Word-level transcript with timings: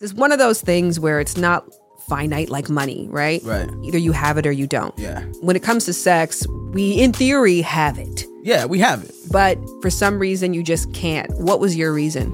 It's 0.00 0.14
one 0.14 0.32
of 0.32 0.38
those 0.38 0.62
things 0.62 0.98
where 0.98 1.20
it's 1.20 1.36
not 1.36 1.68
finite 2.08 2.48
like 2.48 2.70
money, 2.70 3.06
right? 3.10 3.42
Right. 3.44 3.68
Either 3.84 3.98
you 3.98 4.12
have 4.12 4.38
it 4.38 4.46
or 4.46 4.52
you 4.52 4.66
don't. 4.66 4.98
Yeah. 4.98 5.20
When 5.42 5.56
it 5.56 5.62
comes 5.62 5.84
to 5.84 5.92
sex, 5.92 6.46
we 6.72 6.92
in 6.94 7.12
theory 7.12 7.60
have 7.60 7.98
it, 7.98 8.24
Yeah, 8.42 8.64
we 8.64 8.78
have 8.78 9.04
it. 9.04 9.14
but 9.30 9.58
for 9.82 9.90
some 9.90 10.18
reason 10.18 10.54
you 10.54 10.62
just 10.62 10.92
can't. 10.94 11.30
What 11.38 11.60
was 11.60 11.76
your 11.76 11.92
reason? 11.92 12.32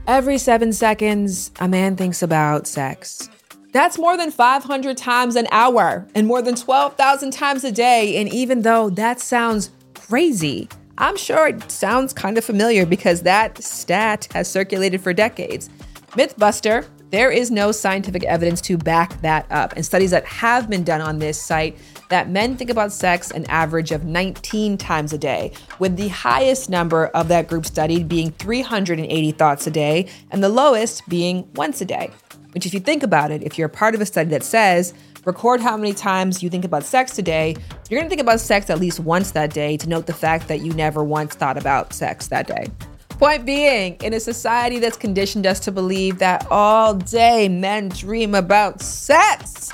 Every 0.07 0.39
seven 0.39 0.73
seconds, 0.73 1.51
a 1.59 1.67
man 1.67 1.97
thinks 1.97 2.23
about 2.23 2.67
sex. 2.69 3.29
That's 3.73 3.99
more 3.99 4.17
than 4.17 4.31
500 4.31 4.97
times 4.97 5.35
an 5.35 5.49
hour 5.51 6.07
and 6.15 6.29
more 6.29 6.43
than 6.43 6.55
12,000 6.55 7.33
times 7.33 7.65
a 7.65 7.73
day. 7.73 8.17
And 8.19 8.33
even 8.33 8.63
though 8.63 8.89
that 8.91 9.19
sounds 9.19 9.71
crazy, 9.95 10.69
I'm 10.99 11.17
sure 11.17 11.49
it 11.49 11.71
sounds 11.71 12.13
kind 12.13 12.39
of 12.39 12.45
familiar 12.45 12.87
because 12.87 13.23
that 13.23 13.63
stat 13.63 14.29
has 14.33 14.49
circulated 14.49 15.01
for 15.01 15.13
decades. 15.13 15.69
Mythbuster, 16.13 16.87
there 17.11 17.31
is 17.31 17.51
no 17.51 17.73
scientific 17.73 18.23
evidence 18.25 18.61
to 18.63 18.79
back 18.79 19.21
that 19.23 19.47
up. 19.51 19.73
And 19.75 19.85
studies 19.85 20.13
that 20.13 20.25
have 20.25 20.71
been 20.71 20.85
done 20.85 21.01
on 21.01 21.19
this 21.19 21.41
site 21.41 21.77
that 22.11 22.29
men 22.29 22.57
think 22.57 22.71
about 22.71 22.93
sex 22.93 23.33
an 23.33 23.45
average 23.47 23.91
of 23.91 24.05
19 24.05 24.77
times 24.79 25.13
a 25.13 25.19
day, 25.19 25.53
with 25.81 25.97
the 25.97 26.09
highest 26.09 26.71
number 26.71 27.07
of 27.09 27.27
that 27.29 27.49
group 27.49 27.67
studied 27.67 28.09
being 28.09 28.31
380 28.33 29.33
thoughts 29.33 29.67
a 29.67 29.71
day 29.71 30.07
and 30.31 30.45
the 30.45 30.49
lowest 30.49 31.03
being 31.09 31.49
once 31.55 31.81
a 31.81 31.85
day. 31.85 32.11
Which, 32.53 32.67
if 32.67 32.75
you 32.75 32.79
think 32.79 33.03
about 33.03 33.33
it, 33.33 33.43
if 33.43 33.59
you're 33.59 33.69
part 33.69 33.97
of 33.97 34.01
a 34.01 34.07
study 34.07 34.31
that 34.31 34.45
says 34.45 34.95
record 35.25 35.61
how 35.61 35.77
many 35.77 35.93
times 35.93 36.43
you 36.43 36.51
think 36.51 36.65
about 36.65 36.85
sex 36.85 37.15
today, 37.15 37.57
you're 37.89 38.01
gonna 38.01 38.09
think 38.09 38.21
about 38.21 38.41
sex 38.41 38.71
at 38.71 38.81
least 38.81 39.01
once 39.01 39.33
that 39.33 39.53
day 39.53 39.77
to 39.79 39.89
note 39.89 40.07
the 40.07 40.13
fact 40.13 40.49
that 40.49 40.61
you 40.61 40.73
never 40.73 41.03
once 41.03 41.35
thought 41.35 41.57
about 41.57 41.93
sex 41.93 42.29
that 42.29 42.47
day. 42.47 42.67
Point 43.11 43.47
being, 43.47 43.95
in 44.03 44.13
a 44.13 44.21
society 44.21 44.79
that's 44.81 44.97
conditioned 44.97 45.47
us 45.47 45.61
to 45.61 45.73
believe 45.73 46.19
that 46.19 46.47
all 46.51 46.95
day 46.95 47.49
men 47.49 47.89
dream 47.89 48.35
about 48.35 48.81
sex, 48.81 49.71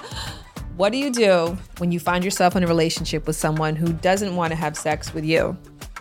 what 0.77 0.93
do 0.93 0.99
you 0.99 1.11
do 1.11 1.57
when 1.79 1.91
you 1.91 1.99
find 1.99 2.25
yourself 2.25 2.55
in 2.55 2.63
a 2.63 2.67
relationship 2.67 3.27
with 3.27 3.37
someone 3.37 3.77
who 3.77 3.93
doesn't 3.93 4.37
want 4.37 4.51
to 4.51 4.57
have 4.57 4.77
sex 4.77 5.13
with 5.15 5.25
you? 5.25 5.57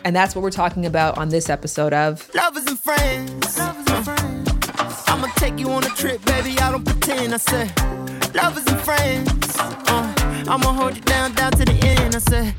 And 0.06 0.16
that's 0.16 0.36
what 0.36 0.41
we're 0.41 0.52
talking 0.52 0.86
about 0.86 1.17
on 1.17 1.30
this 1.30 1.50
episode 1.50 1.94
of 1.94 2.30
Lovers 2.34 2.66
and 2.66 2.80
friends. 2.80 3.58
Lovers 3.58 3.88
and 3.88 4.06
friends. 4.06 5.03
I'ma 5.08 5.28
take 5.36 5.59
you 5.59 5.69
on 5.72 5.84
a 5.84 5.89
trip, 5.89 6.23
baby. 6.25 6.58
I 6.59 6.72
don't 6.72 6.86
pretend. 6.86 7.34
I 7.34 7.38
said, 7.38 7.73
lovers 8.33 8.66
and 8.67 8.81
friends. 8.81 9.30
Uh, 9.59 10.13
I'ma 10.47 10.73
hold 10.73 10.95
you 10.95 11.02
down, 11.02 11.33
down 11.33 11.52
to 11.53 11.66
the 11.66 11.77
end. 11.85 12.16
I 12.16 12.19
said. 12.19 12.55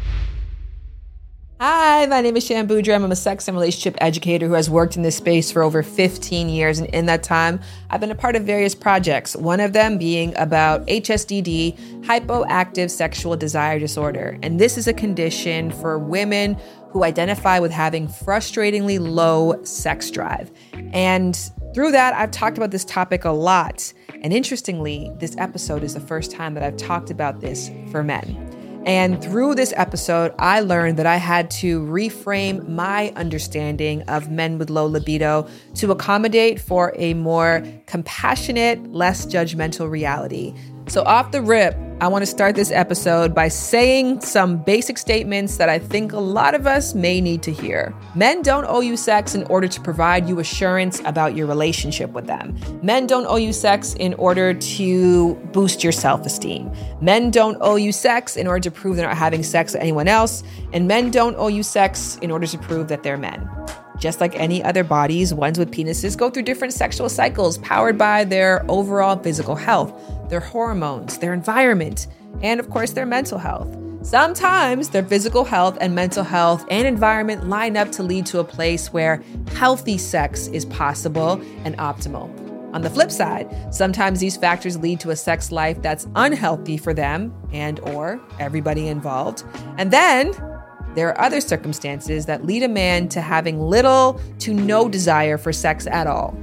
Hi, 1.60 2.06
my 2.06 2.22
name 2.22 2.38
is 2.38 2.46
Shan 2.46 2.66
Boodram. 2.66 3.04
I'm 3.04 3.12
a 3.12 3.16
sex 3.16 3.46
and 3.46 3.54
relationship 3.54 3.94
educator 4.00 4.46
who 4.48 4.54
has 4.54 4.70
worked 4.70 4.96
in 4.96 5.02
this 5.02 5.16
space 5.16 5.52
for 5.52 5.62
over 5.62 5.82
15 5.82 6.48
years. 6.48 6.78
And 6.78 6.88
in 6.94 7.04
that 7.04 7.22
time, 7.22 7.60
I've 7.90 8.00
been 8.00 8.10
a 8.10 8.14
part 8.14 8.34
of 8.34 8.44
various 8.44 8.74
projects, 8.74 9.36
one 9.36 9.60
of 9.60 9.74
them 9.74 9.98
being 9.98 10.34
about 10.38 10.86
HSDD, 10.86 12.04
hypoactive 12.04 12.90
sexual 12.90 13.36
desire 13.36 13.78
disorder. 13.78 14.38
And 14.42 14.58
this 14.58 14.78
is 14.78 14.88
a 14.88 14.94
condition 14.94 15.70
for 15.70 15.98
women 15.98 16.58
who 16.92 17.04
identify 17.04 17.58
with 17.58 17.72
having 17.72 18.08
frustratingly 18.08 18.98
low 18.98 19.62
sex 19.62 20.10
drive. 20.10 20.50
And 20.94 21.38
through 21.74 21.92
that, 21.92 22.14
I've 22.14 22.30
talked 22.30 22.56
about 22.56 22.70
this 22.70 22.84
topic 22.84 23.24
a 23.24 23.30
lot. 23.30 23.92
And 24.22 24.32
interestingly, 24.32 25.10
this 25.18 25.36
episode 25.38 25.82
is 25.84 25.94
the 25.94 26.00
first 26.00 26.30
time 26.30 26.54
that 26.54 26.62
I've 26.62 26.76
talked 26.76 27.10
about 27.10 27.40
this 27.40 27.70
for 27.90 28.02
men. 28.02 28.50
And 28.86 29.22
through 29.22 29.56
this 29.56 29.74
episode, 29.76 30.34
I 30.38 30.60
learned 30.60 30.98
that 30.98 31.06
I 31.06 31.16
had 31.16 31.50
to 31.52 31.80
reframe 31.82 32.66
my 32.66 33.12
understanding 33.14 34.02
of 34.02 34.30
men 34.30 34.56
with 34.56 34.70
low 34.70 34.86
libido 34.86 35.46
to 35.74 35.92
accommodate 35.92 36.58
for 36.58 36.94
a 36.96 37.12
more 37.12 37.62
compassionate, 37.86 38.90
less 38.90 39.26
judgmental 39.26 39.90
reality. 39.90 40.54
So, 40.90 41.04
off 41.04 41.30
the 41.30 41.40
rip, 41.40 41.76
I 42.00 42.08
want 42.08 42.22
to 42.22 42.26
start 42.26 42.56
this 42.56 42.72
episode 42.72 43.32
by 43.32 43.46
saying 43.46 44.22
some 44.22 44.56
basic 44.56 44.98
statements 44.98 45.56
that 45.58 45.68
I 45.68 45.78
think 45.78 46.12
a 46.12 46.18
lot 46.18 46.56
of 46.56 46.66
us 46.66 46.94
may 46.96 47.20
need 47.20 47.44
to 47.44 47.52
hear. 47.52 47.94
Men 48.16 48.42
don't 48.42 48.64
owe 48.64 48.80
you 48.80 48.96
sex 48.96 49.36
in 49.36 49.44
order 49.44 49.68
to 49.68 49.80
provide 49.80 50.28
you 50.28 50.40
assurance 50.40 51.00
about 51.04 51.36
your 51.36 51.46
relationship 51.46 52.10
with 52.10 52.26
them. 52.26 52.58
Men 52.82 53.06
don't 53.06 53.24
owe 53.26 53.36
you 53.36 53.52
sex 53.52 53.94
in 54.00 54.14
order 54.14 54.52
to 54.52 55.34
boost 55.52 55.84
your 55.84 55.92
self 55.92 56.26
esteem. 56.26 56.72
Men 57.00 57.30
don't 57.30 57.56
owe 57.60 57.76
you 57.76 57.92
sex 57.92 58.36
in 58.36 58.48
order 58.48 58.68
to 58.68 58.72
prove 58.72 58.96
they're 58.96 59.06
not 59.06 59.16
having 59.16 59.44
sex 59.44 59.74
with 59.74 59.82
anyone 59.82 60.08
else. 60.08 60.42
And 60.72 60.88
men 60.88 61.12
don't 61.12 61.36
owe 61.36 61.46
you 61.46 61.62
sex 61.62 62.18
in 62.20 62.32
order 62.32 62.48
to 62.48 62.58
prove 62.58 62.88
that 62.88 63.04
they're 63.04 63.16
men. 63.16 63.48
Just 64.00 64.20
like 64.20 64.34
any 64.34 64.64
other 64.64 64.82
bodies, 64.82 65.32
ones 65.32 65.58
with 65.58 65.70
penises 65.70 66.16
go 66.16 66.30
through 66.30 66.44
different 66.44 66.72
sexual 66.72 67.08
cycles 67.08 67.58
powered 67.58 67.98
by 67.98 68.24
their 68.24 68.64
overall 68.68 69.16
physical 69.16 69.54
health, 69.54 69.92
their 70.30 70.40
hormones, 70.40 71.18
their 71.18 71.34
environment, 71.34 72.06
and 72.42 72.58
of 72.58 72.70
course, 72.70 72.92
their 72.92 73.06
mental 73.06 73.38
health. 73.38 73.76
Sometimes 74.02 74.88
their 74.88 75.04
physical 75.04 75.44
health 75.44 75.76
and 75.78 75.94
mental 75.94 76.24
health 76.24 76.64
and 76.70 76.88
environment 76.88 77.48
line 77.48 77.76
up 77.76 77.92
to 77.92 78.02
lead 78.02 78.24
to 78.26 78.38
a 78.38 78.44
place 78.44 78.90
where 78.90 79.22
healthy 79.52 79.98
sex 79.98 80.46
is 80.48 80.64
possible 80.64 81.32
and 81.64 81.76
optimal. 81.76 82.34
On 82.72 82.80
the 82.80 82.88
flip 82.88 83.10
side, 83.10 83.74
sometimes 83.74 84.20
these 84.20 84.38
factors 84.38 84.78
lead 84.78 85.00
to 85.00 85.10
a 85.10 85.16
sex 85.16 85.52
life 85.52 85.82
that's 85.82 86.06
unhealthy 86.14 86.78
for 86.78 86.94
them 86.94 87.34
and 87.52 87.78
or 87.80 88.18
everybody 88.38 88.88
involved. 88.88 89.42
And 89.76 89.90
then 89.90 90.32
there 90.94 91.08
are 91.08 91.20
other 91.20 91.40
circumstances 91.40 92.26
that 92.26 92.44
lead 92.44 92.62
a 92.62 92.68
man 92.68 93.08
to 93.10 93.20
having 93.20 93.60
little 93.60 94.20
to 94.40 94.52
no 94.52 94.88
desire 94.88 95.38
for 95.38 95.52
sex 95.52 95.86
at 95.86 96.06
all. 96.06 96.36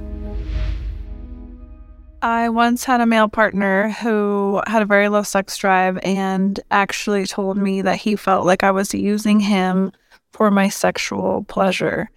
I 2.20 2.48
once 2.48 2.82
had 2.84 3.00
a 3.00 3.06
male 3.06 3.28
partner 3.28 3.90
who 3.90 4.60
had 4.66 4.82
a 4.82 4.86
very 4.86 5.08
low 5.08 5.22
sex 5.22 5.56
drive 5.56 5.98
and 6.02 6.58
actually 6.70 7.26
told 7.26 7.56
me 7.56 7.82
that 7.82 7.96
he 7.96 8.16
felt 8.16 8.44
like 8.44 8.64
I 8.64 8.72
was 8.72 8.92
using 8.92 9.38
him 9.38 9.92
for 10.32 10.50
my 10.50 10.68
sexual 10.68 11.44
pleasure. 11.44 12.10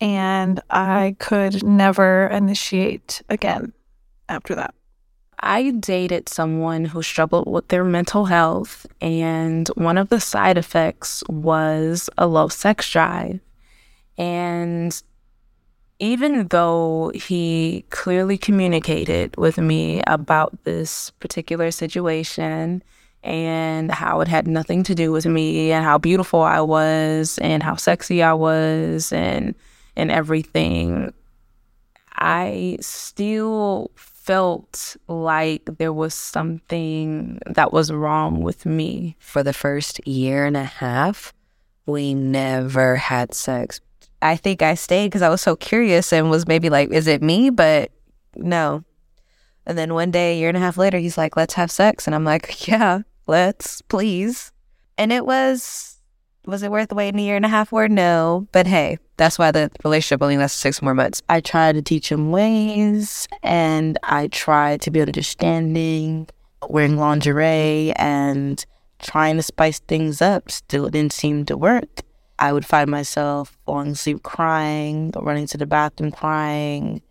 And 0.00 0.60
I 0.70 1.16
could 1.18 1.64
never 1.64 2.28
initiate 2.28 3.22
again 3.28 3.72
after 4.28 4.54
that. 4.54 4.74
I 5.40 5.70
dated 5.70 6.28
someone 6.28 6.84
who 6.84 7.02
struggled 7.02 7.50
with 7.50 7.68
their 7.68 7.84
mental 7.84 8.26
health, 8.26 8.86
and 9.00 9.68
one 9.68 9.98
of 9.98 10.10
the 10.10 10.20
side 10.20 10.58
effects 10.58 11.22
was 11.28 12.10
a 12.18 12.26
low 12.26 12.48
sex 12.48 12.90
drive. 12.90 13.40
And 14.18 15.02
even 15.98 16.48
though 16.48 17.12
he 17.14 17.84
clearly 17.90 18.38
communicated 18.38 19.36
with 19.36 19.58
me 19.58 20.02
about 20.06 20.64
this 20.64 21.10
particular 21.20 21.70
situation 21.70 22.82
and 23.22 23.90
how 23.90 24.20
it 24.20 24.28
had 24.28 24.46
nothing 24.46 24.82
to 24.82 24.94
do 24.94 25.12
with 25.12 25.26
me 25.26 25.72
and 25.72 25.84
how 25.84 25.98
beautiful 25.98 26.40
I 26.40 26.60
was 26.60 27.38
and 27.38 27.62
how 27.62 27.76
sexy 27.76 28.22
I 28.22 28.32
was 28.32 29.12
and 29.12 29.54
and 29.96 30.10
everything, 30.10 31.12
I 32.14 32.78
still 32.80 33.90
felt 34.20 34.96
like 35.08 35.64
there 35.78 35.92
was 35.92 36.12
something 36.12 37.40
that 37.46 37.72
was 37.72 37.90
wrong 37.90 38.42
with 38.42 38.66
me. 38.66 39.16
For 39.18 39.42
the 39.42 39.54
first 39.54 40.06
year 40.06 40.44
and 40.44 40.56
a 40.56 40.64
half, 40.64 41.32
we 41.86 42.14
never 42.14 42.96
had 42.96 43.34
sex. 43.34 43.80
I 44.20 44.36
think 44.36 44.60
I 44.60 44.74
stayed 44.74 45.06
because 45.06 45.22
I 45.22 45.30
was 45.30 45.40
so 45.40 45.56
curious 45.56 46.12
and 46.12 46.30
was 46.30 46.46
maybe 46.46 46.68
like, 46.68 46.90
is 46.90 47.06
it 47.06 47.22
me? 47.22 47.48
But 47.48 47.92
no. 48.36 48.84
And 49.64 49.78
then 49.78 49.94
one 49.94 50.10
day, 50.10 50.34
a 50.34 50.38
year 50.38 50.48
and 50.48 50.56
a 50.56 50.60
half 50.60 50.76
later, 50.76 50.98
he's 50.98 51.16
like, 51.16 51.36
let's 51.36 51.54
have 51.54 51.70
sex. 51.70 52.06
And 52.06 52.14
I'm 52.14 52.24
like, 52.24 52.66
yeah, 52.68 53.00
let's, 53.26 53.80
please. 53.82 54.52
And 54.98 55.12
it 55.12 55.24
was, 55.24 55.96
was 56.44 56.62
it 56.62 56.70
worth 56.70 56.92
waiting 56.92 57.20
a 57.20 57.24
year 57.24 57.36
and 57.36 57.46
a 57.46 57.48
half 57.48 57.70
for? 57.70 57.88
No. 57.88 58.48
But 58.52 58.66
hey, 58.66 58.98
that's 59.20 59.38
why 59.38 59.50
the 59.50 59.70
relationship 59.84 60.22
only 60.22 60.38
lasted 60.38 60.60
six 60.60 60.80
more 60.80 60.94
months. 60.94 61.20
I 61.28 61.40
tried 61.40 61.74
to 61.74 61.82
teach 61.82 62.10
him 62.10 62.30
ways 62.30 63.28
and 63.42 63.98
I 64.02 64.28
tried 64.28 64.80
to 64.80 64.90
be 64.90 65.02
understanding, 65.02 66.26
wearing 66.70 66.96
lingerie 66.96 67.92
and 67.96 68.64
trying 68.98 69.36
to 69.36 69.42
spice 69.42 69.80
things 69.80 70.22
up. 70.22 70.50
Still 70.50 70.88
didn't 70.88 71.12
seem 71.12 71.44
to 71.46 71.56
work. 71.58 72.00
I 72.38 72.54
would 72.54 72.64
find 72.64 72.90
myself 72.90 73.58
falling 73.66 73.90
asleep 73.90 74.22
crying, 74.22 75.12
running 75.14 75.46
to 75.48 75.58
the 75.58 75.66
bathroom 75.66 76.12
crying, 76.12 77.02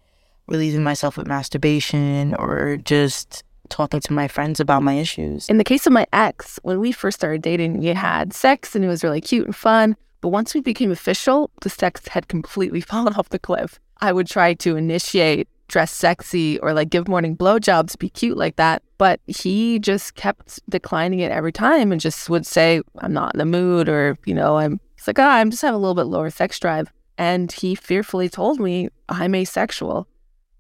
relieving 0.48 0.82
myself 0.82 1.16
with 1.16 1.28
masturbation 1.28 2.34
or 2.40 2.78
just 2.78 3.44
talking 3.70 4.00
to 4.00 4.14
my 4.14 4.28
friends 4.28 4.60
about 4.60 4.82
my 4.82 4.94
issues. 4.94 5.48
In 5.48 5.60
the 5.60 5.64
case 5.64 5.86
of 5.86 5.94
my 5.94 6.08
ex, 6.12 6.58
when 6.64 6.80
we 6.80 6.92
first 6.92 7.20
started 7.20 7.44
dating, 7.44 7.78
we 7.78 7.86
had 7.88 8.34
sex 8.34 8.76
and 8.76 8.84
it 8.84 8.88
was 8.88 9.04
really 9.04 9.22
cute 9.22 9.46
and 9.46 9.56
fun. 9.56 9.96
But 10.22 10.30
once 10.30 10.54
we 10.54 10.62
became 10.62 10.92
official, 10.92 11.52
the 11.62 11.70
sex 11.70 12.08
had 12.10 12.28
completely 12.28 12.82
fallen 12.92 13.14
off 13.14 13.30
the 13.30 13.40
cliff. 13.40 13.80
I 14.02 14.14
would 14.14 14.28
try 14.28 14.54
to 14.56 14.76
initiate, 14.76 15.48
dress 15.68 15.92
sexy, 15.92 16.60
or 16.60 16.74
like 16.74 16.90
give 16.90 17.08
morning 17.08 17.36
blowjobs, 17.36 17.98
be 17.98 18.10
cute 18.10 18.38
like 18.38 18.56
that. 18.56 18.82
But 18.98 19.20
he 19.28 19.80
just 19.80 20.16
kept 20.16 20.60
declining 20.70 21.20
it 21.20 21.32
every 21.32 21.52
time 21.52 21.92
and 21.92 22.02
just 22.02 22.30
would 22.30 22.46
say, 22.46 22.82
I'm 23.00 23.14
not 23.14 23.36
in 23.36 23.40
the 23.40 23.46
mood, 23.46 23.88
or, 23.90 24.18
you 24.26 24.34
know, 24.34 24.58
I'm, 24.58 24.80
it's 24.98 25.08
like, 25.08 25.20
ah, 25.20 25.38
I'm 25.38 25.52
just 25.52 25.62
having 25.62 25.76
a 25.76 25.80
little 25.80 25.96
bit 25.96 26.04
lower 26.04 26.30
sex 26.30 26.60
drive. 26.60 26.92
And 27.18 27.52
he 27.52 27.76
fearfully 27.76 28.30
told 28.30 28.60
me 28.60 28.90
I'm 29.10 29.36
asexual. 29.36 30.08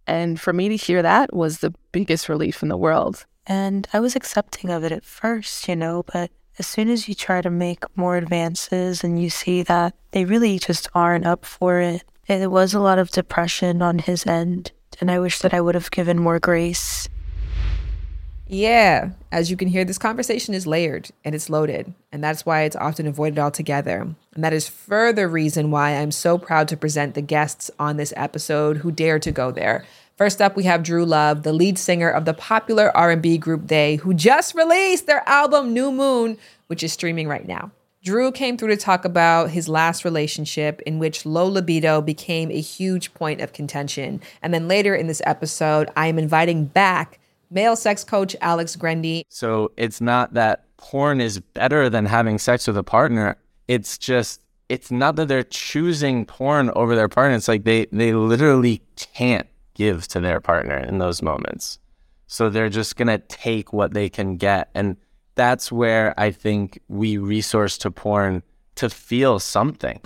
And 0.05 0.39
for 0.39 0.53
me 0.53 0.69
to 0.69 0.75
hear 0.75 1.01
that 1.01 1.33
was 1.33 1.59
the 1.59 1.73
biggest 1.91 2.27
relief 2.27 2.62
in 2.63 2.69
the 2.69 2.77
world. 2.77 3.25
And 3.45 3.88
I 3.94 4.00
was 4.00 4.15
accepting 4.15 4.69
of 4.69 4.83
it 4.83 4.91
at 4.91 5.05
first, 5.05 5.67
you 5.67 5.75
know, 5.75 6.03
but 6.12 6.31
as 6.59 6.67
soon 6.67 6.89
as 6.89 7.07
you 7.07 7.15
try 7.15 7.41
to 7.41 7.50
make 7.50 7.85
more 7.95 8.17
advances 8.17 9.03
and 9.03 9.21
you 9.21 9.29
see 9.29 9.63
that 9.63 9.95
they 10.11 10.25
really 10.25 10.59
just 10.59 10.89
aren't 10.94 11.25
up 11.25 11.45
for 11.45 11.79
it, 11.79 12.03
it 12.27 12.51
was 12.51 12.73
a 12.73 12.79
lot 12.81 13.00
of 13.00 13.09
depression 13.09 13.81
on 13.81 13.97
his 14.00 14.27
end. 14.27 14.73
And 15.00 15.09
I 15.09 15.19
wish 15.19 15.39
that 15.39 15.53
I 15.53 15.61
would 15.61 15.75
have 15.75 15.89
given 15.89 16.19
more 16.19 16.39
grace. 16.39 17.07
Yeah, 18.45 19.11
as 19.31 19.50
you 19.50 19.56
can 19.56 19.67
hear, 19.67 19.85
this 19.85 20.00
conversation 20.00 20.53
is 20.53 20.67
layered 20.67 21.11
and 21.23 21.35
it's 21.35 21.51
loaded, 21.51 21.94
and 22.11 22.23
that's 22.23 22.47
why 22.47 22.63
it's 22.63 22.75
often 22.75 23.05
avoided 23.05 23.38
altogether. 23.38 24.07
And 24.33 24.44
that 24.44 24.53
is 24.53 24.67
further 24.67 25.27
reason 25.27 25.69
why 25.69 25.91
I'm 25.91 26.12
so 26.12 26.39
proud 26.39 26.67
to 26.69 26.77
present 26.77 27.13
the 27.13 27.21
guests 27.21 27.69
on 27.79 27.97
this 27.97 28.12
episode 28.17 28.77
who 28.77 28.91
dare 28.91 29.19
to 29.19 29.31
go 29.31 29.51
there. 29.51 29.85
First 30.19 30.42
up, 30.42 30.57
we 30.57 30.66
have 30.66 30.83
Drew 30.83 31.06
Love, 31.06 31.44
the 31.44 31.54
lead 31.54 31.80
singer 31.80 32.10
of 32.10 32.25
the 32.25 32.33
popular 32.33 32.92
R&B 32.95 33.38
group 33.38 33.68
They, 33.69 33.95
who 33.95 34.13
just 34.13 34.54
released 34.54 35.07
their 35.07 35.24
album 35.25 35.74
Nu 35.74 35.94
Moon, 35.94 36.38
which 36.68 36.83
is 36.83 36.92
streaming 36.92 37.30
right 37.30 37.48
now. 37.48 37.71
Drew 38.04 38.30
came 38.30 38.57
through 38.57 38.68
to 38.68 38.75
talk 38.75 39.06
about 39.06 39.51
his 39.51 39.69
last 39.69 40.04
relationship 40.04 40.81
in 40.81 41.00
which 41.00 41.25
low 41.25 41.48
libido 41.48 42.01
became 42.01 42.51
a 42.51 42.60
huge 42.60 43.13
point 43.13 43.39
of 43.39 43.54
contention. 43.54 44.19
And 44.42 44.54
then 44.54 44.68
later 44.68 44.94
in 44.94 45.07
this 45.07 45.21
episode, 45.25 45.89
I 45.95 46.07
am 46.07 46.19
inviting 46.19 46.65
back 46.65 47.18
male 47.50 47.77
sex 47.77 48.04
coach 48.04 48.36
Alex 48.42 48.75
Grendy. 48.75 49.22
So 49.30 49.72
it's 49.77 50.01
not 50.01 50.33
that 50.33 50.65
porn 50.75 51.22
is 51.22 51.39
better 51.39 51.89
than 51.89 52.06
having 52.06 52.39
sex 52.39 52.68
with 52.68 52.75
a 52.75 52.83
partner. 52.83 53.38
It's 53.69 53.98
just 53.98 54.42
it's 54.68 54.92
not 54.92 55.15
that 55.15 55.30
they're 55.30 55.44
choosing 55.44 56.25
porn 56.25 56.72
over 56.75 56.94
their 56.94 57.07
partner. 57.07 57.38
It's 57.38 57.48
like 57.48 57.63
they 57.63 57.86
they 57.94 58.12
literally 58.12 58.81
can't 58.98 59.48
give 59.79 60.09
to 60.09 60.19
their 60.19 60.41
partner 60.41 60.77
in 60.77 60.97
those 60.97 61.21
moments. 61.21 61.79
So 62.27 62.49
they're 62.49 62.69
just 62.69 62.97
gonna 62.97 63.17
take 63.17 63.71
what 63.71 63.93
they 63.93 64.09
can 64.09 64.35
get. 64.35 64.69
And 64.75 64.97
that's 65.35 65.71
where 65.71 66.13
I 66.19 66.31
think 66.31 66.79
we 66.89 67.17
resource 67.17 67.77
to 67.79 67.89
porn 67.89 68.43
to 68.75 68.89
feel 68.89 69.39
something. 69.39 70.01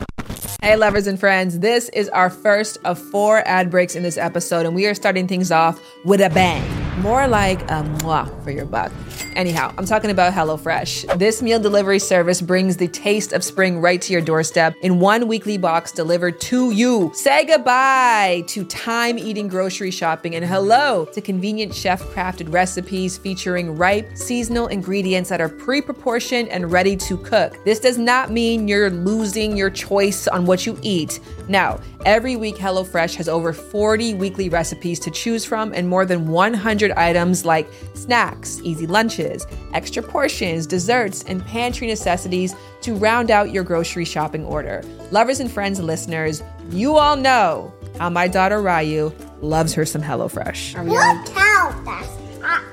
Hey, 0.62 0.76
lovers 0.76 1.08
and 1.08 1.20
friends, 1.20 1.60
this 1.60 1.90
is 1.90 2.08
our 2.10 2.30
first 2.30 2.78
of 2.86 3.00
four 3.00 3.42
ad 3.48 3.72
breaks 3.72 3.96
in 3.96 4.04
this 4.04 4.18
episode, 4.18 4.68
and 4.68 4.76
we 4.76 4.86
are 4.86 4.94
starting 4.94 5.28
things 5.28 5.52
off 5.52 5.82
with 6.06 6.22
a 6.22 6.30
bang. 6.30 6.64
More 7.02 7.28
like 7.28 7.64
a 7.64 7.82
mwah 7.98 8.44
for 8.44 8.52
your 8.52 8.66
buck. 8.66 8.92
Anyhow, 9.36 9.74
I'm 9.78 9.86
talking 9.86 10.12
about 10.12 10.34
HelloFresh. 10.34 11.18
This 11.18 11.42
meal 11.42 11.60
delivery 11.60 12.00
service 12.00 12.42
brings 12.42 12.78
the 12.78 12.88
taste 12.88 13.34
of 13.34 13.44
spring 13.44 13.80
right 13.80 14.02
to 14.02 14.14
your 14.14 14.22
doorstep 14.22 14.76
in 14.82 15.00
one 15.00 15.28
weekly 15.28 15.58
box 15.58 15.92
delivered 15.92 16.40
to 16.42 16.72
you. 16.72 17.12
Say 17.16 17.46
goodbye 17.46 18.44
to 18.48 18.64
time 18.66 19.18
eating 19.18 19.48
grocery 19.48 19.92
shopping 19.92 20.36
and 20.36 20.46
hello 20.46 21.06
to 21.14 21.22
convenient 21.22 21.74
chef 21.74 22.02
crafted 22.04 22.54
recipes 22.54 23.18
featuring 23.18 23.76
ripe, 23.76 24.16
seasonal 24.16 24.68
ingredients 24.68 25.30
that 25.30 25.42
are 25.42 25.50
pre 25.50 25.82
proportioned 25.82 26.50
and 26.50 26.72
ready 26.72 26.96
to 26.98 27.18
cook. 27.18 27.58
This 27.66 27.80
does 27.80 27.98
not 27.98 28.32
mean 28.32 28.68
you're 28.68 28.90
losing 28.90 29.58
your 29.58 29.70
choice 29.70 30.28
on 30.28 30.46
what 30.46 30.66
you 30.66 30.78
eat. 30.82 31.20
Now, 31.48 31.80
every 32.06 32.36
week, 32.36 32.56
HelloFresh 32.56 33.16
has 33.16 33.28
over 33.28 33.52
40 33.52 34.14
weekly 34.16 34.50
recipes 34.50 35.00
to 35.02 35.12
choose 35.12 35.44
from 35.44 35.74
and 35.74 35.88
more 35.88 36.06
than 36.06 36.28
100 36.28 36.92
items 36.92 37.46
like 37.46 37.68
snacks, 37.94 38.62
easy 38.64 38.88
lunches, 39.04 39.46
extra 39.74 40.02
portions, 40.02 40.66
desserts, 40.66 41.24
and 41.24 41.46
pantry 41.46 41.88
necessities 41.88 42.56
to 42.80 42.96
round 42.96 43.30
out 43.30 43.52
your 43.52 43.62
grocery 43.62 44.06
shopping 44.06 44.46
order. 44.46 44.82
Lovers 45.12 45.42
and 45.42 45.52
friends, 45.52 45.78
listeners, 45.82 46.42
you 46.70 46.96
all 46.96 47.18
know 47.18 47.74
how 48.00 48.10
my 48.10 48.30
daughter 48.30 48.62
Ryu 48.62 49.12
loves 49.42 49.74
her 49.74 49.86
some 49.86 50.02
HelloFresh. 50.02 50.86
Look 50.88 51.38
out, 51.38 51.84
that's 51.84 52.42
hot. 52.42 52.64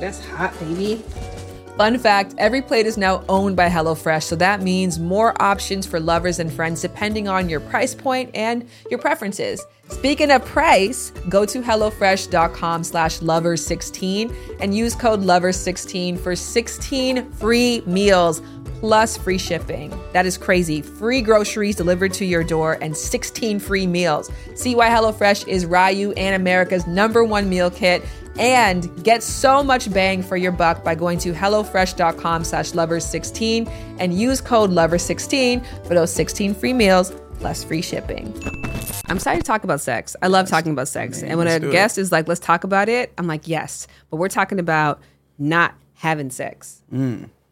That's 0.00 0.24
hot, 0.24 0.58
baby. 0.58 1.04
Fun 1.76 1.98
fact 1.98 2.34
EveryPlate 2.36 2.86
is 2.86 2.96
now 2.96 3.22
owned 3.28 3.54
by 3.54 3.68
HelloFresh, 3.68 4.22
so 4.22 4.36
that 4.36 4.62
means 4.62 4.98
more 4.98 5.40
options 5.40 5.84
for 5.84 6.00
lovers 6.00 6.38
and 6.38 6.50
friends 6.50 6.80
depending 6.80 7.28
on 7.28 7.50
your 7.50 7.60
price 7.60 7.94
point 7.94 8.30
and 8.32 8.66
your 8.90 8.98
preferences. 8.98 9.62
Speaking 9.90 10.30
of 10.30 10.44
price, 10.44 11.12
go 11.28 11.44
to 11.46 11.60
HelloFresh.com 11.60 12.84
slash 12.84 13.20
lovers16 13.20 14.58
and 14.60 14.74
use 14.74 14.94
code 14.94 15.22
lovers16 15.22 16.18
for 16.20 16.36
16 16.36 17.32
free 17.32 17.82
meals 17.86 18.42
plus 18.80 19.16
free 19.16 19.38
shipping. 19.38 19.98
That 20.12 20.26
is 20.26 20.38
crazy. 20.38 20.82
Free 20.82 21.20
groceries 21.20 21.74
delivered 21.74 22.12
to 22.14 22.24
your 22.24 22.44
door 22.44 22.78
and 22.80 22.96
16 22.96 23.58
free 23.58 23.86
meals. 23.86 24.30
See 24.54 24.74
why 24.74 24.88
HelloFresh 24.88 25.48
is 25.48 25.66
Ryu 25.66 26.12
and 26.12 26.36
America's 26.36 26.86
number 26.86 27.24
one 27.24 27.48
meal 27.48 27.70
kit 27.70 28.04
and 28.38 29.02
get 29.02 29.22
so 29.22 29.64
much 29.64 29.92
bang 29.92 30.22
for 30.22 30.36
your 30.36 30.52
buck 30.52 30.84
by 30.84 30.94
going 30.94 31.18
to 31.18 31.32
hellofresh.com 31.32 32.44
slash 32.44 32.72
lovers16 32.72 33.68
and 33.98 34.14
use 34.16 34.40
code 34.40 34.70
lovers16 34.70 35.64
for 35.86 35.94
those 35.94 36.12
16 36.12 36.54
free 36.54 36.72
meals 36.72 37.12
plus 37.38 37.62
free 37.64 37.82
shipping 37.82 38.32
i'm 39.06 39.16
excited 39.16 39.40
to 39.40 39.46
talk 39.46 39.64
about 39.64 39.80
sex 39.80 40.16
i 40.22 40.26
love 40.26 40.48
talking 40.48 40.72
about 40.72 40.88
sex 40.88 41.22
and 41.22 41.38
when 41.38 41.46
a 41.46 41.60
guest 41.60 41.98
is 41.98 42.10
like 42.12 42.26
let's 42.28 42.40
talk 42.40 42.64
about 42.64 42.88
it 42.88 43.12
i'm 43.18 43.26
like 43.26 43.46
yes 43.46 43.86
but 44.10 44.16
we're 44.16 44.28
talking 44.28 44.58
about 44.58 45.00
not 45.38 45.74
having 45.94 46.30
sex 46.30 46.82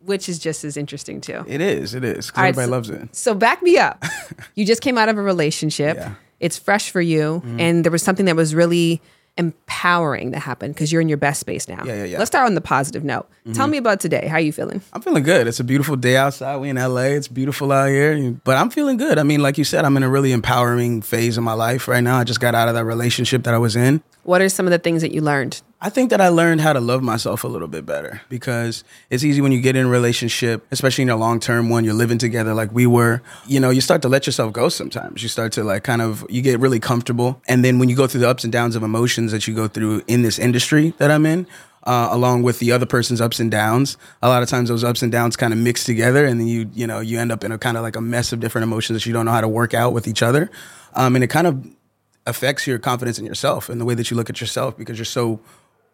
which 0.05 0.29
is 0.29 0.39
just 0.39 0.65
as 0.65 0.77
interesting 0.77 1.21
too 1.21 1.45
It 1.49 1.61
is. 1.61 1.95
It 1.95 2.05
is. 2.05 2.31
'cause 2.31 2.39
All 2.39 2.43
right, 2.45 2.49
everybody 2.51 2.67
so- 2.67 2.71
loves 2.71 2.91
it. 2.91 3.17
so 3.17 3.35
back 3.35 3.61
me 3.63 3.77
up. 3.77 4.05
you 4.55 4.65
just 4.65 4.81
came 4.81 4.97
out 4.99 5.09
of 5.09 5.19
a 5.19 5.23
relationship. 5.23 5.97
Yeah. 5.97 6.15
It's 6.39 6.57
fresh 6.59 6.91
for 6.91 7.01
you, 7.01 7.43
Mm-hmm. 7.45 7.59
and 7.61 7.85
there 7.85 7.91
was 7.91 8.03
something 8.05 8.27
that 8.27 8.37
was 8.37 8.55
really 8.55 9.01
empowering 9.37 10.31
that 10.33 10.41
happened 10.41 10.75
because 10.75 10.91
you're 10.93 11.01
in 11.03 11.09
your 11.09 11.19
best 11.19 11.41
space 11.41 11.69
now. 11.69 11.83
Yeah, 11.85 11.85
yeah, 11.85 11.93
Mm-hmm. 12.03 12.13
yeah. 12.13 12.19
Let's 12.19 12.29
start 12.31 12.47
on 12.47 12.55
the 12.55 12.61
positive 12.61 13.05
note. 13.05 13.29
Tell 13.55 13.69
me 13.69 13.77
about 13.79 14.01
today. 14.01 14.27
How 14.27 14.37
are 14.37 14.41
you 14.41 14.53
feeling? 14.53 14.83
I'm 14.93 15.01
feeling 15.03 15.23
good. 15.23 15.47
It's 15.47 15.61
a 15.61 15.65
beautiful 15.65 15.95
day 15.97 16.17
outside. 16.17 16.57
We 16.57 16.69
in 16.69 16.77
LA. 16.77 17.15
It's 17.15 17.29
beautiful 17.29 17.71
out 17.71 17.89
here. 17.89 18.33
But 18.45 18.57
I'm 18.57 18.71
feeling 18.71 18.97
good. 18.97 19.19
I 19.19 19.23
mean, 19.23 19.41
like 19.41 19.57
you 19.57 19.65
said, 19.65 19.85
I'm 19.85 19.97
in 19.97 20.03
a 20.03 20.09
really 20.09 20.33
empowering 20.33 21.01
phase 21.03 21.37
of 21.39 21.45
my 21.45 21.53
life 21.53 21.87
right 21.87 22.03
now. 22.03 22.19
I 22.19 22.25
just 22.25 22.41
got 22.41 22.55
out 22.57 22.69
of 22.69 22.75
that 22.75 22.85
relationship 22.85 23.45
that 23.45 23.55
I 23.55 23.59
was 23.59 23.77
in. 23.77 24.03
What 24.25 24.41
are 24.41 24.49
some 24.49 24.67
of 24.67 24.73
the 24.73 24.79
things 24.79 25.03
that 25.03 25.13
you 25.13 25.21
learned? 25.21 25.63
I 25.87 25.89
think 25.89 26.11
that 26.11 26.21
I 26.21 26.31
learned 26.31 26.63
how 26.63 26.73
to 26.73 26.81
love 26.81 27.01
myself 27.01 27.45
a 27.45 27.47
little 27.47 27.69
bit 27.69 27.87
better 27.87 28.21
because 28.29 28.83
it's 29.09 29.23
easy 29.23 29.41
when 29.41 29.53
you 29.53 29.61
get 29.61 29.77
in 29.77 29.87
a 29.87 29.89
relationship, 29.89 30.67
especially 30.73 31.03
in 31.03 31.11
a 31.11 31.17
long 31.17 31.39
term 31.39 31.69
one, 31.69 31.85
you're 31.85 31.95
living 31.95 32.19
together 32.19 32.55
like 32.55 32.73
we 32.73 32.89
were. 32.89 33.23
You 33.47 33.61
know, 33.61 33.71
you 33.71 33.81
start 33.81 34.03
to 34.03 34.09
let 34.09 34.27
yourself 34.27 34.53
go 34.53 34.69
sometimes. 34.69 35.23
You 35.23 35.29
start 35.29 35.53
to 35.53 35.63
like 35.63 35.85
kind 35.85 36.03
of, 36.03 36.27
you 36.29 36.43
get 36.43 36.59
really 36.59 36.81
comfortable. 36.81 37.41
And 37.47 37.65
then 37.65 37.79
when 37.79 37.89
you 37.89 37.95
go 37.95 38.09
through 38.09 38.23
the 38.23 38.29
ups 38.29 38.43
and 38.43 38.53
downs 38.53 38.75
of 38.75 38.83
emotions 38.83 39.31
that 39.31 39.47
you 39.47 39.55
go 39.55 39.69
through 39.69 40.03
in 40.09 40.23
this 40.23 40.41
industry 40.41 40.93
that 40.99 41.13
I'm 41.13 41.25
in, 41.25 41.47
uh, 41.85 42.09
along 42.11 42.43
with 42.43 42.59
the 42.59 42.73
other 42.73 42.85
person's 42.85 43.21
ups 43.21 43.39
and 43.39 43.49
downs, 43.49 43.97
a 44.23 44.29
lot 44.29 44.43
of 44.43 44.49
times 44.49 44.71
those 44.71 44.83
ups 44.83 45.03
and 45.03 45.13
downs 45.13 45.37
kind 45.37 45.53
of 45.53 45.59
mix 45.61 45.85
together 45.85 46.27
and 46.27 46.41
then 46.41 46.49
you, 46.49 46.69
you 46.75 46.89
know, 46.89 46.99
you 46.99 47.21
end 47.21 47.31
up 47.31 47.45
in 47.45 47.53
a 47.53 47.59
kind 47.59 47.77
of 47.77 47.85
like 47.85 47.95
a 47.95 48.01
mess 48.01 48.33
of 48.33 48.41
different 48.41 48.65
emotions 48.65 48.97
that 48.97 49.07
you 49.07 49.13
don't 49.13 49.25
know 49.25 49.31
how 49.31 49.41
to 49.41 49.47
work 49.47 49.73
out 49.73 49.93
with 49.93 50.09
each 50.09 50.25
other. 50.25 50.51
Um, 50.95 51.15
and 51.15 51.23
it 51.23 51.29
kind 51.29 51.47
of 51.47 51.65
affects 52.27 52.67
your 52.67 52.81
confidence 52.81 53.21
in 53.21 53.25
yourself 53.25 53.69
and 53.69 53.81
the 53.81 53.85
way 53.85 53.95
that 53.95 54.11
you 54.11 54.17
look 54.17 54.29
at 54.29 54.41
yourself 54.41 54.77
because 54.77 54.99
you're 54.99 55.05
so 55.05 55.39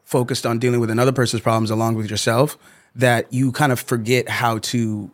focused 0.04 0.44
on 0.44 0.58
dealing 0.58 0.80
with 0.80 0.90
another 0.90 1.12
person's 1.12 1.42
problems 1.42 1.70
along 1.70 1.94
with 1.94 2.10
yourself 2.10 2.58
that 2.94 3.32
you 3.32 3.52
kind 3.52 3.72
of 3.72 3.80
forget 3.80 4.28
how 4.28 4.58
to 4.58 5.10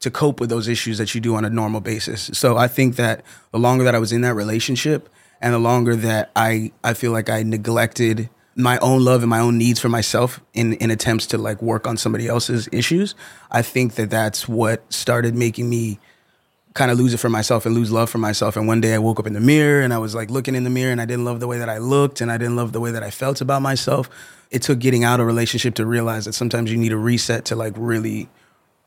to 0.00 0.10
cope 0.10 0.40
with 0.40 0.50
those 0.50 0.66
issues 0.66 0.98
that 0.98 1.14
you 1.14 1.20
do 1.20 1.36
on 1.36 1.44
a 1.44 1.50
normal 1.50 1.80
basis. 1.80 2.28
So 2.32 2.56
I 2.56 2.66
think 2.66 2.96
that 2.96 3.24
the 3.52 3.58
longer 3.58 3.84
that 3.84 3.94
I 3.94 4.00
was 4.00 4.12
in 4.12 4.22
that 4.22 4.34
relationship 4.34 5.08
and 5.40 5.54
the 5.54 5.60
longer 5.60 5.94
that 5.96 6.30
I 6.34 6.72
I 6.82 6.94
feel 6.94 7.12
like 7.12 7.30
I 7.30 7.42
neglected 7.42 8.28
my 8.54 8.78
own 8.78 9.04
love 9.04 9.22
and 9.22 9.30
my 9.30 9.38
own 9.38 9.56
needs 9.56 9.80
for 9.80 9.88
myself 9.88 10.40
in 10.54 10.74
in 10.74 10.90
attempts 10.90 11.26
to 11.26 11.38
like 11.38 11.62
work 11.62 11.86
on 11.86 11.96
somebody 11.96 12.26
else's 12.26 12.68
issues, 12.72 13.14
I 13.50 13.62
think 13.62 13.94
that 13.94 14.10
that's 14.10 14.48
what 14.48 14.92
started 14.92 15.34
making 15.36 15.70
me 15.70 16.00
kind 16.74 16.90
of 16.90 16.98
lose 16.98 17.12
it 17.12 17.18
for 17.18 17.28
myself 17.28 17.66
and 17.66 17.74
lose 17.74 17.90
love 17.90 18.08
for 18.08 18.18
myself. 18.18 18.56
And 18.56 18.66
one 18.66 18.80
day 18.80 18.94
I 18.94 18.98
woke 18.98 19.18
up 19.18 19.26
in 19.26 19.32
the 19.34 19.40
mirror 19.40 19.82
and 19.82 19.92
I 19.92 19.98
was 19.98 20.14
like 20.14 20.30
looking 20.30 20.54
in 20.54 20.64
the 20.64 20.70
mirror 20.70 20.92
and 20.92 21.00
I 21.00 21.04
didn't 21.04 21.24
love 21.24 21.40
the 21.40 21.46
way 21.46 21.58
that 21.58 21.68
I 21.68 21.78
looked 21.78 22.20
and 22.20 22.30
I 22.30 22.38
didn't 22.38 22.56
love 22.56 22.72
the 22.72 22.80
way 22.80 22.90
that 22.90 23.02
I 23.02 23.10
felt 23.10 23.40
about 23.40 23.62
myself. 23.62 24.08
It 24.50 24.62
took 24.62 24.78
getting 24.78 25.04
out 25.04 25.20
of 25.20 25.24
a 25.24 25.26
relationship 25.26 25.74
to 25.76 25.86
realize 25.86 26.24
that 26.24 26.32
sometimes 26.32 26.70
you 26.70 26.78
need 26.78 26.92
a 26.92 26.96
reset 26.96 27.44
to 27.46 27.56
like 27.56 27.74
really 27.76 28.28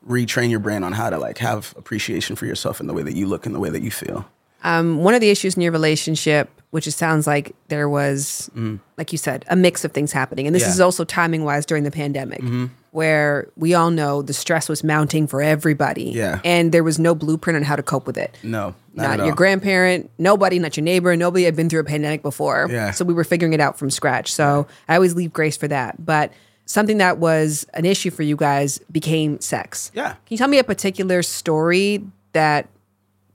retrain 0.08 0.50
your 0.50 0.60
brain 0.60 0.82
on 0.82 0.92
how 0.92 1.10
to 1.10 1.18
like 1.18 1.38
have 1.38 1.74
appreciation 1.76 2.36
for 2.36 2.46
yourself 2.46 2.80
and 2.80 2.88
the 2.88 2.94
way 2.94 3.02
that 3.02 3.14
you 3.14 3.26
look 3.26 3.46
and 3.46 3.54
the 3.54 3.60
way 3.60 3.70
that 3.70 3.82
you 3.82 3.90
feel. 3.90 4.28
Um, 4.66 4.98
one 5.04 5.14
of 5.14 5.20
the 5.20 5.30
issues 5.30 5.54
in 5.56 5.62
your 5.62 5.72
relationship, 5.72 6.50
which 6.70 6.86
it 6.86 6.92
sounds 6.92 7.26
like 7.26 7.54
there 7.68 7.88
was, 7.88 8.50
like 8.98 9.12
you 9.12 9.18
said, 9.18 9.44
a 9.48 9.56
mix 9.56 9.84
of 9.84 9.92
things 9.92 10.12
happening, 10.12 10.46
and 10.46 10.54
this 10.54 10.62
Mm-hmm. 10.64 10.70
Yeah. 10.70 10.74
is 10.74 10.80
also 10.80 11.04
timing 11.04 11.44
wise 11.44 11.64
during 11.64 11.84
the 11.84 11.90
pandemic, 11.90 12.42
where 12.90 13.48
we 13.56 13.74
all 13.74 13.90
know 13.90 14.22
the 14.22 14.32
stress 14.32 14.68
was 14.68 14.82
mounting 14.82 15.26
for 15.26 15.40
everybody, 15.42 16.04
Yeah. 16.14 16.40
and 16.44 16.72
there 16.72 16.82
was 16.82 16.98
no 16.98 17.14
blueprint 17.14 17.56
on 17.56 17.62
how 17.62 17.76
to 17.76 17.82
cope 17.82 18.06
with 18.06 18.18
it. 18.18 18.36
No, 18.42 18.74
not, 18.94 19.18
Not, 19.18 19.26
your 19.26 19.34
grandparent, 19.34 20.10
nobody, 20.18 20.58
not 20.58 20.76
your 20.76 20.84
neighbor, 20.84 21.14
nobody 21.16 21.44
had 21.44 21.54
been 21.56 21.68
through 21.68 21.80
a 21.80 21.84
pandemic 21.84 22.22
before. 22.22 22.66
Yeah. 22.70 22.90
So 22.90 23.04
we 23.04 23.14
were 23.14 23.24
figuring 23.24 23.52
it 23.52 23.60
out 23.60 23.78
from 23.78 23.90
scratch. 23.90 24.32
So 24.32 24.66
I 24.88 24.94
always 24.96 25.14
leave 25.14 25.32
grace 25.32 25.56
for 25.56 25.68
that. 25.68 26.04
But 26.04 26.32
something 26.64 26.98
that 26.98 27.18
was 27.18 27.66
an 27.74 27.84
issue 27.84 28.10
for 28.10 28.22
you 28.24 28.34
guys 28.36 28.78
became 28.90 29.40
sex. 29.40 29.92
Yeah. 29.94 30.10
Can 30.12 30.18
you 30.30 30.38
tell 30.38 30.48
me 30.48 30.58
a 30.58 30.64
particular 30.64 31.22
story 31.22 32.02
that 32.32 32.68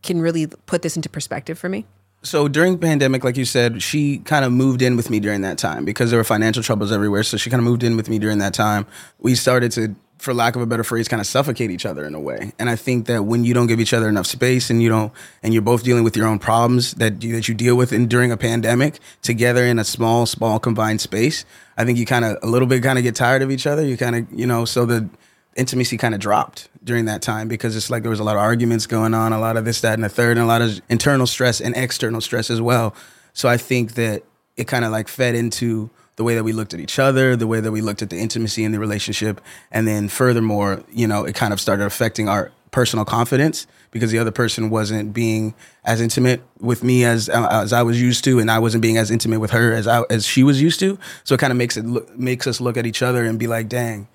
can 0.03 0.21
really 0.21 0.47
put 0.47 0.81
this 0.81 0.95
into 0.95 1.09
perspective 1.09 1.57
for 1.57 1.69
me? 1.69 1.85
so 2.23 2.47
during 2.47 2.77
pandemic 2.77 3.23
like 3.23 3.37
you 3.37 3.45
said 3.45 3.81
she 3.81 4.19
kind 4.19 4.45
of 4.45 4.51
moved 4.51 4.81
in 4.81 4.95
with 4.95 5.09
me 5.09 5.19
during 5.19 5.41
that 5.41 5.57
time 5.57 5.85
because 5.85 6.11
there 6.11 6.19
were 6.19 6.23
financial 6.23 6.63
troubles 6.63 6.91
everywhere. 6.91 7.23
So 7.23 7.37
she 7.37 7.49
kind 7.49 7.59
of 7.59 7.65
moved 7.65 7.83
in 7.83 7.97
with 7.97 8.09
me 8.09 8.19
during 8.19 8.39
that 8.39 8.53
time. 8.53 8.85
We 9.19 9.35
started 9.35 9.71
to 9.73 9.95
for 10.19 10.35
lack 10.35 10.55
of 10.55 10.61
a 10.61 10.67
better 10.67 10.83
phrase 10.83 11.07
kind 11.07 11.19
of 11.19 11.25
suffocate 11.25 11.71
each 11.71 11.83
other 11.83 12.05
in 12.05 12.13
a 12.13 12.19
way. 12.19 12.53
And 12.59 12.69
i 12.69 12.75
think 12.75 13.07
that 13.07 13.23
when 13.23 13.43
you 13.43 13.53
don't 13.55 13.67
give 13.67 13.79
each 13.79 13.93
other 13.93 14.07
enough 14.07 14.27
space 14.27 14.69
and 14.69 14.81
you 14.81 14.89
don't 14.89 15.11
and 15.41 15.53
you're 15.53 15.63
both 15.63 15.83
dealing 15.83 16.03
with 16.03 16.15
your 16.15 16.27
own 16.27 16.37
problems 16.37 16.93
that 16.95 17.23
you, 17.23 17.35
that 17.35 17.47
you 17.47 17.55
deal 17.55 17.75
with 17.75 17.91
in 17.91 18.07
during 18.07 18.31
a 18.31 18.37
pandemic 18.37 18.99
together 19.23 19.63
in 19.63 19.79
a 19.79 19.83
small 19.83 20.27
small 20.27 20.59
combined 20.59 21.01
space 21.01 21.43
i 21.77 21.83
think 21.83 21.97
you 21.97 22.05
kind 22.05 22.23
of 22.23 22.37
a 22.43 22.47
little 22.47 22.67
bit 22.67 22.83
kind 22.83 22.99
of 22.99 23.03
get 23.03 23.15
tired 23.15 23.41
of 23.41 23.49
each 23.49 23.65
other. 23.65 23.83
You 23.83 23.97
kind 23.97 24.15
of 24.15 24.27
you 24.31 24.45
know 24.45 24.65
so 24.65 24.85
the 24.85 25.09
intimacy 25.55 25.97
kind 25.97 26.13
of 26.13 26.19
dropped 26.19 26.69
during 26.83 27.05
that 27.05 27.21
time 27.21 27.47
because 27.47 27.75
it's 27.75 27.89
like 27.89 28.03
there 28.03 28.09
was 28.09 28.19
a 28.19 28.23
lot 28.23 28.35
of 28.35 28.41
arguments 28.41 28.87
going 28.87 29.13
on, 29.13 29.33
a 29.33 29.39
lot 29.39 29.57
of 29.57 29.65
this, 29.65 29.81
that, 29.81 29.93
and 29.93 30.03
the 30.03 30.09
third, 30.09 30.37
and 30.37 30.41
a 30.41 30.47
lot 30.47 30.61
of 30.61 30.81
internal 30.89 31.27
stress 31.27 31.59
and 31.59 31.75
external 31.75 32.21
stress 32.21 32.49
as 32.49 32.61
well. 32.61 32.95
So 33.33 33.49
I 33.49 33.57
think 33.57 33.93
that 33.95 34.23
it 34.55 34.67
kind 34.67 34.85
of 34.85 34.91
like 34.91 35.07
fed 35.07 35.35
into 35.35 35.89
the 36.15 36.23
way 36.23 36.35
that 36.35 36.43
we 36.43 36.53
looked 36.53 36.73
at 36.73 36.79
each 36.79 36.99
other, 36.99 37.35
the 37.35 37.47
way 37.47 37.59
that 37.59 37.71
we 37.71 37.81
looked 37.81 38.01
at 38.01 38.09
the 38.09 38.17
intimacy 38.17 38.63
in 38.63 38.71
the 38.71 38.79
relationship. 38.79 39.41
And 39.71 39.87
then 39.87 40.07
furthermore, 40.07 40.83
you 40.91 41.07
know, 41.07 41.23
it 41.25 41.35
kind 41.35 41.53
of 41.53 41.59
started 41.59 41.85
affecting 41.85 42.29
our 42.29 42.51
personal 42.71 43.05
confidence 43.05 43.67
because 43.91 44.11
the 44.11 44.19
other 44.19 44.31
person 44.31 44.69
wasn't 44.69 45.13
being 45.13 45.53
as 45.83 45.99
intimate 45.99 46.41
with 46.59 46.83
me 46.83 47.03
as 47.03 47.27
uh, 47.27 47.47
as 47.51 47.73
I 47.73 47.83
was 47.83 48.01
used 48.01 48.23
to, 48.23 48.39
and 48.39 48.49
I 48.49 48.59
wasn't 48.59 48.81
being 48.81 48.97
as 48.97 49.11
intimate 49.11 49.39
with 49.39 49.51
her 49.51 49.73
as 49.73 49.87
I, 49.87 50.03
as 50.09 50.25
she 50.25 50.43
was 50.43 50.61
used 50.61 50.79
to. 50.79 50.97
So 51.23 51.35
it 51.35 51.39
kind 51.39 51.51
of 51.51 51.57
makes 51.57 51.75
it 51.75 51.85
makes 52.17 52.47
us 52.47 52.61
look 52.61 52.77
at 52.77 52.85
each 52.85 53.01
other 53.01 53.25
and 53.25 53.37
be 53.37 53.47
like, 53.47 53.67
"Dang, 53.67 54.07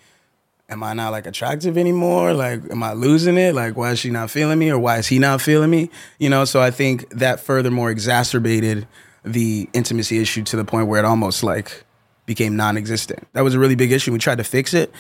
am 0.69 0.83
I 0.83 0.95
not 0.95 1.11
like 1.11 1.27
attractive 1.27 1.79
anymore? 1.79 2.33
Like, 2.33 2.71
am 2.71 2.83
I 2.83 2.93
losing 2.93 3.37
it? 3.37 3.55
Like, 3.55 3.77
why 3.77 3.93
is 3.93 3.99
she 3.99 4.11
not 4.11 4.31
feeling 4.31 4.59
me 4.59 4.71
or 4.71 4.79
why 4.79 4.99
is 4.99 5.07
he 5.07 5.19
not 5.19 5.41
feeling 5.41 5.71
me? 5.71 5.91
You 6.19 6.29
know, 6.29 6.45
so 6.45 6.61
I 6.61 6.71
think 6.71 7.09
that 7.11 7.41
furthermore 7.41 7.91
exacerbated 7.91 8.87
the 9.25 9.69
intimacy 9.73 10.19
issue 10.19 10.43
to 10.45 10.57
the 10.57 10.65
point 10.65 10.89
where 10.89 11.01
it 11.01 11.05
almost 11.05 11.43
like 11.43 11.85
became 12.27 12.57
non 12.57 12.77
existent. 12.77 13.27
That 13.33 13.43
was 13.43 13.55
a 13.55 13.59
really 13.59 13.75
big 13.75 13.93
issue. 13.93 14.13
We 14.13 14.19
tried 14.19 14.39
to 14.39 14.45
fix 14.45 14.75
it. 14.75 14.93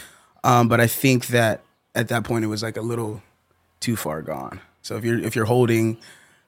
Um, 0.44 0.68
but 0.68 0.80
I 0.80 0.86
think 0.86 1.28
that 1.28 1.62
at 1.94 2.08
that 2.08 2.24
point 2.24 2.44
it 2.44 2.48
was 2.48 2.62
like 2.62 2.76
a 2.76 2.82
little 2.82 3.22
too 3.80 3.96
far 3.96 4.22
gone. 4.22 4.60
So 4.82 4.96
if 4.96 5.04
you're 5.04 5.18
if 5.18 5.34
you're 5.34 5.46
holding, 5.46 5.98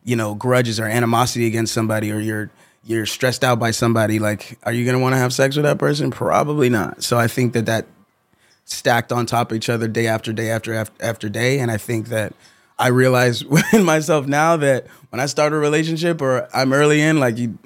you 0.05 0.15
know, 0.15 0.35
grudges 0.35 0.79
or 0.79 0.85
animosity 0.85 1.47
against 1.47 1.75
somebody 1.75 2.13
or 2.13 2.21
you're 2.21 2.51
you're 2.85 3.07
stressed 3.07 3.43
out 3.43 3.59
by 3.59 3.73
somebody, 3.73 4.21
like, 4.21 4.59
are 4.63 4.73
you 4.73 4.87
gonna 4.87 5.01
want 5.01 5.15
to 5.15 5.19
have 5.19 5.33
sex 5.33 5.57
with 5.57 5.65
that 5.65 5.79
person? 5.79 6.13
Probably 6.13 6.71
not. 6.71 7.03
So 7.03 7.19
I 7.19 7.27
think 7.27 7.55
that 7.55 7.67
that 7.67 7.87
stacked 8.71 9.13
on 9.13 9.27
top 9.27 9.51
of 9.51 9.57
each 9.57 9.69
other 9.69 9.89
day 9.89 10.07
after 10.07 10.33
day 10.33 10.51
after 10.51 10.75
after, 10.75 11.05
after 11.05 11.29
day. 11.29 11.59
And 11.59 11.71
I 11.71 11.77
think 11.79 12.09
that 12.09 12.33
I 12.79 12.89
realize 12.89 13.45
within 13.45 13.85
myself 13.85 14.27
now 14.27 14.57
that 14.59 14.87
when 15.11 15.21
I 15.21 15.27
start 15.27 15.53
a 15.53 15.57
relationship 15.57 16.21
or 16.21 16.49
I'm 16.55 16.73
early 16.73 17.01
in, 17.01 17.19
like 17.19 17.39
you, 17.39 17.59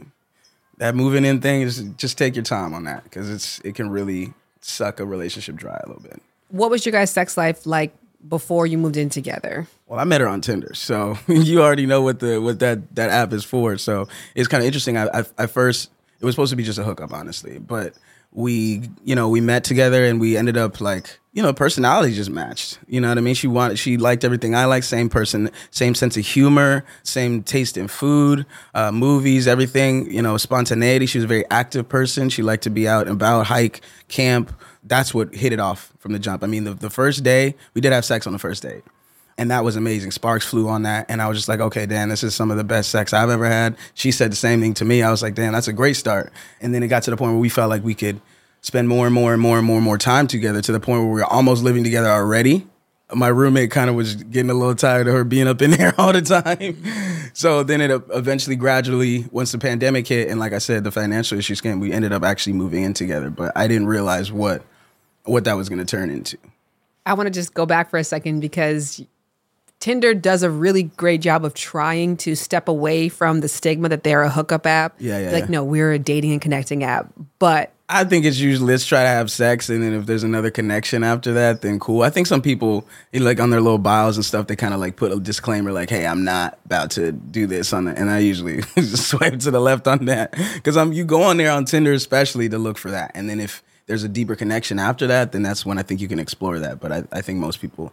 that 0.79 0.95
moving 0.95 1.25
in 1.25 1.41
thing 1.41 1.63
is 1.63 1.83
just 1.97 2.19
take 2.19 2.35
your 2.35 2.45
time 2.45 2.75
on 2.75 2.85
that 2.85 3.05
because 3.05 3.31
it's 3.31 3.61
it 3.61 3.75
can 3.75 3.91
really 3.91 4.33
suck 4.61 5.01
a 5.01 5.05
relationship 5.05 5.57
dry 5.57 5.81
a 5.85 5.87
little 5.87 6.03
bit. 6.03 6.23
What 6.49 6.71
was 6.71 6.87
your 6.87 6.93
guys' 6.93 7.11
sex 7.11 7.37
life 7.37 7.67
like 7.67 7.95
before 8.29 8.67
you 8.67 8.79
moved 8.79 8.97
in 8.97 9.09
together? 9.09 9.67
Well, 9.87 9.99
I 9.99 10.05
met 10.05 10.21
her 10.21 10.29
on 10.29 10.41
Tinder, 10.41 10.75
so 10.75 11.19
you 11.27 11.63
already 11.63 11.87
know 11.87 12.03
what 12.03 12.21
the 12.21 12.41
what 12.41 12.61
that 12.61 12.95
that 12.95 13.11
app 13.11 13.33
is 13.33 13.45
for. 13.45 13.77
So 13.77 14.09
it's 14.35 14.49
kind 14.49 14.63
of 14.63 14.67
interesting. 14.67 14.97
I, 14.97 15.09
I 15.21 15.25
I 15.39 15.47
first 15.47 15.91
it 16.21 16.25
was 16.25 16.35
supposed 16.35 16.51
to 16.51 16.57
be 16.57 16.63
just 16.63 16.79
a 16.79 16.85
hookup, 16.85 17.13
honestly, 17.13 17.59
but 17.59 17.95
we 18.33 18.83
you 19.05 19.15
know 19.15 19.29
we 19.29 19.41
met 19.41 19.62
together 19.65 20.05
and 20.05 20.21
we 20.21 20.37
ended 20.37 20.57
up 20.57 20.81
like 20.81 21.21
you 21.33 21.43
know 21.43 21.53
personality 21.53 22.15
just 22.15 22.31
matched. 22.31 22.79
You 22.87 23.01
know 23.01 23.09
what 23.09 23.19
I 23.19 23.21
mean? 23.21 23.35
She 23.35 23.47
wanted 23.47 23.79
she 23.79 23.97
liked 23.97 24.25
everything 24.25 24.55
I 24.55 24.65
like. 24.65 24.83
Same 24.83 25.09
person, 25.09 25.51
same 25.71 25.95
sense 25.95 26.17
of 26.17 26.25
humor, 26.25 26.85
same 27.03 27.43
taste 27.43 27.77
in 27.77 27.89
food, 27.89 28.47
uh, 28.75 28.91
movies, 28.93 29.47
everything. 29.47 30.11
You 30.11 30.23
know, 30.23 30.37
spontaneity. 30.37 31.07
She 31.07 31.19
was 31.19 31.25
a 31.25 31.29
very 31.29 31.45
active 31.51 31.89
person. 31.89 32.29
She 32.29 32.43
liked 32.43 32.65
to 32.65 32.71
be 32.71 32.89
out 32.89 33.07
and 33.07 33.17
about, 33.17 33.47
hike, 33.47 33.83
camp. 34.09 34.53
That's 34.85 35.15
what 35.15 35.35
hit 35.35 35.53
it 35.53 35.61
off 35.61 35.93
from 35.99 36.12
the 36.12 36.19
jump. 36.19 36.43
I 36.43 36.47
mean, 36.47 36.65
the, 36.65 36.75
the 36.75 36.91
first 36.91 37.23
day 37.23 37.55
we 37.75 37.81
did 37.81 37.93
have 37.93 38.05
sex 38.05 38.27
on 38.27 38.33
the 38.33 38.39
first 38.39 38.62
date 38.62 38.83
and 39.39 39.51
that 39.51 39.65
was 39.65 39.77
amazing. 39.77 40.11
Sparks 40.11 40.47
flew 40.47 40.69
on 40.69 40.83
that, 40.83 41.07
and 41.09 41.23
I 41.23 41.29
was 41.29 41.39
just 41.39 41.49
like, 41.49 41.61
okay, 41.61 41.87
Dan, 41.87 42.09
this 42.09 42.23
is 42.23 42.35
some 42.35 42.51
of 42.51 42.57
the 42.57 42.65
best 42.65 42.91
sex 42.91 43.12
I've 43.12 43.31
ever 43.31 43.47
had. 43.47 43.77
She 43.95 44.12
said 44.12 44.33
the 44.33 44.37
same 44.37 44.61
thing 44.61 44.75
to 44.75 44.85
me. 44.85 45.03
I 45.03 45.11
was 45.11 45.23
like, 45.23 45.35
Dan, 45.35 45.53
that's 45.53 45.69
a 45.69 45.73
great 45.73 45.95
start. 45.95 46.33
And 46.61 46.75
then 46.75 46.83
it 46.83 46.89
got 46.89 47.03
to 47.05 47.11
the 47.11 47.17
point 47.17 47.33
where 47.33 47.41
we 47.41 47.49
felt 47.49 47.71
like 47.71 47.83
we 47.83 47.95
could 47.95 48.21
spend 48.61 48.89
more 48.89 49.07
and 49.07 49.15
more 49.15 49.33
and 49.33 49.43
more 49.43 49.59
and 49.59 49.67
more 49.67 49.77
and 49.77 49.85
more 49.85 49.99
time 49.99 50.27
together 50.27 50.62
to 50.62 50.73
the 50.73 50.81
point 50.81 51.01
where 51.01 51.09
we 51.09 51.21
were 51.21 51.25
almost 51.25 51.62
living 51.62 51.85
together 51.85 52.09
already. 52.09 52.67
My 53.15 53.29
roommate 53.29 53.71
kind 53.71 53.91
of 53.91 53.97
was 53.97 54.15
getting 54.15 54.51
a 54.51 54.55
little 54.55 54.75
tired 54.75 55.07
of 55.07 55.12
her 55.12 55.25
being 55.25 55.47
up 55.47 55.61
in 55.61 55.73
there 55.73 55.93
all 55.99 56.12
the 56.12 56.23
time. 56.23 56.83
So 57.35 57.62
then 57.62 57.81
it 57.81 57.91
eventually, 58.15 58.57
gradually, 58.57 59.27
once 59.31 59.53
the 59.53 59.59
pandemic 59.59 60.07
hit, 60.07 60.29
and 60.29 60.41
like 60.41 60.53
I 60.53 60.59
said, 60.59 60.85
the 60.85 60.91
financial 60.91 61.39
issues 61.39 61.61
came, 61.61 61.81
we 61.81 61.93
ended 61.93 62.12
up 62.12 62.23
actually 62.23 62.55
moving 62.55 62.85
in 62.85 62.95
together. 62.95 63.29
But 63.29 63.53
I 63.55 63.67
didn't 63.67 63.87
realize 63.87 64.33
what 64.33 64.62
what 65.25 65.45
that 65.45 65.55
was 65.55 65.69
going 65.69 65.79
to 65.79 65.85
turn 65.85 66.11
into. 66.11 66.39
I 67.05 67.15
want 67.15 67.27
to 67.27 67.31
just 67.31 67.55
go 67.55 67.67
back 67.67 67.91
for 67.91 67.99
a 67.99 68.05
second 68.05 68.41
because 68.41 69.05
Tinder 69.83 70.15
does 70.15 70.45
a 70.45 70.51
really 70.51 70.85
great 70.85 71.23
job 71.23 71.45
of 71.45 71.55
trying 71.55 72.17
to 72.19 72.37
step 72.37 72.69
away 72.69 73.09
from 73.09 73.41
the 73.41 73.49
stigma 73.49 73.89
that 73.89 74.05
they're 74.05 74.23
a 74.23 74.31
hookup 74.31 74.65
app. 74.65 74.95
Yeah, 75.01 75.19
yeah, 75.19 75.31
Like, 75.33 75.45
yeah. 75.47 75.51
no, 75.51 75.65
we're 75.65 75.91
a 75.91 75.99
dating 75.99 76.31
and 76.31 76.41
connecting 76.41 76.85
app. 76.85 77.12
But 77.41 77.73
I 77.89 78.05
think 78.05 78.25
it's 78.25 78.39
usually 78.39 78.75
let's 78.75 78.87
try 78.87 79.03
to 79.03 79.09
have 79.09 79.29
sex, 79.29 79.69
and 79.69 79.83
then 79.83 79.93
if 79.93 80.07
there's 80.07 80.23
another 80.23 80.53
connection 80.53 81.03
after 81.03 81.33
that, 81.33 81.62
then 81.62 81.81
cool. 81.81 82.03
I 82.03 82.11
think 82.11 82.29
some 82.29 82.41
people, 82.41 82.87
you 83.11 83.19
know, 83.19 83.27
like 83.27 83.41
on 83.41 83.51
their 83.51 83.61
little 83.61 83.77
bios 83.77 84.15
and 84.15 84.25
stuff, 84.25 84.47
they 84.47 84.55
kind 84.55 84.73
of 84.73 84.79
like 84.79 84.95
put 84.95 85.11
a 85.11 85.19
disclaimer 85.19 85.73
like, 85.73 85.91
"Hey, 85.91 86.07
I'm 86.07 86.23
not 86.23 86.61
about 86.65 86.93
to 86.93 87.11
do 87.11 87.49
this 87.49 87.73
on 87.73 87.89
it," 87.89 87.99
and 87.99 88.09
I 88.09 88.21
usually 88.21 88.62
just 88.77 89.09
swipe 89.09 89.41
to 89.41 89.51
the 89.51 89.61
left 89.61 89.89
on 89.89 90.05
that 90.05 90.33
because 90.55 90.77
I'm 90.77 90.93
you 90.93 91.05
go 91.05 91.23
on 91.23 91.39
there 91.39 91.51
on 91.51 91.65
Tinder 91.65 91.93
especially 91.93 92.49
to 92.51 92.57
look 92.57 92.79
for 92.79 92.93
that, 92.93 93.11
and 93.17 93.29
then 93.29 93.41
if 93.41 93.65
there's 93.87 94.05
a 94.05 94.09
deeper 94.09 94.37
connection 94.37 94.79
after 94.79 95.09
that, 95.09 95.33
then 95.33 95.43
that's 95.43 95.67
when 95.67 95.77
I 95.77 95.83
think 95.83 96.01
you 96.01 96.07
can 96.07 96.21
explore 96.21 96.61
that. 96.61 96.79
But 96.79 96.93
I, 96.93 97.03
I 97.11 97.21
think 97.21 97.41
most 97.41 97.61
people 97.61 97.93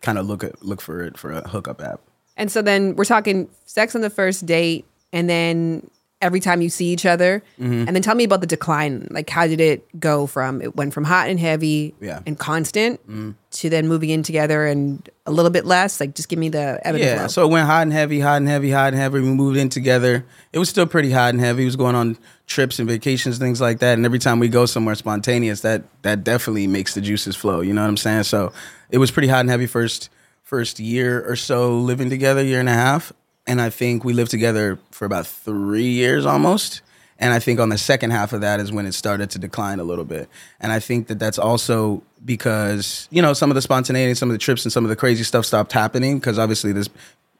kind 0.00 0.18
of 0.18 0.26
look 0.26 0.42
at 0.44 0.62
look 0.62 0.80
for 0.80 1.02
it 1.02 1.18
for 1.18 1.32
a 1.32 1.48
hookup 1.48 1.82
app. 1.82 2.00
and 2.36 2.50
so 2.50 2.62
then 2.62 2.96
we're 2.96 3.04
talking 3.04 3.48
sex 3.66 3.94
on 3.94 4.00
the 4.00 4.10
first 4.10 4.46
date, 4.46 4.84
and 5.12 5.28
then 5.28 5.88
every 6.22 6.40
time 6.40 6.60
you 6.60 6.68
see 6.68 6.86
each 6.86 7.06
other, 7.06 7.42
Mhm. 7.60 7.86
and 7.86 7.96
then 7.96 8.02
tell 8.02 8.14
me 8.14 8.24
about 8.24 8.42
the 8.42 8.46
decline. 8.46 9.08
Like, 9.10 9.30
how 9.30 9.46
did 9.46 9.60
it 9.60 9.86
go 9.98 10.26
from 10.26 10.60
it 10.60 10.76
went 10.76 10.92
from 10.92 11.04
hot 11.04 11.30
and 11.30 11.40
heavy 11.40 11.94
Yeah. 12.00 12.20
and 12.26 12.38
constant 12.38 13.00
Mhm. 13.10 13.34
to 13.52 13.70
then 13.70 13.88
moving 13.88 14.10
in 14.10 14.22
together 14.22 14.66
and 14.66 15.08
a 15.24 15.30
little 15.32 15.50
bit 15.50 15.64
less? 15.64 15.98
Like, 15.98 16.14
just 16.14 16.28
give 16.28 16.38
me 16.38 16.50
the 16.50 16.78
evidence 16.84 17.10
Yeah, 17.10 17.18
flow. 17.20 17.26
so 17.28 17.44
it 17.46 17.50
went 17.50 17.66
hot 17.66 17.82
and 17.82 17.92
heavy, 17.92 18.20
hot 18.20 18.36
and 18.36 18.48
heavy, 18.48 18.70
hot 18.70 18.88
and 18.92 18.96
heavy. 19.00 19.20
We 19.20 19.28
moved 19.30 19.56
in 19.56 19.70
together. 19.70 20.24
It 20.52 20.58
was 20.58 20.68
still 20.68 20.86
pretty 20.86 21.10
hot 21.10 21.32
and 21.32 21.40
heavy. 21.40 21.62
It 21.62 21.66
was 21.66 21.76
going 21.76 21.94
on 21.94 22.18
trips 22.46 22.78
and 22.78 22.88
vacations, 22.88 23.38
things 23.38 23.60
like 23.60 23.78
that. 23.78 23.94
And 23.94 24.04
every 24.04 24.18
time 24.18 24.40
we 24.40 24.48
go 24.48 24.66
somewhere 24.66 24.94
spontaneous, 24.96 25.60
that 25.62 25.84
that 26.02 26.22
definitely 26.22 26.66
makes 26.66 26.94
the 26.94 27.00
juices 27.00 27.34
flow. 27.36 27.60
You 27.62 27.72
know 27.72 27.80
what 27.82 27.88
I'm 27.88 27.96
saying? 27.96 28.24
So 28.24 28.52
it 28.90 28.98
was 28.98 29.10
pretty 29.10 29.28
hot 29.28 29.40
and 29.40 29.48
heavy 29.50 29.66
first 29.66 30.10
first 30.42 30.80
year 30.80 31.24
or 31.26 31.36
so 31.36 31.78
living 31.78 32.10
together, 32.10 32.42
year 32.42 32.58
and 32.60 32.68
a 32.68 32.72
half. 32.74 33.12
And 33.46 33.60
I 33.60 33.70
think 33.70 34.04
we 34.04 34.12
lived 34.12 34.30
together 34.30 34.78
for 34.90 35.04
about 35.04 35.26
three 35.26 35.88
years 35.88 36.26
almost. 36.26 36.82
And 37.18 37.34
I 37.34 37.38
think 37.38 37.60
on 37.60 37.68
the 37.68 37.78
second 37.78 38.12
half 38.12 38.32
of 38.32 38.40
that 38.40 38.60
is 38.60 38.72
when 38.72 38.86
it 38.86 38.92
started 38.92 39.30
to 39.30 39.38
decline 39.38 39.78
a 39.78 39.84
little 39.84 40.06
bit. 40.06 40.28
And 40.58 40.72
I 40.72 40.80
think 40.80 41.08
that 41.08 41.18
that's 41.18 41.38
also 41.38 42.02
because, 42.24 43.08
you 43.10 43.20
know, 43.20 43.34
some 43.34 43.50
of 43.50 43.54
the 43.54 43.62
spontaneity, 43.62 44.14
some 44.14 44.30
of 44.30 44.32
the 44.32 44.38
trips 44.38 44.64
and 44.64 44.72
some 44.72 44.84
of 44.84 44.88
the 44.88 44.96
crazy 44.96 45.24
stuff 45.24 45.44
stopped 45.44 45.72
happening 45.72 46.18
because 46.18 46.38
obviously 46.38 46.72
this 46.72 46.88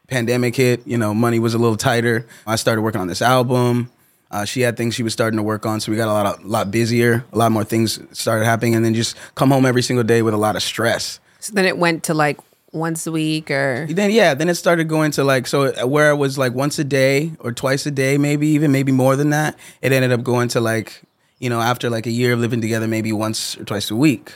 pandemic 0.07 0.57
hit, 0.57 0.87
you 0.87 0.99
know, 0.99 1.14
money 1.14 1.38
was 1.38 1.54
a 1.54 1.59
little 1.59 1.76
tighter. 1.76 2.26
I 2.47 2.57
started 2.57 2.83
working 2.83 3.00
on 3.00 3.07
this 3.07 3.23
album. 3.23 3.90
Uh, 4.30 4.45
she 4.45 4.61
had 4.61 4.76
things 4.76 4.95
she 4.95 5.02
was 5.02 5.12
starting 5.12 5.38
to 5.38 5.42
work 5.42 5.66
on, 5.66 5.80
so 5.80 5.90
we 5.90 5.97
got 5.97 6.09
a 6.09 6.12
lot, 6.12 6.26
of, 6.26 6.45
lot 6.45 6.71
busier. 6.71 7.25
A 7.33 7.38
lot 7.38 7.50
more 7.50 7.64
things 7.64 7.99
started 8.16 8.45
happening, 8.45 8.76
and 8.76 8.85
then 8.85 8.95
just 8.95 9.16
come 9.35 9.50
home 9.50 9.66
every 9.66 9.83
single 9.83 10.04
day 10.04 10.23
with 10.23 10.35
a 10.35 10.37
lot 10.37 10.54
of 10.54 10.62
stress. 10.62 11.19
So 11.40 11.52
then 11.52 11.64
it 11.64 11.78
went 11.78 12.04
to 12.04 12.14
like 12.14 12.38
once 12.73 13.07
a 13.07 13.12
week 13.12 13.50
or 13.50 13.87
Then 13.89 14.11
yeah, 14.11 14.35
then 14.35 14.49
it 14.49 14.55
started 14.55 14.89
going 14.89 15.11
to 15.12 15.25
like 15.25 15.47
so 15.47 15.87
where 15.87 16.11
it 16.11 16.17
was 16.17 16.39
like 16.39 16.55
once 16.55 16.79
a 16.79 16.85
day 16.85 17.33
or 17.41 17.53
twice 17.53 17.87
a 17.87 17.91
day, 17.91 18.19
maybe 18.19 18.49
even 18.49 18.73
maybe 18.73 18.93
more 18.93 19.17
than 19.17 19.31
that. 19.31 19.59
It 19.83 19.93
ended 19.93 20.12
up 20.12 20.23
going 20.23 20.49
to 20.49 20.61
like 20.61 21.03
you 21.39 21.50
know 21.50 21.61
after 21.61 21.91
like 21.91 22.07
a 22.07 22.11
year 22.11 22.33
of 22.33 22.41
living 22.41 22.61
together, 22.61 22.87
maybe 22.87 23.12
once 23.12 23.57
or 23.57 23.65
twice 23.65 23.91
a 23.91 23.97
week. 23.97 24.33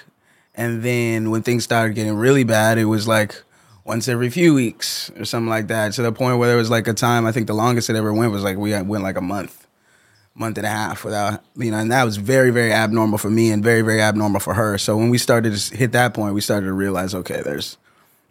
And 0.54 0.82
then 0.82 1.30
when 1.30 1.42
things 1.42 1.64
started 1.64 1.94
getting 1.94 2.14
really 2.14 2.44
bad, 2.44 2.78
it 2.78 2.84
was 2.84 3.08
like 3.08 3.42
once 3.84 4.08
every 4.08 4.30
few 4.30 4.54
weeks 4.54 5.10
or 5.18 5.24
something 5.24 5.50
like 5.50 5.68
that. 5.68 5.92
To 5.94 6.02
the 6.02 6.12
point 6.12 6.38
where 6.38 6.48
there 6.48 6.56
was 6.56 6.70
like 6.70 6.88
a 6.88 6.94
time 6.94 7.26
I 7.26 7.32
think 7.32 7.46
the 7.46 7.54
longest 7.54 7.90
it 7.90 7.96
ever 7.96 8.12
went 8.12 8.32
was 8.32 8.42
like 8.42 8.56
we 8.56 8.70
went 8.82 9.04
like 9.04 9.16
a 9.16 9.22
month, 9.22 9.66
month 10.34 10.58
and 10.58 10.66
a 10.66 10.70
half 10.70 11.04
without 11.04 11.44
you 11.56 11.70
know, 11.70 11.78
and 11.78 11.92
that 11.92 12.04
was 12.04 12.16
very 12.16 12.50
very 12.50 12.72
abnormal 12.72 13.18
for 13.18 13.30
me 13.30 13.50
and 13.50 13.62
very 13.62 13.82
very 13.82 14.00
abnormal 14.00 14.40
for 14.40 14.54
her. 14.54 14.78
So 14.78 14.96
when 14.96 15.10
we 15.10 15.18
started 15.18 15.56
to 15.56 15.76
hit 15.76 15.92
that 15.92 16.14
point, 16.14 16.34
we 16.34 16.40
started 16.40 16.66
to 16.66 16.72
realize 16.72 17.14
okay, 17.14 17.42
there's 17.42 17.76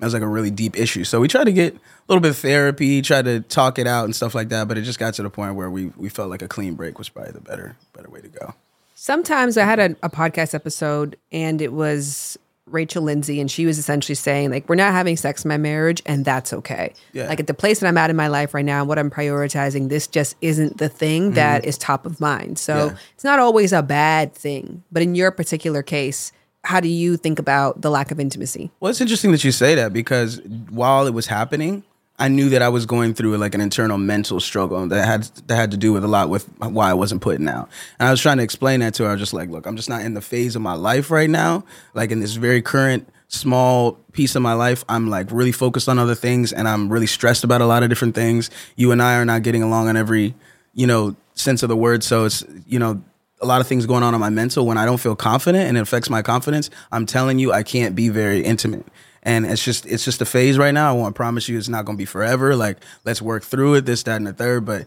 was 0.05 0.13
like 0.13 0.23
a 0.23 0.27
really 0.27 0.51
deep 0.51 0.77
issue. 0.77 1.03
So 1.03 1.19
we 1.19 1.27
tried 1.27 1.45
to 1.45 1.53
get 1.53 1.75
a 1.75 1.79
little 2.07 2.21
bit 2.21 2.31
of 2.31 2.37
therapy, 2.37 3.01
tried 3.01 3.25
to 3.25 3.39
talk 3.41 3.79
it 3.79 3.87
out 3.87 4.05
and 4.05 4.15
stuff 4.15 4.33
like 4.35 4.49
that. 4.49 4.67
But 4.67 4.77
it 4.77 4.81
just 4.83 4.99
got 4.99 5.13
to 5.15 5.23
the 5.23 5.29
point 5.29 5.55
where 5.55 5.69
we 5.69 5.87
we 5.97 6.09
felt 6.09 6.29
like 6.29 6.41
a 6.41 6.47
clean 6.47 6.75
break 6.75 6.97
was 6.97 7.09
probably 7.09 7.31
the 7.33 7.41
better 7.41 7.75
better 7.93 8.09
way 8.09 8.21
to 8.21 8.27
go. 8.27 8.53
Sometimes 8.95 9.57
I 9.57 9.65
had 9.65 9.79
a, 9.79 9.95
a 10.03 10.09
podcast 10.09 10.53
episode 10.53 11.17
and 11.31 11.61
it 11.61 11.73
was 11.73 12.37
Rachel 12.67 13.03
Lindsay, 13.03 13.41
and 13.41 13.51
she 13.51 13.65
was 13.65 13.77
essentially 13.77 14.15
saying, 14.15 14.49
like, 14.49 14.69
we're 14.69 14.75
not 14.75 14.93
having 14.93 15.17
sex 15.17 15.43
in 15.43 15.49
my 15.49 15.57
marriage, 15.57 16.01
and 16.05 16.23
that's 16.23 16.53
okay. 16.53 16.93
Yeah. 17.11 17.27
Like, 17.27 17.41
at 17.41 17.47
the 17.47 17.53
place 17.53 17.81
that 17.81 17.87
I'm 17.87 17.97
at 17.97 18.09
in 18.09 18.15
my 18.15 18.29
life 18.29 18.53
right 18.53 18.63
now, 18.63 18.85
what 18.85 18.97
I'm 18.97 19.11
prioritizing, 19.11 19.89
this 19.89 20.07
just 20.07 20.37
isn't 20.41 20.77
the 20.77 20.87
thing 20.87 21.31
that 21.33 21.65
is 21.65 21.77
top 21.77 22.05
of 22.05 22.21
mind. 22.21 22.57
So 22.57 22.73
Mm-hmm. 22.73 22.95
Yeah. 22.95 23.01
it's 23.15 23.23
not 23.25 23.39
always 23.39 23.73
a 23.73 23.83
bad 23.83 24.33
thing. 24.33 24.83
But 24.93 25.03
in 25.03 25.13
your 25.13 25.29
particular 25.29 25.83
case, 25.83 26.31
how 26.63 26.79
do 26.79 26.87
you 26.87 27.17
think 27.17 27.39
about 27.39 27.81
the 27.81 27.89
lack 27.89 28.11
of 28.11 28.19
intimacy? 28.19 28.71
Well, 28.79 28.89
it's 28.89 29.01
interesting 29.01 29.31
that 29.31 29.43
you 29.43 29.51
say 29.51 29.75
that 29.75 29.93
because 29.93 30.41
while 30.69 31.07
it 31.07 31.13
was 31.13 31.27
happening, 31.27 31.83
I 32.19 32.27
knew 32.27 32.49
that 32.49 32.61
I 32.61 32.69
was 32.69 32.85
going 32.85 33.15
through 33.15 33.37
like 33.37 33.55
an 33.55 33.61
internal 33.61 33.97
mental 33.97 34.39
struggle 34.39 34.87
that 34.87 35.05
had 35.05 35.23
that 35.47 35.55
had 35.55 35.71
to 35.71 35.77
do 35.77 35.91
with 35.91 36.03
a 36.03 36.07
lot 36.07 36.29
with 36.29 36.47
why 36.59 36.89
I 36.89 36.93
wasn't 36.93 37.21
putting 37.21 37.47
out. 37.47 37.69
And 37.99 38.07
I 38.07 38.11
was 38.11 38.21
trying 38.21 38.37
to 38.37 38.43
explain 38.43 38.79
that 38.81 38.93
to 38.95 39.03
her. 39.03 39.09
I 39.09 39.13
was 39.13 39.19
just 39.19 39.33
like, 39.33 39.49
look, 39.49 39.65
I'm 39.65 39.75
just 39.75 39.89
not 39.89 40.01
in 40.01 40.13
the 40.13 40.21
phase 40.21 40.55
of 40.55 40.61
my 40.61 40.73
life 40.73 41.11
right 41.11 41.29
now. 41.29 41.65
Like 41.93 42.11
in 42.11 42.19
this 42.19 42.35
very 42.35 42.61
current 42.61 43.09
small 43.27 43.93
piece 44.11 44.35
of 44.35 44.41
my 44.41 44.53
life, 44.53 44.85
I'm 44.87 45.09
like 45.09 45.31
really 45.31 45.51
focused 45.51 45.89
on 45.89 45.97
other 45.97 46.15
things 46.15 46.53
and 46.53 46.67
I'm 46.67 46.87
really 46.87 47.07
stressed 47.07 47.43
about 47.43 47.61
a 47.61 47.65
lot 47.65 47.81
of 47.81 47.89
different 47.89 48.13
things. 48.13 48.51
You 48.75 48.91
and 48.91 49.01
I 49.01 49.15
are 49.15 49.25
not 49.25 49.41
getting 49.41 49.63
along 49.63 49.87
on 49.87 49.97
every, 49.97 50.35
you 50.75 50.85
know, 50.85 51.15
sense 51.33 51.63
of 51.63 51.69
the 51.69 51.75
word. 51.75 52.03
So 52.03 52.25
it's, 52.25 52.45
you 52.67 52.77
know, 52.77 53.01
a 53.43 53.45
lot 53.45 53.61
of 53.61 53.67
things 53.67 53.85
going 53.85 54.03
on 54.03 54.13
on 54.13 54.19
my 54.19 54.29
mental 54.29 54.65
when 54.65 54.77
I 54.77 54.85
don't 54.85 54.99
feel 54.99 55.15
confident 55.15 55.67
and 55.67 55.77
it 55.77 55.81
affects 55.81 56.09
my 56.09 56.21
confidence. 56.21 56.69
I'm 56.91 57.05
telling 57.05 57.39
you, 57.39 57.51
I 57.51 57.63
can't 57.63 57.95
be 57.95 58.09
very 58.09 58.43
intimate. 58.43 58.85
And 59.21 59.45
it's 59.45 59.63
just 59.63 59.85
it's 59.85 60.03
just 60.03 60.21
a 60.21 60.25
phase 60.25 60.57
right 60.57 60.73
now. 60.73 60.89
I 60.89 60.93
want 60.93 61.15
to 61.15 61.17
promise 61.17 61.47
you 61.47 61.57
it's 61.57 61.69
not 61.69 61.85
gonna 61.85 61.97
be 61.97 62.05
forever. 62.05 62.55
Like, 62.55 62.77
let's 63.05 63.21
work 63.21 63.43
through 63.43 63.75
it, 63.75 63.85
this, 63.85 64.03
that, 64.03 64.17
and 64.17 64.27
the 64.27 64.33
third. 64.33 64.65
But 64.65 64.85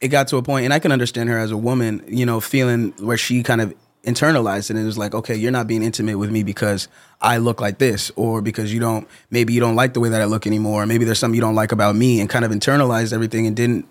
it 0.00 0.08
got 0.08 0.28
to 0.28 0.36
a 0.36 0.42
point, 0.42 0.64
and 0.64 0.74
I 0.74 0.78
can 0.78 0.92
understand 0.92 1.30
her 1.30 1.38
as 1.38 1.50
a 1.50 1.56
woman, 1.56 2.04
you 2.06 2.26
know, 2.26 2.40
feeling 2.40 2.92
where 2.98 3.16
she 3.16 3.42
kind 3.42 3.60
of 3.60 3.74
internalized 4.04 4.64
it 4.64 4.70
and 4.70 4.80
it 4.80 4.84
was 4.84 4.98
like, 4.98 5.14
okay, 5.14 5.36
you're 5.36 5.52
not 5.52 5.68
being 5.68 5.82
intimate 5.82 6.18
with 6.18 6.30
me 6.30 6.42
because 6.42 6.88
I 7.20 7.38
look 7.38 7.60
like 7.60 7.78
this, 7.78 8.10
or 8.16 8.42
because 8.42 8.74
you 8.74 8.80
don't 8.80 9.08
maybe 9.30 9.54
you 9.54 9.60
don't 9.60 9.76
like 9.76 9.94
the 9.94 10.00
way 10.00 10.10
that 10.10 10.20
I 10.20 10.26
look 10.26 10.46
anymore, 10.46 10.82
or 10.82 10.86
maybe 10.86 11.04
there's 11.04 11.18
something 11.18 11.36
you 11.36 11.40
don't 11.40 11.54
like 11.54 11.72
about 11.72 11.96
me, 11.96 12.20
and 12.20 12.28
kind 12.28 12.44
of 12.44 12.50
internalized 12.50 13.12
everything 13.12 13.46
and 13.46 13.56
didn't 13.56 13.90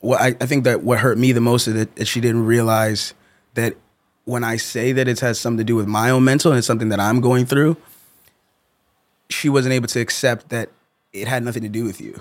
what 0.00 0.20
I, 0.20 0.28
I 0.28 0.46
think 0.46 0.64
that 0.64 0.82
what 0.82 1.00
hurt 1.00 1.18
me 1.18 1.32
the 1.32 1.40
most 1.40 1.66
is 1.66 1.86
that 1.86 2.06
she 2.06 2.20
didn't 2.20 2.46
realize 2.46 3.14
that 3.56 3.74
when 4.24 4.44
I 4.44 4.56
say 4.56 4.92
that 4.92 5.08
it 5.08 5.20
has 5.20 5.38
something 5.38 5.58
to 5.58 5.64
do 5.64 5.76
with 5.76 5.86
my 5.86 6.10
own 6.10 6.24
mental 6.24 6.50
and 6.50 6.58
it's 6.58 6.66
something 6.66 6.88
that 6.88 7.00
I'm 7.00 7.20
going 7.20 7.46
through, 7.46 7.76
she 9.28 9.48
wasn't 9.48 9.74
able 9.74 9.88
to 9.88 10.00
accept 10.00 10.48
that 10.48 10.70
it 11.12 11.28
had 11.28 11.42
nothing 11.42 11.62
to 11.62 11.68
do 11.68 11.84
with 11.84 12.00
you. 12.00 12.20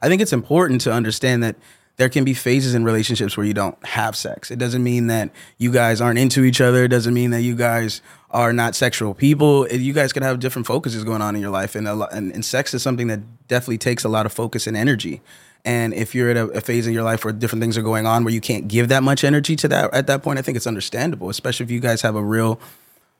I 0.00 0.08
think 0.08 0.22
it's 0.22 0.32
important 0.32 0.80
to 0.82 0.92
understand 0.92 1.42
that 1.42 1.56
there 1.96 2.08
can 2.08 2.24
be 2.24 2.34
phases 2.34 2.74
in 2.74 2.84
relationships 2.84 3.36
where 3.36 3.46
you 3.46 3.54
don't 3.54 3.82
have 3.86 4.16
sex. 4.16 4.50
It 4.50 4.58
doesn't 4.58 4.82
mean 4.82 5.06
that 5.06 5.30
you 5.56 5.72
guys 5.72 6.00
aren't 6.00 6.18
into 6.18 6.44
each 6.44 6.60
other. 6.60 6.84
It 6.84 6.88
doesn't 6.88 7.14
mean 7.14 7.30
that 7.30 7.42
you 7.42 7.54
guys 7.54 8.02
are 8.30 8.52
not 8.52 8.74
sexual 8.74 9.14
people. 9.14 9.66
You 9.68 9.92
guys 9.92 10.12
can 10.12 10.22
have 10.22 10.38
different 10.38 10.66
focuses 10.66 11.04
going 11.04 11.22
on 11.22 11.34
in 11.34 11.40
your 11.40 11.50
life, 11.50 11.74
and 11.74 11.86
lot, 11.98 12.12
and, 12.12 12.32
and 12.32 12.44
sex 12.44 12.74
is 12.74 12.82
something 12.82 13.06
that 13.06 13.20
definitely 13.48 13.78
takes 13.78 14.04
a 14.04 14.08
lot 14.08 14.26
of 14.26 14.32
focus 14.32 14.66
and 14.66 14.76
energy. 14.76 15.22
And 15.66 15.92
if 15.92 16.14
you're 16.14 16.30
at 16.30 16.36
a, 16.36 16.44
a 16.50 16.60
phase 16.60 16.86
in 16.86 16.94
your 16.94 17.02
life 17.02 17.24
where 17.24 17.32
different 17.32 17.60
things 17.60 17.76
are 17.76 17.82
going 17.82 18.06
on 18.06 18.22
where 18.22 18.32
you 18.32 18.40
can't 18.40 18.68
give 18.68 18.88
that 18.88 19.02
much 19.02 19.24
energy 19.24 19.56
to 19.56 19.68
that 19.68 19.92
at 19.92 20.06
that 20.06 20.22
point, 20.22 20.38
I 20.38 20.42
think 20.42 20.56
it's 20.56 20.66
understandable, 20.66 21.28
especially 21.28 21.64
if 21.64 21.70
you 21.72 21.80
guys 21.80 22.02
have 22.02 22.14
a 22.14 22.22
real 22.22 22.60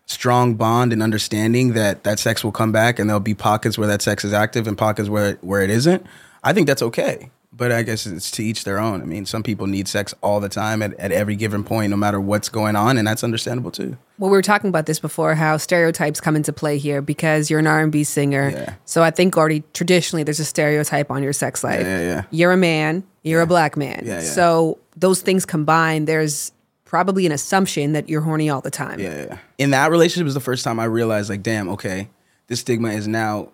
strong 0.07 0.55
bond 0.55 0.93
and 0.93 1.03
understanding 1.03 1.73
that 1.73 2.05
that 2.05 2.21
sex 2.21 2.45
will 2.45 2.53
come 2.53 2.71
back 2.71 3.01
and 3.01 3.11
there'll 3.11 3.19
be 3.19 3.35
pockets 3.35 3.77
where 3.77 3.89
that 3.89 4.01
sex 4.01 4.25
is 4.25 4.33
active 4.33 4.69
and 4.69 4.79
pockets 4.79 5.09
where 5.09 5.35
where 5.41 5.61
it 5.61 5.71
isn't. 5.71 6.07
I 6.45 6.53
think 6.53 6.69
that's 6.69 6.83
okay. 6.83 7.31
But 7.57 7.73
I 7.73 7.83
guess 7.83 8.07
it's 8.07 8.31
to 8.33 8.45
each 8.45 8.65
their 8.65 8.79
own. 8.79 9.01
I 9.01 9.07
mean, 9.07 9.25
some 9.25 9.43
people 9.43 9.67
need 9.67 9.89
sex 9.89 10.15
all 10.21 10.41
the 10.41 10.49
time 10.49 10.83
at, 10.83 10.93
at 11.01 11.11
every 11.11 11.37
given 11.37 11.65
point, 11.65 11.91
no 11.91 11.97
matter 11.97 12.21
what's 12.21 12.51
going 12.51 12.77
on, 12.77 12.99
and 12.99 13.09
that's 13.09 13.25
understandable 13.25 13.71
too. 13.71 13.97
Well, 14.19 14.31
we 14.31 14.37
were 14.37 14.43
talking 14.43 14.69
about 14.69 14.85
this 14.85 15.01
before, 15.01 15.35
how 15.35 15.57
stereotypes 15.57 16.21
come 16.21 16.37
into 16.37 16.53
play 16.53 16.77
here 16.77 17.01
because 17.01 17.51
you're 17.51 17.61
an 17.61 17.67
R&B 17.67 18.05
singer. 18.05 18.51
Yeah. 18.51 18.75
So 18.85 19.03
I 19.03 19.11
think 19.11 19.39
already 19.39 19.65
traditionally 19.73 20.23
there's 20.23 20.41
a 20.41 20.45
stereotype 20.45 21.11
on 21.11 21.23
your 21.23 21.33
sex 21.33 21.65
life. 21.65 21.81
Yeah, 21.81 21.99
yeah, 21.99 22.07
yeah. 22.07 22.25
You're 22.31 22.53
a 22.53 22.59
man. 22.59 23.05
You're 23.23 23.41
a 23.41 23.47
black 23.47 23.77
man. 23.77 24.03
Yeah, 24.05 24.17
yeah. 24.17 24.21
So 24.21 24.79
those 24.95 25.23
things 25.23 25.47
combined, 25.47 26.07
there's 26.07 26.53
probably 26.85 27.25
an 27.25 27.33
assumption 27.33 27.93
that 27.93 28.09
you're 28.09 28.21
horny 28.21 28.51
all 28.51 28.61
the 28.61 28.71
time. 28.71 29.01
Yeah, 29.01 29.27
yeah. 29.27 29.39
In 29.57 29.71
that 29.71 29.91
relationship 29.91 30.25
was 30.25 30.35
the 30.35 30.41
first 30.41 30.63
time 30.63 30.79
I 30.79 30.85
realized, 30.85 31.31
like, 31.31 31.43
damn, 31.43 31.71
okay, 31.71 32.11
this 32.49 32.61
stigma 32.61 32.91
is 32.91 33.09
now 33.09 33.51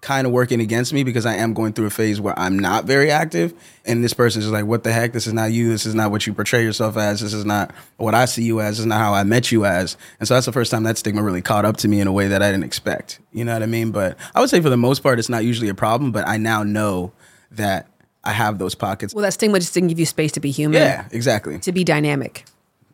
kind 0.00 0.26
of 0.26 0.32
working 0.32 0.60
against 0.60 0.92
me 0.92 1.02
because 1.02 1.26
I 1.26 1.34
am 1.34 1.54
going 1.54 1.72
through 1.72 1.86
a 1.86 1.90
phase 1.90 2.20
where 2.20 2.38
I'm 2.38 2.58
not 2.58 2.84
very 2.84 3.10
active, 3.10 3.52
and 3.84 4.02
this 4.02 4.14
person's 4.14 4.44
just 4.44 4.52
like, 4.52 4.64
what 4.64 4.84
the 4.84 4.92
heck? 4.92 5.12
This 5.12 5.26
is 5.26 5.32
not 5.32 5.50
you. 5.50 5.70
This 5.70 5.86
is 5.86 5.94
not 5.94 6.10
what 6.10 6.26
you 6.26 6.32
portray 6.32 6.62
yourself 6.62 6.96
as. 6.96 7.20
This 7.20 7.32
is 7.32 7.44
not 7.44 7.72
what 7.96 8.14
I 8.14 8.26
see 8.26 8.44
you 8.44 8.60
as. 8.60 8.76
This 8.76 8.80
is 8.80 8.86
not 8.86 8.98
how 8.98 9.12
I 9.12 9.24
met 9.24 9.50
you 9.50 9.64
as. 9.64 9.96
And 10.20 10.28
so 10.28 10.34
that's 10.34 10.46
the 10.46 10.52
first 10.52 10.70
time 10.70 10.84
that 10.84 10.98
stigma 10.98 11.22
really 11.22 11.42
caught 11.42 11.64
up 11.64 11.78
to 11.78 11.88
me 11.88 12.00
in 12.00 12.06
a 12.06 12.12
way 12.12 12.28
that 12.28 12.42
I 12.42 12.50
didn't 12.50 12.64
expect. 12.64 13.18
You 13.32 13.44
know 13.44 13.52
what 13.52 13.62
I 13.62 13.66
mean? 13.66 13.90
But 13.90 14.16
I 14.34 14.40
would 14.40 14.50
say 14.50 14.60
for 14.60 14.70
the 14.70 14.76
most 14.76 15.02
part, 15.02 15.18
it's 15.18 15.28
not 15.28 15.44
usually 15.44 15.68
a 15.68 15.74
problem. 15.74 16.12
But 16.12 16.28
I 16.28 16.36
now 16.36 16.62
know 16.62 17.12
that 17.52 17.88
I 18.22 18.32
have 18.32 18.58
those 18.58 18.74
pockets. 18.74 19.14
Well, 19.14 19.22
that 19.22 19.32
stigma 19.32 19.58
just 19.58 19.74
didn't 19.74 19.88
give 19.88 19.98
you 19.98 20.06
space 20.06 20.32
to 20.32 20.40
be 20.40 20.50
human. 20.50 20.80
Yeah, 20.80 21.06
exactly. 21.10 21.58
To 21.60 21.72
be 21.72 21.82
dynamic. 21.82 22.44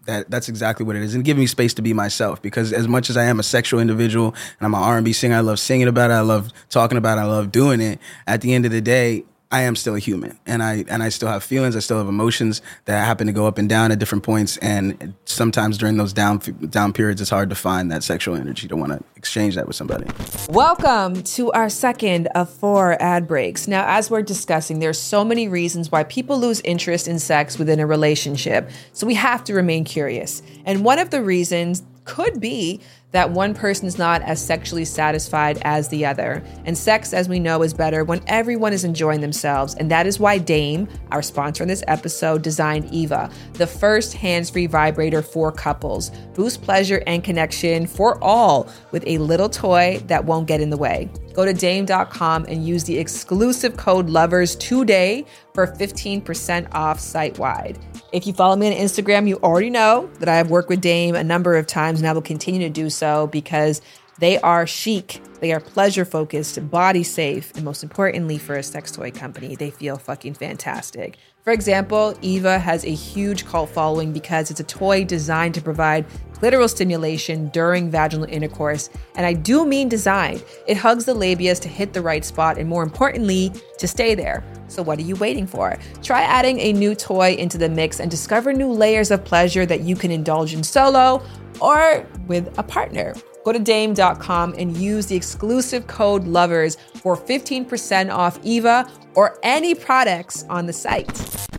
That 0.06 0.30
that's 0.30 0.48
exactly 0.48 0.84
what 0.84 0.96
it 0.96 1.02
is. 1.02 1.14
And 1.14 1.24
give 1.24 1.36
me 1.36 1.46
space 1.46 1.74
to 1.74 1.82
be 1.82 1.92
myself 1.92 2.40
because 2.42 2.72
as 2.72 2.88
much 2.88 3.10
as 3.10 3.16
I 3.16 3.24
am 3.24 3.40
a 3.40 3.42
sexual 3.42 3.80
individual 3.80 4.28
and 4.58 4.66
I'm 4.66 4.74
an 4.74 4.82
R&B 4.82 5.12
singer 5.12 5.36
I 5.36 5.40
love 5.40 5.58
singing 5.58 5.88
about 5.88 6.10
it 6.10 6.14
I 6.14 6.20
love 6.20 6.52
talking 6.70 6.98
about 6.98 7.18
it 7.18 7.22
I 7.22 7.24
love 7.24 7.52
doing 7.52 7.80
it 7.80 7.98
at 8.26 8.40
the 8.40 8.54
end 8.54 8.66
of 8.66 8.72
the 8.72 8.80
day 8.80 9.24
I 9.50 9.62
am 9.62 9.76
still 9.76 9.94
a 9.94 9.98
human 9.98 10.38
and 10.46 10.62
I 10.62 10.85
and 10.88 11.02
I 11.02 11.09
still 11.09 11.28
have 11.28 11.44
feelings 11.44 11.76
I 11.76 11.80
still 11.80 11.98
have 11.98 12.09
emotions 12.09 12.62
that 12.87 13.04
happen 13.04 13.26
to 13.26 13.33
go 13.33 13.46
up 13.46 13.59
and 13.59 13.68
down 13.68 13.92
at 13.92 13.98
different 13.98 14.24
points 14.24 14.57
and 14.59 15.14
sometimes 15.26 15.78
during 15.78 15.96
those 15.96 16.12
down 16.12 16.38
down 16.70 16.92
periods 16.92 17.20
it's 17.20 17.30
hard 17.30 17.50
to 17.50 17.57
find 17.57 17.90
that 17.92 18.02
sexual 18.02 18.35
energy 18.35 18.66
to 18.68 18.76
want 18.76 18.92
to 18.92 19.02
exchange 19.16 19.54
that 19.54 19.66
with 19.66 19.76
somebody 19.76 20.07
Welcome 20.48 21.22
to 21.22 21.50
our 21.52 21.68
second 21.68 22.28
of 22.28 22.50
four 22.50 23.00
ad 23.02 23.26
breaks. 23.26 23.66
Now, 23.66 23.85
as 23.87 24.11
we're 24.11 24.22
discussing, 24.22 24.78
there's 24.78 24.98
so 24.98 25.24
many 25.24 25.48
reasons 25.48 25.90
why 25.90 26.04
people 26.04 26.38
lose 26.38 26.61
interest 26.61 27.09
in 27.09 27.18
sex 27.18 27.59
within 27.59 27.80
a 27.80 27.87
relationship. 27.87 28.70
So 28.92 29.07
we 29.07 29.14
have 29.14 29.42
to 29.44 29.54
remain 29.54 29.85
curious. 29.85 30.42
And 30.64 30.85
one 30.85 30.98
of 30.98 31.11
the 31.11 31.22
reasons 31.22 31.83
could 32.04 32.40
be 32.40 32.80
that 33.14 33.31
one 33.31 33.55
person 33.55 33.87
is 33.87 33.96
not 33.96 34.20
as 34.22 34.44
sexually 34.44 34.85
satisfied 34.85 35.57
as 35.62 35.88
the 35.88 36.05
other. 36.05 36.42
And 36.64 36.77
sex, 36.77 37.12
as 37.12 37.29
we 37.29 37.38
know, 37.38 37.62
is 37.62 37.72
better 37.72 38.03
when 38.03 38.20
everyone 38.27 38.72
is 38.72 38.83
enjoying 38.83 39.20
themselves. 39.20 39.77
And 39.77 39.88
that 39.92 40.05
is 40.09 40.18
why 40.18 40.38
Dame, 40.38 40.88
our 41.12 41.22
sponsor 41.22 41.62
in 41.62 41.68
this 41.68 41.85
episode, 41.87 42.42
designed 42.42 42.92
Eva, 42.92 43.31
the 43.53 43.68
first 43.68 44.14
hands 44.14 44.50
free 44.50 44.66
vibrator 44.66 45.22
for 45.22 45.53
couples. 45.53 46.11
Boost 46.35 46.62
pleasure 46.62 47.05
and 47.07 47.22
connection 47.22 47.87
for 47.87 48.22
all 48.22 48.68
with 48.90 49.05
a 49.07 49.18
little 49.18 49.48
toy 49.48 50.03
that 50.09 50.24
won't 50.24 50.48
get 50.48 50.61
in 50.61 50.70
the 50.70 50.77
way. 50.77 51.09
Go 51.34 51.44
to 51.44 51.52
dame.com 51.52 52.46
and 52.48 52.66
use 52.66 52.84
the 52.84 52.96
exclusive 52.98 53.76
code 53.76 54.08
LOVERS 54.08 54.56
today 54.56 55.26
for 55.52 55.66
15% 55.66 56.68
off 56.72 57.00
site 57.00 57.38
wide. 57.38 57.78
If 58.12 58.26
you 58.26 58.32
follow 58.32 58.56
me 58.56 58.68
on 58.68 58.72
Instagram, 58.72 59.28
you 59.28 59.36
already 59.42 59.70
know 59.70 60.08
that 60.20 60.28
I 60.28 60.36
have 60.36 60.48
worked 60.48 60.68
with 60.68 60.80
Dame 60.80 61.16
a 61.16 61.24
number 61.24 61.56
of 61.56 61.66
times 61.66 61.98
and 61.98 62.08
I 62.08 62.12
will 62.12 62.22
continue 62.22 62.60
to 62.60 62.70
do 62.70 62.88
so 62.88 63.26
because 63.26 63.82
they 64.20 64.38
are 64.38 64.64
chic, 64.64 65.20
they 65.40 65.52
are 65.52 65.58
pleasure 65.58 66.04
focused, 66.04 66.70
body 66.70 67.02
safe, 67.02 67.52
and 67.56 67.64
most 67.64 67.82
importantly, 67.82 68.38
for 68.38 68.54
a 68.54 68.62
sex 68.62 68.92
toy 68.92 69.10
company, 69.10 69.56
they 69.56 69.70
feel 69.70 69.96
fucking 69.96 70.34
fantastic. 70.34 71.16
For 71.42 71.52
example, 71.52 72.16
Eva 72.22 72.58
has 72.58 72.84
a 72.84 72.94
huge 72.94 73.44
cult 73.44 73.70
following 73.70 74.12
because 74.12 74.50
it's 74.50 74.60
a 74.60 74.64
toy 74.64 75.04
designed 75.04 75.54
to 75.54 75.60
provide 75.60 76.06
clitoral 76.44 76.68
stimulation 76.68 77.48
during 77.48 77.90
vaginal 77.90 78.26
intercourse. 78.28 78.90
And 79.14 79.24
I 79.24 79.33
do 79.33 79.64
mean 79.64 79.88
designed. 79.88 80.44
It 80.66 80.76
hugs 80.76 81.07
the 81.07 81.14
labias 81.14 81.61
to 81.62 81.68
hit 81.68 81.94
the 81.94 82.02
right 82.02 82.24
spot 82.24 82.59
and, 82.59 82.68
more 82.68 82.83
importantly, 82.83 83.50
to 83.78 83.88
stay 83.88 84.14
there. 84.14 84.44
So, 84.68 84.83
what 84.83 84.98
are 84.98 85.02
you 85.02 85.16
waiting 85.16 85.46
for? 85.46 85.78
Try 86.02 86.22
adding 86.22 86.59
a 86.61 86.72
new 86.72 86.94
toy 86.94 87.35
into 87.35 87.57
the 87.57 87.68
mix 87.68 87.98
and 87.98 88.11
discover 88.11 88.52
new 88.52 88.70
layers 88.70 89.11
of 89.11 89.24
pleasure 89.24 89.64
that 89.64 89.80
you 89.80 89.96
can 89.96 90.11
indulge 90.11 90.52
in 90.52 90.62
solo 90.62 91.24
or 91.61 92.07
with 92.26 92.52
a 92.59 92.62
partner. 92.62 93.14
Go 93.44 93.52
to 93.52 93.59
dame.com 93.59 94.54
and 94.59 94.76
use 94.76 95.07
the 95.07 95.16
exclusive 95.16 95.87
code 95.87 96.24
LOVERS 96.24 96.76
for 96.96 97.16
15% 97.16 98.12
off 98.12 98.38
Eva 98.42 98.90
or 99.14 99.38
any 99.42 99.74
products 99.74 100.44
on 100.48 100.66
the 100.66 100.72
site. 100.72 101.09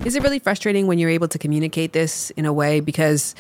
Is 0.04 0.16
it 0.16 0.24
really 0.24 0.40
frustrating 0.40 0.88
when 0.88 1.00
you're 1.00 1.10
able 1.10 1.28
to 1.28 1.40
communicate 1.40 1.94
this 1.94 2.32
in 2.32 2.46
a 2.46 2.54
way? 2.54 2.80
Because 2.80 3.34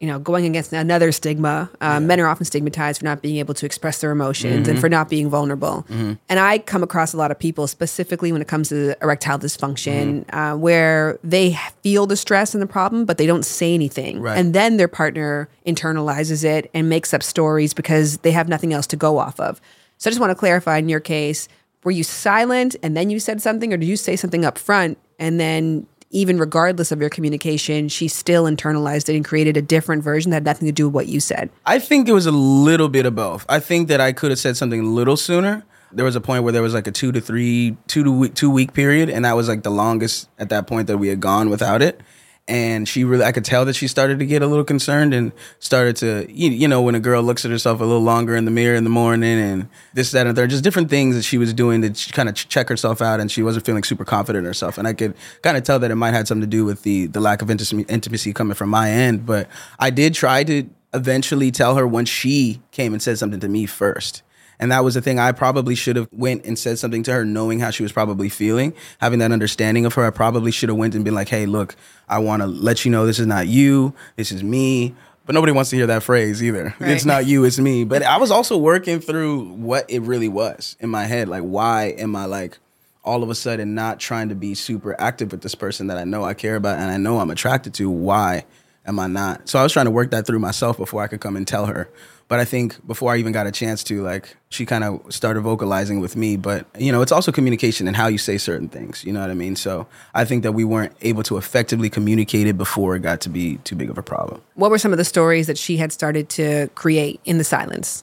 you 0.00 0.06
know, 0.06 0.18
going 0.18 0.44
against 0.44 0.72
another 0.72 1.10
stigma. 1.10 1.70
Um, 1.80 2.06
Men 2.06 2.20
are 2.20 2.26
often 2.26 2.44
stigmatized 2.44 2.98
for 2.98 3.04
not 3.06 3.22
being 3.22 3.36
able 3.38 3.54
to 3.54 3.64
express 3.64 3.98
their 4.00 4.10
emotions 4.10 4.68
and 4.68 4.76
Mhm. 4.76 4.80
for 4.80 4.88
not 4.90 5.08
being 5.08 5.30
vulnerable. 5.30 5.86
Mhm. 5.90 6.18
And 6.28 6.38
I 6.38 6.58
come 6.58 6.82
across 6.82 7.14
a 7.14 7.16
lot 7.16 7.30
of 7.30 7.38
people, 7.38 7.66
specifically 7.66 8.30
when 8.30 8.42
it 8.42 8.48
comes 8.48 8.68
to 8.68 8.94
erectile 9.02 9.38
dysfunction, 9.38 10.24
uh, 10.32 10.54
where 10.56 11.18
they 11.24 11.58
feel 11.82 12.06
the 12.06 12.16
stress 12.16 12.52
and 12.54 12.62
the 12.62 12.66
problem, 12.66 13.04
but 13.06 13.16
they 13.16 13.26
don't 13.26 13.44
say 13.44 13.72
anything. 13.72 14.20
Right. 14.20 14.36
And 14.38 14.52
then 14.52 14.76
their 14.76 14.88
partner 14.88 15.48
internalizes 15.66 16.44
it 16.44 16.70
and 16.74 16.88
makes 16.88 17.14
up 17.14 17.22
stories 17.22 17.72
because 17.72 18.18
they 18.18 18.32
have 18.32 18.48
nothing 18.48 18.72
else 18.74 18.86
to 18.88 18.96
go 18.96 19.18
off 19.18 19.40
of. 19.40 19.60
So 19.98 20.08
I 20.08 20.10
just 20.10 20.20
want 20.20 20.30
to 20.30 20.34
clarify 20.34 20.76
in 20.78 20.88
your 20.90 21.00
case, 21.00 21.48
were 21.84 21.90
you 21.90 22.04
silent 22.04 22.76
and 22.82 22.96
then 22.96 23.08
you 23.08 23.18
said 23.18 23.40
something, 23.40 23.72
or 23.72 23.76
did 23.78 23.86
you 23.86 23.96
say 23.96 24.16
something 24.16 24.44
up 24.44 24.58
front 24.58 24.98
and 25.18 25.40
then 25.40 25.86
even 26.10 26.38
regardless 26.38 26.92
of 26.92 27.00
your 27.00 27.10
communication, 27.10 27.88
she 27.88 28.08
still 28.08 28.44
internalized 28.44 29.08
it 29.08 29.16
and 29.16 29.24
created 29.24 29.56
a 29.56 29.62
different 29.62 30.02
version 30.02 30.30
that 30.30 30.36
had 30.36 30.44
nothing 30.44 30.66
to 30.66 30.72
do 30.72 30.86
with 30.86 30.94
what 30.94 31.06
you 31.08 31.20
said? 31.20 31.50
I 31.64 31.78
think 31.78 32.08
it 32.08 32.12
was 32.12 32.26
a 32.26 32.32
little 32.32 32.88
bit 32.88 33.06
of 33.06 33.14
both. 33.14 33.44
I 33.48 33.60
think 33.60 33.88
that 33.88 34.00
I 34.00 34.12
could 34.12 34.30
have 34.30 34.38
said 34.38 34.56
something 34.56 34.80
a 34.80 34.84
little 34.84 35.16
sooner. 35.16 35.64
There 35.92 36.04
was 36.04 36.16
a 36.16 36.20
point 36.20 36.44
where 36.44 36.52
there 36.52 36.62
was 36.62 36.74
like 36.74 36.86
a 36.86 36.92
two 36.92 37.12
to 37.12 37.20
three, 37.20 37.76
two 37.86 38.04
to 38.04 38.10
week, 38.10 38.34
two 38.34 38.50
week 38.50 38.72
period, 38.72 39.08
and 39.08 39.24
that 39.24 39.36
was 39.36 39.48
like 39.48 39.62
the 39.62 39.70
longest 39.70 40.28
at 40.38 40.48
that 40.48 40.66
point 40.66 40.88
that 40.88 40.98
we 40.98 41.08
had 41.08 41.20
gone 41.20 41.48
without 41.48 41.80
it. 41.80 42.00
And 42.48 42.88
she 42.88 43.02
really, 43.02 43.24
I 43.24 43.32
could 43.32 43.44
tell 43.44 43.64
that 43.64 43.74
she 43.74 43.88
started 43.88 44.20
to 44.20 44.26
get 44.26 44.40
a 44.40 44.46
little 44.46 44.64
concerned 44.64 45.12
and 45.12 45.32
started 45.58 45.96
to, 45.96 46.26
you, 46.32 46.50
you 46.50 46.68
know, 46.68 46.80
when 46.80 46.94
a 46.94 47.00
girl 47.00 47.20
looks 47.20 47.44
at 47.44 47.50
herself 47.50 47.80
a 47.80 47.84
little 47.84 48.02
longer 48.02 48.36
in 48.36 48.44
the 48.44 48.52
mirror 48.52 48.76
in 48.76 48.84
the 48.84 48.90
morning 48.90 49.36
and 49.36 49.68
this, 49.94 50.12
that, 50.12 50.28
and 50.28 50.36
there 50.36 50.46
just 50.46 50.62
different 50.62 50.88
things 50.88 51.16
that 51.16 51.22
she 51.22 51.38
was 51.38 51.52
doing 51.52 51.82
to 51.82 52.12
kind 52.12 52.28
of 52.28 52.36
check 52.36 52.68
herself 52.68 53.02
out, 53.02 53.18
and 53.18 53.32
she 53.32 53.42
wasn't 53.42 53.66
feeling 53.66 53.82
super 53.82 54.04
confident 54.04 54.44
in 54.44 54.46
herself. 54.46 54.78
And 54.78 54.86
I 54.86 54.92
could 54.92 55.14
kind 55.42 55.56
of 55.56 55.64
tell 55.64 55.80
that 55.80 55.90
it 55.90 55.96
might 55.96 56.12
have 56.12 56.28
something 56.28 56.42
to 56.42 56.46
do 56.46 56.64
with 56.64 56.84
the 56.84 57.06
the 57.06 57.20
lack 57.20 57.42
of 57.42 57.50
intimacy 57.50 58.32
coming 58.32 58.54
from 58.54 58.70
my 58.70 58.90
end. 58.90 59.26
But 59.26 59.48
I 59.80 59.90
did 59.90 60.14
try 60.14 60.44
to 60.44 60.68
eventually 60.94 61.50
tell 61.50 61.74
her 61.74 61.86
when 61.86 62.04
she 62.04 62.62
came 62.70 62.92
and 62.92 63.02
said 63.02 63.18
something 63.18 63.40
to 63.40 63.48
me 63.48 63.66
first. 63.66 64.22
And 64.58 64.72
that 64.72 64.84
was 64.84 64.94
the 64.94 65.02
thing. 65.02 65.18
I 65.18 65.32
probably 65.32 65.74
should 65.74 65.96
have 65.96 66.08
went 66.12 66.44
and 66.44 66.58
said 66.58 66.78
something 66.78 67.02
to 67.04 67.12
her, 67.12 67.24
knowing 67.24 67.60
how 67.60 67.70
she 67.70 67.82
was 67.82 67.92
probably 67.92 68.28
feeling, 68.28 68.72
having 68.98 69.18
that 69.18 69.32
understanding 69.32 69.84
of 69.84 69.94
her. 69.94 70.06
I 70.06 70.10
probably 70.10 70.50
should 70.50 70.68
have 70.68 70.78
went 70.78 70.94
and 70.94 71.04
been 71.04 71.14
like, 71.14 71.28
"Hey, 71.28 71.46
look, 71.46 71.76
I 72.08 72.18
want 72.18 72.42
to 72.42 72.46
let 72.46 72.84
you 72.84 72.90
know 72.90 73.06
this 73.06 73.18
is 73.18 73.26
not 73.26 73.48
you. 73.48 73.94
This 74.16 74.32
is 74.32 74.42
me." 74.42 74.94
But 75.26 75.34
nobody 75.34 75.52
wants 75.52 75.70
to 75.70 75.76
hear 75.76 75.88
that 75.88 76.04
phrase 76.04 76.42
either. 76.42 76.74
Right. 76.78 76.90
It's 76.92 77.04
not 77.04 77.26
you, 77.26 77.44
it's 77.44 77.58
me. 77.58 77.84
But 77.96 78.04
I 78.04 78.16
was 78.16 78.30
also 78.30 78.56
working 78.56 79.00
through 79.00 79.54
what 79.54 79.90
it 79.90 80.00
really 80.02 80.28
was 80.28 80.76
in 80.78 80.88
my 80.88 81.04
head. 81.04 81.28
Like, 81.28 81.42
why 81.42 81.94
am 81.98 82.14
I 82.14 82.26
like 82.26 82.58
all 83.04 83.22
of 83.22 83.30
a 83.30 83.34
sudden 83.34 83.74
not 83.74 83.98
trying 83.98 84.28
to 84.28 84.36
be 84.36 84.54
super 84.54 84.94
active 85.00 85.32
with 85.32 85.42
this 85.42 85.54
person 85.54 85.88
that 85.88 85.98
I 85.98 86.04
know 86.04 86.24
I 86.24 86.34
care 86.34 86.54
about 86.54 86.78
and 86.78 86.90
I 86.90 86.96
know 86.96 87.18
I'm 87.18 87.30
attracted 87.30 87.74
to? 87.74 87.90
Why 87.90 88.44
am 88.86 89.00
I 89.00 89.08
not? 89.08 89.48
So 89.48 89.58
I 89.58 89.64
was 89.64 89.72
trying 89.72 89.86
to 89.86 89.90
work 89.90 90.12
that 90.12 90.26
through 90.26 90.38
myself 90.38 90.76
before 90.76 91.02
I 91.02 91.08
could 91.08 91.20
come 91.20 91.36
and 91.36 91.46
tell 91.46 91.66
her. 91.66 91.90
But 92.28 92.40
I 92.40 92.44
think 92.44 92.84
before 92.86 93.12
I 93.12 93.18
even 93.18 93.32
got 93.32 93.46
a 93.46 93.52
chance 93.52 93.84
to, 93.84 94.02
like, 94.02 94.36
she 94.48 94.66
kind 94.66 94.82
of 94.82 95.00
started 95.10 95.42
vocalizing 95.42 96.00
with 96.00 96.16
me. 96.16 96.36
But, 96.36 96.66
you 96.76 96.90
know, 96.90 97.00
it's 97.00 97.12
also 97.12 97.30
communication 97.30 97.86
and 97.86 97.96
how 97.96 98.08
you 98.08 98.18
say 98.18 98.36
certain 98.36 98.68
things. 98.68 99.04
You 99.04 99.12
know 99.12 99.20
what 99.20 99.30
I 99.30 99.34
mean? 99.34 99.54
So 99.54 99.86
I 100.12 100.24
think 100.24 100.42
that 100.42 100.50
we 100.52 100.64
weren't 100.64 100.92
able 101.02 101.22
to 101.22 101.36
effectively 101.36 101.88
communicate 101.88 102.48
it 102.48 102.58
before 102.58 102.96
it 102.96 103.00
got 103.02 103.20
to 103.22 103.28
be 103.28 103.58
too 103.58 103.76
big 103.76 103.90
of 103.90 103.96
a 103.96 104.02
problem. 104.02 104.42
What 104.54 104.72
were 104.72 104.78
some 104.78 104.92
of 104.92 104.98
the 104.98 105.04
stories 105.04 105.46
that 105.46 105.56
she 105.56 105.76
had 105.76 105.92
started 105.92 106.28
to 106.30 106.68
create 106.74 107.20
in 107.24 107.38
the 107.38 107.44
silence? 107.44 108.02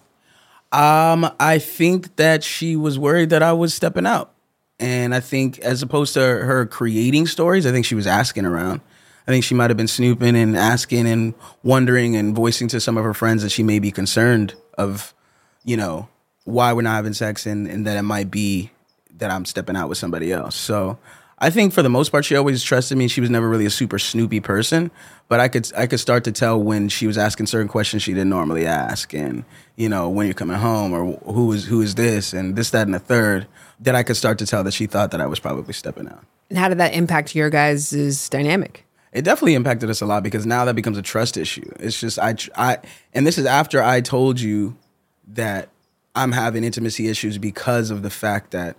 Um, 0.71 1.29
I 1.39 1.59
think 1.59 2.15
that 2.15 2.43
she 2.43 2.77
was 2.77 2.97
worried 2.97 3.29
that 3.31 3.43
I 3.43 3.51
was 3.51 3.73
stepping 3.73 4.05
out. 4.05 4.31
And 4.79 5.13
I 5.13 5.19
think 5.19 5.59
as 5.59 5.81
opposed 5.81 6.13
to 6.15 6.21
her 6.21 6.65
creating 6.65 7.27
stories, 7.27 7.65
I 7.65 7.71
think 7.71 7.86
she 7.86 7.95
was 7.95 8.07
asking 8.07 8.45
around. 8.45 8.81
I 9.27 9.31
think 9.31 9.43
she 9.43 9.55
might 9.55 9.69
have 9.69 9.77
been 9.77 9.88
snooping 9.88 10.36
and 10.36 10.57
asking 10.57 11.07
and 11.07 11.33
wondering 11.63 12.15
and 12.15 12.36
voicing 12.36 12.67
to 12.69 12.79
some 12.79 12.97
of 12.97 13.03
her 13.03 13.13
friends 13.13 13.43
that 13.43 13.49
she 13.49 13.63
may 13.63 13.79
be 13.79 13.91
concerned 13.91 14.55
of, 14.77 15.13
you 15.63 15.77
know, 15.77 16.09
why 16.43 16.73
we're 16.73 16.81
not 16.81 16.95
having 16.95 17.13
sex 17.13 17.45
and, 17.45 17.67
and 17.67 17.88
that 17.88 17.97
it 17.97 18.01
might 18.01 18.29
be 18.29 18.71
that 19.17 19.31
I'm 19.31 19.45
stepping 19.45 19.75
out 19.75 19.88
with 19.88 19.97
somebody 19.97 20.33
else. 20.33 20.55
So 20.55 20.97
I 21.39 21.49
think 21.49 21.73
for 21.73 21.81
the 21.81 21.89
most 21.89 22.09
part 22.09 22.25
she 22.25 22.36
always 22.36 22.63
trusted 22.63 22.97
me. 22.97 23.07
She 23.07 23.21
was 23.21 23.29
never 23.29 23.47
really 23.47 23.65
a 23.65 23.69
super 23.69 23.99
snoopy 23.99 24.39
person, 24.39 24.91
but 25.29 25.39
I 25.39 25.47
could 25.47 25.71
I 25.75 25.88
could 25.88 25.99
start 25.99 26.23
to 26.25 26.31
tell 26.31 26.62
when 26.62 26.89
she 26.89 27.07
was 27.07 27.17
asking 27.17 27.47
certain 27.47 27.67
questions 27.67 28.03
she 28.03 28.13
didn't 28.13 28.29
normally 28.29 28.65
ask 28.65 29.13
and 29.13 29.45
you 29.75 29.89
know, 29.89 30.09
when 30.09 30.27
you're 30.27 30.33
coming 30.33 30.57
home 30.57 30.93
or 30.93 31.13
who 31.31 31.51
is 31.51 31.65
who 31.65 31.81
is 31.81 31.95
this 31.95 32.33
and 32.33 32.55
this, 32.55 32.69
that, 32.71 32.88
and 32.88 32.93
the 32.93 32.99
third, 32.99 33.47
that 33.79 33.95
I 33.95 34.03
could 34.03 34.15
start 34.15 34.38
to 34.39 34.45
tell 34.45 34.63
that 34.63 34.73
she 34.73 34.86
thought 34.86 35.12
that 35.12 35.21
I 35.21 35.25
was 35.25 35.39
probably 35.39 35.73
stepping 35.73 36.07
out. 36.07 36.23
And 36.49 36.57
how 36.57 36.69
did 36.69 36.77
that 36.77 36.93
impact 36.93 37.36
your 37.36 37.49
guys' 37.49 38.29
dynamic? 38.29 38.86
It 39.13 39.23
definitely 39.23 39.54
impacted 39.54 39.89
us 39.89 40.02
a 40.02 40.06
lot 40.06 40.23
because 40.23 40.45
now 40.45 40.65
that 40.65 40.76
becomes 40.76 40.97
a 40.97 41.02
trust 41.02 41.38
issue. 41.38 41.69
It's 41.80 41.99
just 41.99 42.17
I 42.19 42.36
I 42.56 42.80
and 43.13 43.26
this 43.26 43.38
is 43.38 43.45
after 43.45 43.82
I 43.82 44.02
told 44.02 44.39
you 44.39 44.76
that 45.30 45.69
I'm 46.15 46.32
having 46.32 46.63
intimacy 46.63 47.08
issues 47.08 47.38
because 47.38 47.91
of 47.91 48.02
the 48.02 48.10
fact 48.10 48.52
that 48.52 48.76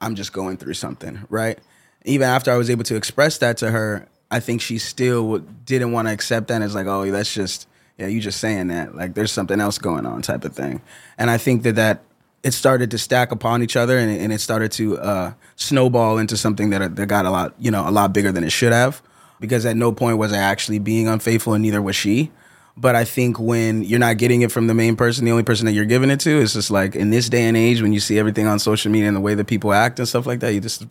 I'm 0.00 0.14
just 0.14 0.32
going 0.32 0.56
through 0.56 0.74
something, 0.74 1.20
right? 1.28 1.58
Even 2.04 2.28
after 2.28 2.50
I 2.50 2.56
was 2.56 2.70
able 2.70 2.84
to 2.84 2.96
express 2.96 3.38
that 3.38 3.58
to 3.58 3.70
her, 3.70 4.08
I 4.30 4.40
think 4.40 4.60
she 4.60 4.78
still 4.78 5.38
didn't 5.38 5.92
want 5.92 6.08
to 6.08 6.12
accept 6.12 6.48
that. 6.48 6.56
And 6.56 6.64
it's 6.64 6.74
like, 6.74 6.86
oh, 6.86 7.10
that's 7.10 7.32
just 7.32 7.68
yeah, 7.98 8.06
you 8.06 8.20
just 8.20 8.40
saying 8.40 8.68
that. 8.68 8.94
Like 8.94 9.14
there's 9.14 9.32
something 9.32 9.60
else 9.60 9.78
going 9.78 10.06
on, 10.06 10.22
type 10.22 10.44
of 10.44 10.54
thing. 10.54 10.80
And 11.18 11.30
I 11.30 11.38
think 11.38 11.62
that 11.62 11.76
that 11.76 12.02
it 12.42 12.52
started 12.52 12.90
to 12.90 12.98
stack 12.98 13.32
upon 13.32 13.62
each 13.62 13.76
other, 13.76 13.96
and, 13.96 14.32
it 14.32 14.40
started 14.40 14.70
to 14.72 14.98
uh, 14.98 15.32
snowball 15.56 16.18
into 16.18 16.36
something 16.36 16.70
that 16.70 16.96
that 16.96 17.06
got 17.06 17.24
a 17.24 17.30
lot, 17.30 17.54
you 17.58 17.70
know, 17.70 17.88
a 17.88 17.90
lot 17.90 18.12
bigger 18.12 18.32
than 18.32 18.44
it 18.44 18.50
should 18.50 18.72
have. 18.72 19.02
Because 19.44 19.66
at 19.66 19.76
no 19.76 19.92
point 19.92 20.18
was 20.18 20.32
I 20.32 20.38
actually 20.38 20.78
being 20.78 21.06
unfaithful, 21.06 21.54
and 21.54 21.62
neither 21.62 21.82
was 21.82 21.96
she. 21.96 22.30
But 22.76 22.96
I 22.96 23.04
think 23.04 23.38
when 23.38 23.84
you're 23.84 24.00
not 24.00 24.16
getting 24.16 24.42
it 24.42 24.50
from 24.50 24.66
the 24.66 24.74
main 24.74 24.96
person, 24.96 25.24
the 25.24 25.30
only 25.30 25.44
person 25.44 25.66
that 25.66 25.72
you're 25.72 25.84
giving 25.84 26.10
it 26.10 26.20
to, 26.20 26.30
is 26.30 26.54
just 26.54 26.70
like 26.70 26.96
in 26.96 27.10
this 27.10 27.28
day 27.28 27.44
and 27.44 27.56
age, 27.56 27.82
when 27.82 27.92
you 27.92 28.00
see 28.00 28.18
everything 28.18 28.46
on 28.46 28.58
social 28.58 28.90
media 28.90 29.06
and 29.06 29.16
the 29.16 29.20
way 29.20 29.34
that 29.34 29.46
people 29.46 29.72
act 29.72 29.98
and 29.98 30.08
stuff 30.08 30.26
like 30.26 30.40
that, 30.40 30.54
you 30.54 30.60
just 30.60 30.84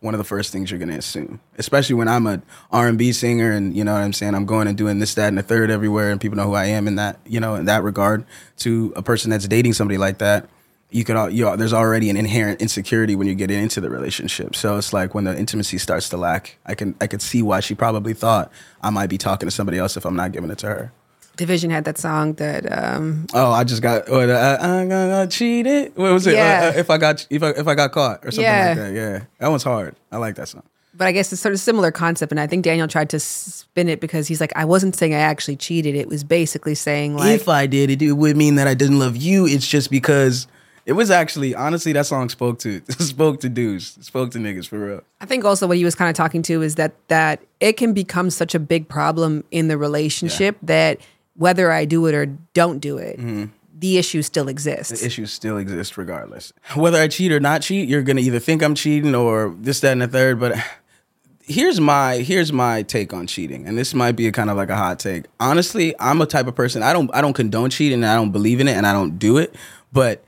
one 0.00 0.14
of 0.14 0.18
the 0.18 0.24
first 0.24 0.52
things 0.52 0.70
you're 0.70 0.78
gonna 0.78 0.96
assume. 0.96 1.40
Especially 1.58 1.96
when 1.96 2.08
I'm 2.08 2.26
a 2.26 2.40
R&B 2.70 3.12
singer, 3.12 3.50
and 3.50 3.76
you 3.76 3.84
know 3.84 3.92
what 3.92 4.02
I'm 4.02 4.12
saying. 4.12 4.34
I'm 4.34 4.46
going 4.46 4.68
and 4.68 4.78
doing 4.78 5.00
this, 5.00 5.14
that, 5.14 5.28
and 5.28 5.36
the 5.36 5.42
third 5.42 5.70
everywhere, 5.70 6.10
and 6.10 6.20
people 6.20 6.36
know 6.36 6.44
who 6.44 6.54
I 6.54 6.66
am 6.66 6.86
in 6.86 6.96
that, 6.96 7.18
you 7.26 7.40
know, 7.40 7.56
in 7.56 7.64
that 7.66 7.82
regard. 7.82 8.24
To 8.58 8.92
a 8.96 9.02
person 9.02 9.30
that's 9.30 9.48
dating 9.48 9.72
somebody 9.74 9.98
like 9.98 10.18
that, 10.18 10.48
you 10.90 11.04
could, 11.04 11.16
all, 11.16 11.28
you 11.28 11.44
know, 11.44 11.54
there's 11.56 11.72
already 11.74 12.08
an 12.10 12.16
inherent 12.16 12.60
insecurity 12.62 13.14
when 13.14 13.26
you 13.26 13.34
get 13.34 13.50
into 13.50 13.80
the 13.80 13.90
relationship. 13.90 14.56
So 14.56 14.76
it's 14.78 14.92
like 14.92 15.14
when 15.14 15.24
the 15.24 15.36
intimacy 15.38 15.78
starts 15.78 16.08
to 16.10 16.16
lack, 16.16 16.56
I 16.64 16.74
can, 16.74 16.94
I 17.00 17.06
could 17.06 17.20
see 17.22 17.42
why 17.42 17.60
she 17.60 17.74
probably 17.74 18.14
thought 18.14 18.50
I 18.82 18.90
might 18.90 19.08
be 19.08 19.18
talking 19.18 19.46
to 19.46 19.50
somebody 19.50 19.78
else 19.78 19.96
if 19.96 20.04
I'm 20.06 20.16
not 20.16 20.32
giving 20.32 20.50
it 20.50 20.58
to 20.58 20.66
her. 20.66 20.92
dvsn 21.36 21.70
had 21.70 21.84
that 21.84 21.98
song 21.98 22.32
that 22.34 22.64
um, 22.72 23.26
Oh, 23.34 23.52
I 23.52 23.64
just 23.64 23.82
got. 23.82 24.08
What, 24.08 24.30
uh, 24.30 24.58
I'm 24.60 24.88
gonna 24.88 25.26
cheat 25.26 25.66
it. 25.66 25.96
What 25.96 26.12
was 26.12 26.26
it? 26.26 26.34
Yeah. 26.34 26.72
Uh, 26.74 26.78
if 26.78 26.88
I 26.90 26.96
got, 26.98 27.26
if 27.28 27.42
I, 27.42 27.50
if 27.50 27.66
I 27.68 27.74
got 27.74 27.92
caught 27.92 28.24
or 28.24 28.30
something 28.30 28.44
Yeah. 28.44 28.68
like 28.68 28.76
that. 28.78 28.92
Yeah, 28.94 29.24
that 29.40 29.48
one's 29.48 29.62
hard. 29.64 29.94
I 30.10 30.16
like 30.16 30.36
that 30.36 30.48
song. 30.48 30.62
But 30.94 31.06
I 31.06 31.12
guess 31.12 31.32
it's 31.32 31.40
sort 31.42 31.52
of 31.54 31.60
similar 31.60 31.92
concept, 31.92 32.32
and 32.32 32.40
I 32.40 32.48
think 32.48 32.64
Daniel 32.64 32.88
tried 32.88 33.10
to 33.10 33.20
spin 33.20 33.88
it 33.88 34.00
because 34.00 34.26
he's 34.26 34.40
like, 34.40 34.52
I 34.56 34.64
wasn't 34.64 34.96
saying 34.96 35.14
I 35.14 35.18
actually 35.18 35.54
cheated. 35.54 35.94
It 35.94 36.08
was 36.08 36.24
basically 36.24 36.74
saying 36.74 37.14
like, 37.14 37.34
if 37.40 37.48
I 37.48 37.66
did 37.68 37.90
it, 37.90 38.02
it 38.02 38.12
would 38.12 38.36
mean 38.36 38.56
that 38.56 38.66
I 38.66 38.74
didn't 38.74 38.98
love 38.98 39.16
you. 39.16 39.46
It's 39.46 39.68
just 39.68 39.92
because 39.92 40.48
it 40.88 40.94
was 40.94 41.10
actually 41.10 41.54
honestly 41.54 41.92
that 41.92 42.06
song 42.06 42.30
spoke 42.30 42.58
to 42.60 42.80
spoke 42.98 43.40
to 43.40 43.50
dudes, 43.50 43.98
spoke 44.04 44.30
to 44.30 44.38
niggas 44.38 44.66
for 44.66 44.78
real. 44.78 45.02
I 45.20 45.26
think 45.26 45.44
also 45.44 45.68
what 45.68 45.76
he 45.76 45.84
was 45.84 45.94
kind 45.94 46.08
of 46.08 46.16
talking 46.16 46.40
to 46.44 46.62
is 46.62 46.76
that 46.76 46.94
that 47.08 47.42
it 47.60 47.74
can 47.74 47.92
become 47.92 48.30
such 48.30 48.54
a 48.54 48.58
big 48.58 48.88
problem 48.88 49.44
in 49.50 49.68
the 49.68 49.76
relationship 49.76 50.56
that 50.62 50.98
whether 51.36 51.70
I 51.70 51.84
do 51.84 52.06
it 52.06 52.14
or 52.14 52.26
don't 52.54 52.78
do 52.78 52.96
it, 52.96 53.18
mm-hmm. 53.18 53.44
the 53.78 53.98
issue 53.98 54.22
still 54.22 54.48
exists. 54.48 54.98
The 55.00 55.06
issues 55.06 55.30
still 55.30 55.58
exist 55.58 55.98
regardless. 55.98 56.54
Whether 56.74 56.98
I 56.98 57.08
cheat 57.08 57.32
or 57.32 57.38
not 57.38 57.60
cheat, 57.60 57.86
you're 57.86 58.02
gonna 58.02 58.22
either 58.22 58.38
think 58.38 58.62
I'm 58.62 58.74
cheating 58.74 59.14
or 59.14 59.54
this, 59.60 59.80
that, 59.80 59.92
and 59.92 60.00
the 60.00 60.08
third. 60.08 60.40
But 60.40 60.56
here's 61.42 61.80
my 61.80 62.16
here's 62.16 62.50
my 62.50 62.80
take 62.82 63.12
on 63.12 63.26
cheating, 63.26 63.66
and 63.66 63.76
this 63.76 63.92
might 63.92 64.12
be 64.12 64.26
a 64.26 64.32
kind 64.32 64.48
of 64.48 64.56
like 64.56 64.70
a 64.70 64.76
hot 64.76 64.98
take. 64.98 65.26
Honestly, 65.38 65.94
I'm 66.00 66.22
a 66.22 66.26
type 66.26 66.46
of 66.46 66.54
person 66.54 66.82
I 66.82 66.94
don't 66.94 67.14
I 67.14 67.20
don't 67.20 67.34
condone 67.34 67.68
cheating, 67.68 68.02
and 68.02 68.06
I 68.06 68.14
don't 68.14 68.32
believe 68.32 68.58
in 68.58 68.68
it, 68.68 68.74
and 68.78 68.86
I 68.86 68.94
don't 68.94 69.18
do 69.18 69.36
it. 69.36 69.54
But 69.92 70.24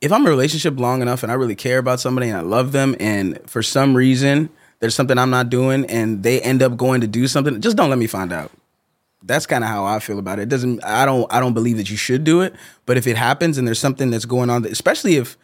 if 0.00 0.12
I'm 0.12 0.22
in 0.22 0.26
a 0.26 0.30
relationship 0.30 0.78
long 0.78 1.02
enough 1.02 1.22
and 1.22 1.32
I 1.32 1.34
really 1.34 1.54
care 1.54 1.78
about 1.78 2.00
somebody 2.00 2.28
and 2.28 2.36
I 2.36 2.42
love 2.42 2.72
them, 2.72 2.94
and 3.00 3.38
for 3.48 3.62
some 3.62 3.96
reason 3.96 4.50
there's 4.80 4.94
something 4.94 5.18
I'm 5.18 5.30
not 5.30 5.48
doing, 5.48 5.86
and 5.86 6.22
they 6.22 6.40
end 6.40 6.62
up 6.62 6.76
going 6.76 7.00
to 7.00 7.06
do 7.06 7.26
something, 7.26 7.60
just 7.60 7.76
don't 7.76 7.90
let 7.90 7.98
me 7.98 8.06
find 8.06 8.32
out 8.32 8.50
that's 9.26 9.46
kind 9.46 9.64
of 9.64 9.70
how 9.70 9.84
I 9.84 9.98
feel 9.98 10.18
about 10.18 10.38
it. 10.38 10.42
It 10.42 10.48
doesn't 10.48 10.84
I 10.84 11.04
don't 11.04 11.32
I 11.32 11.40
don't 11.40 11.54
believe 11.54 11.76
that 11.76 11.90
you 11.90 11.96
should 11.96 12.24
do 12.24 12.40
it, 12.40 12.54
but 12.86 12.96
if 12.96 13.06
it 13.06 13.16
happens 13.16 13.58
and 13.58 13.66
there's 13.66 13.78
something 13.78 14.10
that's 14.10 14.24
going 14.24 14.50
on, 14.50 14.64
especially 14.64 15.16
if 15.16 15.36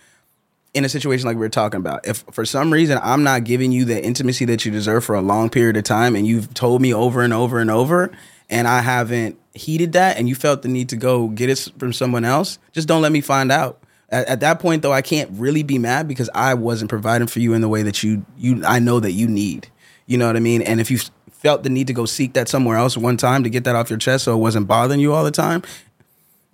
in 0.74 0.84
a 0.86 0.88
situation 0.88 1.26
like 1.26 1.36
we 1.36 1.44
are 1.44 1.50
talking 1.50 1.78
about, 1.78 2.06
if 2.06 2.24
for 2.30 2.46
some 2.46 2.72
reason 2.72 2.98
I'm 3.02 3.22
not 3.22 3.44
giving 3.44 3.72
you 3.72 3.84
the 3.84 4.02
intimacy 4.02 4.44
that 4.46 4.64
you 4.64 4.72
deserve 4.72 5.04
for 5.04 5.14
a 5.14 5.20
long 5.20 5.50
period 5.50 5.76
of 5.76 5.84
time, 5.84 6.16
and 6.16 6.26
you've 6.26 6.54
told 6.54 6.80
me 6.80 6.94
over 6.94 7.22
and 7.22 7.32
over 7.32 7.58
and 7.58 7.70
over, 7.70 8.10
and 8.48 8.66
I 8.68 8.80
haven't 8.80 9.38
heeded 9.54 9.92
that, 9.92 10.16
and 10.16 10.28
you 10.28 10.34
felt 10.34 10.62
the 10.62 10.68
need 10.68 10.88
to 10.90 10.96
go 10.96 11.28
get 11.28 11.50
it 11.50 11.70
from 11.78 11.92
someone 11.92 12.24
else, 12.24 12.58
just 12.72 12.88
don't 12.88 13.02
let 13.02 13.12
me 13.12 13.20
find 13.20 13.52
out. 13.52 13.82
At, 14.12 14.28
at 14.28 14.40
that 14.40 14.60
point, 14.60 14.82
though, 14.82 14.92
I 14.92 15.02
can't 15.02 15.30
really 15.32 15.62
be 15.62 15.78
mad 15.78 16.06
because 16.06 16.30
I 16.34 16.54
wasn't 16.54 16.90
providing 16.90 17.26
for 17.26 17.40
you 17.40 17.54
in 17.54 17.62
the 17.62 17.68
way 17.68 17.82
that 17.82 18.02
you 18.02 18.24
you 18.36 18.62
I 18.64 18.78
know 18.78 19.00
that 19.00 19.12
you 19.12 19.26
need. 19.26 19.68
You 20.06 20.18
know 20.18 20.26
what 20.26 20.36
I 20.36 20.40
mean? 20.40 20.62
And 20.62 20.80
if 20.80 20.90
you 20.90 20.98
felt 21.30 21.64
the 21.64 21.70
need 21.70 21.88
to 21.88 21.92
go 21.92 22.04
seek 22.04 22.34
that 22.34 22.48
somewhere 22.48 22.76
else 22.76 22.96
one 22.96 23.16
time 23.16 23.42
to 23.42 23.50
get 23.50 23.64
that 23.64 23.74
off 23.74 23.90
your 23.90 23.98
chest 23.98 24.24
so 24.24 24.34
it 24.34 24.40
wasn't 24.40 24.68
bothering 24.68 25.00
you 25.00 25.12
all 25.12 25.24
the 25.24 25.30
time, 25.32 25.62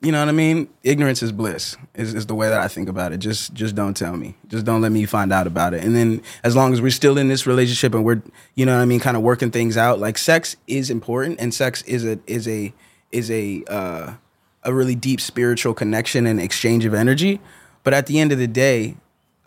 you 0.00 0.12
know 0.12 0.20
what 0.20 0.28
I 0.28 0.32
mean? 0.32 0.68
Ignorance 0.84 1.22
is 1.22 1.32
bliss. 1.32 1.76
Is, 1.94 2.14
is 2.14 2.26
the 2.26 2.34
way 2.34 2.48
that 2.48 2.60
I 2.60 2.68
think 2.68 2.88
about 2.88 3.12
it. 3.12 3.18
Just 3.18 3.52
just 3.52 3.74
don't 3.74 3.96
tell 3.96 4.16
me. 4.16 4.36
Just 4.46 4.64
don't 4.64 4.80
let 4.80 4.92
me 4.92 5.04
find 5.06 5.32
out 5.32 5.48
about 5.48 5.74
it. 5.74 5.82
And 5.82 5.96
then 5.96 6.22
as 6.44 6.54
long 6.54 6.72
as 6.72 6.80
we're 6.80 6.90
still 6.90 7.18
in 7.18 7.26
this 7.26 7.46
relationship 7.46 7.94
and 7.94 8.04
we're 8.04 8.22
you 8.54 8.64
know 8.64 8.76
what 8.76 8.82
I 8.82 8.84
mean, 8.84 9.00
kind 9.00 9.16
of 9.16 9.24
working 9.24 9.50
things 9.50 9.76
out. 9.76 9.98
Like 9.98 10.16
sex 10.16 10.56
is 10.68 10.90
important, 10.90 11.40
and 11.40 11.52
sex 11.52 11.82
is 11.82 12.04
a 12.04 12.20
is 12.28 12.46
a 12.46 12.72
is 13.10 13.30
a 13.30 13.64
uh, 13.66 14.12
a 14.68 14.74
really 14.74 14.94
deep 14.94 15.20
spiritual 15.20 15.72
connection 15.72 16.26
and 16.26 16.38
exchange 16.38 16.84
of 16.84 16.92
energy. 16.92 17.40
But 17.84 17.94
at 17.94 18.06
the 18.06 18.20
end 18.20 18.32
of 18.32 18.38
the 18.38 18.46
day, 18.46 18.96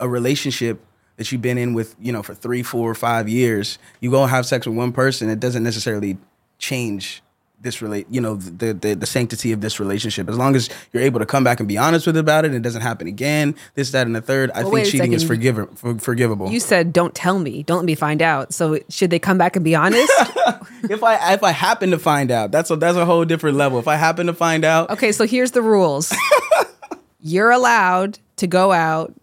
a 0.00 0.08
relationship 0.08 0.84
that 1.16 1.30
you've 1.30 1.42
been 1.42 1.58
in 1.58 1.74
with 1.74 1.94
you 2.00 2.12
know 2.12 2.24
for 2.24 2.34
three, 2.34 2.62
four, 2.62 2.92
five 2.94 3.28
years, 3.28 3.78
you 4.00 4.10
go 4.10 4.22
and 4.22 4.30
have 4.30 4.46
sex 4.46 4.66
with 4.66 4.76
one 4.76 4.90
person, 4.90 5.30
it 5.30 5.38
doesn't 5.38 5.62
necessarily 5.62 6.18
change 6.58 7.22
this 7.62 7.80
relate 7.80 8.06
you 8.10 8.20
know 8.20 8.34
the, 8.36 8.72
the 8.74 8.94
the 8.94 9.06
sanctity 9.06 9.52
of 9.52 9.60
this 9.60 9.78
relationship 9.78 10.28
as 10.28 10.36
long 10.36 10.56
as 10.56 10.68
you're 10.92 11.02
able 11.02 11.20
to 11.20 11.26
come 11.26 11.44
back 11.44 11.60
and 11.60 11.68
be 11.68 11.78
honest 11.78 12.06
with 12.06 12.16
about 12.16 12.44
it 12.44 12.48
and 12.48 12.56
it 12.56 12.62
doesn't 12.62 12.82
happen 12.82 13.06
again 13.06 13.54
this 13.74 13.90
that 13.92 14.06
and 14.06 14.16
the 14.16 14.20
third 14.20 14.50
i 14.52 14.62
Well, 14.62 14.72
think 14.72 14.88
cheating 14.88 15.12
is 15.12 15.22
forgiver, 15.22 15.66
for, 15.74 15.96
forgivable 15.98 16.50
You 16.50 16.60
said, 16.60 16.92
"Don't 16.92 17.14
tell 17.14 17.38
me. 17.38 17.62
Don't 17.62 17.78
let 17.78 17.84
me 17.86 17.94
find 17.94 18.20
out." 18.20 18.52
So 18.52 18.78
should 18.88 19.10
they 19.10 19.18
come 19.18 19.38
back 19.38 19.54
and 19.56 19.64
be 19.64 19.74
honest? 19.74 20.12
if 20.90 21.02
i 21.02 21.32
if 21.34 21.42
i 21.44 21.52
happen 21.52 21.90
to 21.92 21.98
find 21.98 22.30
out 22.30 22.50
that's 22.50 22.70
a 22.70 22.76
that's 22.76 22.96
a 22.96 23.04
whole 23.04 23.24
different 23.24 23.56
level 23.56 23.78
if 23.78 23.86
i 23.88 23.96
happen 23.96 24.26
to 24.26 24.34
find 24.34 24.64
out 24.64 24.90
okay, 24.90 25.12
so 25.12 25.24
here's 25.26 25.52
the 25.52 25.62
rules. 25.62 26.12
You're 27.20 27.50
allowed 27.52 28.18
to 28.36 28.46
go 28.48 28.72
out 28.72 29.14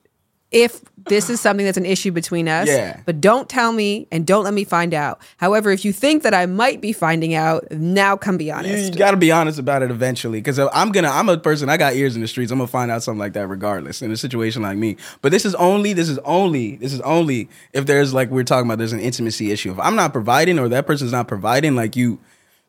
if 0.51 0.81
this 1.09 1.29
is 1.29 1.39
something 1.39 1.65
that's 1.65 1.77
an 1.77 1.85
issue 1.85 2.11
between 2.11 2.47
us. 2.47 2.67
Yeah. 2.67 3.01
But 3.05 3.21
don't 3.21 3.49
tell 3.49 3.71
me 3.71 4.07
and 4.11 4.25
don't 4.25 4.43
let 4.43 4.53
me 4.53 4.63
find 4.63 4.93
out. 4.93 5.21
However, 5.37 5.71
if 5.71 5.85
you 5.85 5.93
think 5.93 6.23
that 6.23 6.33
I 6.33 6.45
might 6.45 6.81
be 6.81 6.93
finding 6.93 7.33
out, 7.35 7.69
now 7.71 8.17
come 8.17 8.37
be 8.37 8.51
honest. 8.51 8.69
you, 8.69 8.79
honest. 8.85 8.97
got 8.97 9.11
to 9.11 9.17
be 9.17 9.31
honest 9.31 9.59
about 9.59 9.83
it 9.83 9.91
eventually 9.91 10.39
because 10.39 10.59
i'm 10.59 10.91
gonna 10.91 11.09
i'm 11.09 11.29
a 11.29 11.37
person 11.37 11.69
i 11.69 11.77
got 11.77 11.95
ears 11.95 12.15
in 12.15 12.21
the 12.21 12.27
streets 12.27 12.51
i'm 12.51 12.57
gonna 12.57 12.67
find 12.67 12.89
out 12.89 13.03
something 13.03 13.19
like 13.19 13.33
that 13.33 13.47
regardless 13.47 14.01
in 14.01 14.11
a 14.11 14.17
situation 14.17 14.61
like 14.61 14.77
me 14.77 14.95
but 15.21 15.31
this 15.31 15.45
is 15.45 15.53
only 15.55 15.93
this 15.93 16.09
is 16.09 16.17
only 16.19 16.77
this 16.77 16.93
is 16.93 17.01
only 17.01 17.49
if 17.73 17.85
there's 17.85 18.13
like 18.13 18.29
we 18.31 18.41
are 18.41 18.45
talking 18.45 18.67
about 18.67 18.77
there's 18.77 18.93
an 18.93 18.99
intimacy 18.99 19.51
issue 19.51 19.71
if 19.71 19.79
i'm 19.79 19.95
not 19.95 20.13
providing 20.13 20.57
or 20.57 20.67
that 20.69 20.87
person's 20.87 21.11
not 21.11 21.27
providing 21.27 21.75
like 21.75 21.95
you 21.95 22.19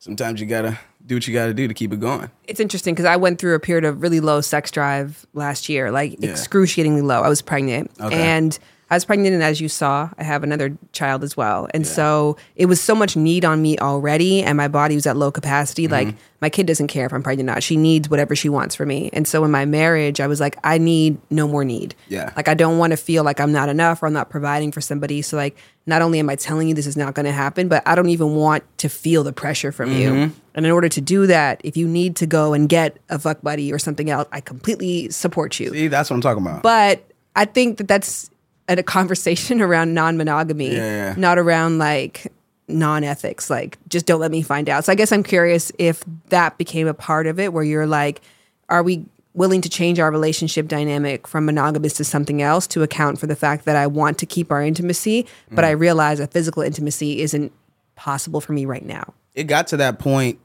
sometimes 0.01 0.41
you 0.41 0.47
gotta 0.47 0.77
do 1.07 1.15
what 1.15 1.27
you 1.29 1.33
gotta 1.33 1.55
do 1.55 1.69
to 1.69 1.75
keep 1.75 1.93
it 1.93 2.01
going 2.01 2.31
It's 2.49 2.59
interesting 2.61 2.95
because 2.95 3.07
I 3.07 3.17
went 3.17 3.39
through 3.39 3.55
a 3.55 3.61
period 3.61 3.85
of 3.85 4.03
really 4.03 4.19
low 4.21 4.41
sex 4.41 4.71
drive 4.71 5.25
last 5.35 5.69
year, 5.69 5.91
like 5.93 6.17
Yeah. 6.19 6.31
excruciatingly 6.31 7.03
low. 7.03 7.21
I 7.23 7.29
was 7.29 7.41
pregnant. 7.43 7.91
Okay. 8.01 8.15
And 8.21 8.59
I 8.91 8.97
was 8.97 9.05
pregnant, 9.05 9.35
and 9.35 9.43
as 9.43 9.61
you 9.61 9.69
saw, 9.69 10.11
I 10.19 10.25
have 10.25 10.43
another 10.43 10.77
child 10.91 11.23
as 11.23 11.37
well. 11.37 11.69
And 11.73 11.87
so 11.87 12.37
it 12.57 12.67
was 12.67 12.81
so 12.81 12.95
much 12.95 13.17
need 13.17 13.45
on 13.45 13.63
me 13.63 13.79
already, 13.79 14.43
and 14.43 14.57
my 14.57 14.67
body 14.67 14.97
was 14.97 15.07
at 15.07 15.17
low 15.17 15.31
capacity. 15.31 15.85
Mm-hmm. 15.85 15.93
Like, 16.09 16.15
my 16.41 16.51
kid 16.51 16.67
doesn't 16.67 16.89
care 16.89 17.07
if 17.07 17.13
I'm 17.13 17.23
pregnant 17.23 17.49
or 17.49 17.53
not. 17.53 17.63
She 17.63 17.77
needs 17.77 18.09
whatever 18.09 18.35
she 18.35 18.49
wants 18.49 18.75
from 18.75 18.89
me. 18.89 19.09
And 19.13 19.29
so 19.29 19.45
in 19.45 19.51
my 19.53 19.65
marriage, 19.65 20.21
I 20.21 20.27
was 20.27 20.41
like, 20.41 20.57
I 20.65 20.79
need 20.79 21.19
no 21.31 21.47
more 21.47 21.65
need. 21.65 21.95
Yeah. 22.09 22.33
Like, 22.37 22.49
I 22.49 22.55
don't 22.55 22.79
want 22.79 22.93
to 22.93 22.97
feel 22.97 23.23
like 23.23 23.39
I'm 23.41 23.53
not 23.53 23.69
enough 23.69 24.03
or 24.03 24.07
I'm 24.07 24.13
not 24.13 24.29
providing 24.29 24.73
for 24.73 24.81
somebody. 24.81 25.23
So, 25.23 25.37
like, 25.37 25.57
not 25.87 26.03
only 26.03 26.19
am 26.19 26.29
I 26.29 26.35
telling 26.35 26.67
you 26.67 26.75
this 26.75 26.87
is 26.87 26.97
not 26.97 27.15
going 27.15 27.27
to 27.27 27.33
happen, 27.33 27.69
but 27.69 27.83
I 27.87 27.95
don't 27.95 28.09
even 28.09 28.35
want 28.35 28.65
to 28.79 28.89
feel 28.89 29.23
the 29.23 29.33
pressure 29.33 29.71
from 29.71 29.93
you. 29.93 30.11
Mhm. 30.11 30.33
And 30.55 30.67
in 30.67 30.73
order 30.73 30.89
to 30.89 31.01
do 31.01 31.27
that, 31.29 31.61
if 31.63 31.77
you 31.77 31.87
need 31.87 32.17
to 32.17 32.27
go 32.27 32.55
and 32.55 32.69
get 32.69 32.97
a 33.09 33.19
fuck 33.21 33.41
buddy 33.43 33.73
or 33.73 33.79
something 33.79 34.11
else, 34.11 34.27
I 34.33 34.41
completely 34.41 35.11
support 35.11 35.61
you. 35.61 35.71
see 35.71 35.87
that's 35.89 36.11
what 36.11 36.17
i'm 36.17 36.21
talking 36.21 36.45
about 36.45 36.63
But 36.63 37.05
I 37.37 37.45
think 37.45 37.79
that 37.79 37.87
that's 37.87 38.31
a, 38.69 38.75
a 38.79 38.83
conversation 38.83 39.61
around 39.67 39.95
non 39.95 40.17
monogamy, 40.17 40.75
Yeah, 40.75 41.15
not 41.17 41.39
around 41.39 41.79
like 41.79 42.33
non 42.69 43.05
ethics. 43.05 43.51
Like, 43.51 43.79
just 43.89 44.07
don't 44.07 44.21
let 44.21 44.31
me 44.31 44.43
find 44.43 44.69
out. 44.69 44.85
So 44.85 44.93
I 44.93 44.95
guess 44.95 45.13
I'm 45.13 45.23
curious 45.23 45.73
if 45.79 46.03
that 46.29 46.57
became 46.59 46.87
a 46.87 46.95
part 46.95 47.27
of 47.27 47.41
it 47.41 47.53
where 47.53 47.65
you're 47.65 47.87
like, 47.87 48.21
are 48.69 48.83
we 48.83 49.05
willing 49.33 49.61
to 49.61 49.69
change 49.69 50.01
our 50.01 50.11
relationship 50.11 50.67
dynamic 50.67 51.27
from 51.29 51.47
monogamous 51.47 51.95
to 51.95 52.05
something 52.05 52.43
else 52.43 52.67
to 52.67 52.83
account 52.83 53.19
for 53.19 53.29
the 53.29 53.37
fact 53.37 53.65
that 53.65 53.77
I 53.77 53.87
want 53.87 54.19
to 54.19 54.27
keep 54.27 54.51
our 54.51 54.61
intimacy, 54.63 55.25
but 55.51 55.65
Mm. 55.65 55.69
I 55.69 55.71
realize 55.71 56.19
that 56.19 56.33
physical 56.33 56.63
intimacy 56.65 57.21
isn't 57.21 57.53
possible 57.95 58.41
for 58.41 58.53
me 58.53 58.65
right 58.65 58.85
now? 58.85 59.15
it 59.33 59.45
got 59.45 59.69
to 59.69 59.77
that 59.77 60.01
point 60.01 60.41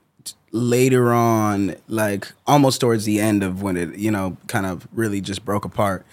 later 0.52 1.12
on, 1.12 1.76
like 1.88 2.32
almost 2.46 2.80
towards 2.80 3.06
the 3.06 3.20
end 3.20 3.44
of 3.44 3.62
when 3.64 3.76
it, 3.76 3.96
you 3.98 4.12
know, 4.12 4.38
kind 4.48 4.66
of 4.68 4.88
really 4.94 5.20
just 5.20 5.44
broke 5.44 5.66
apart. 5.66 6.06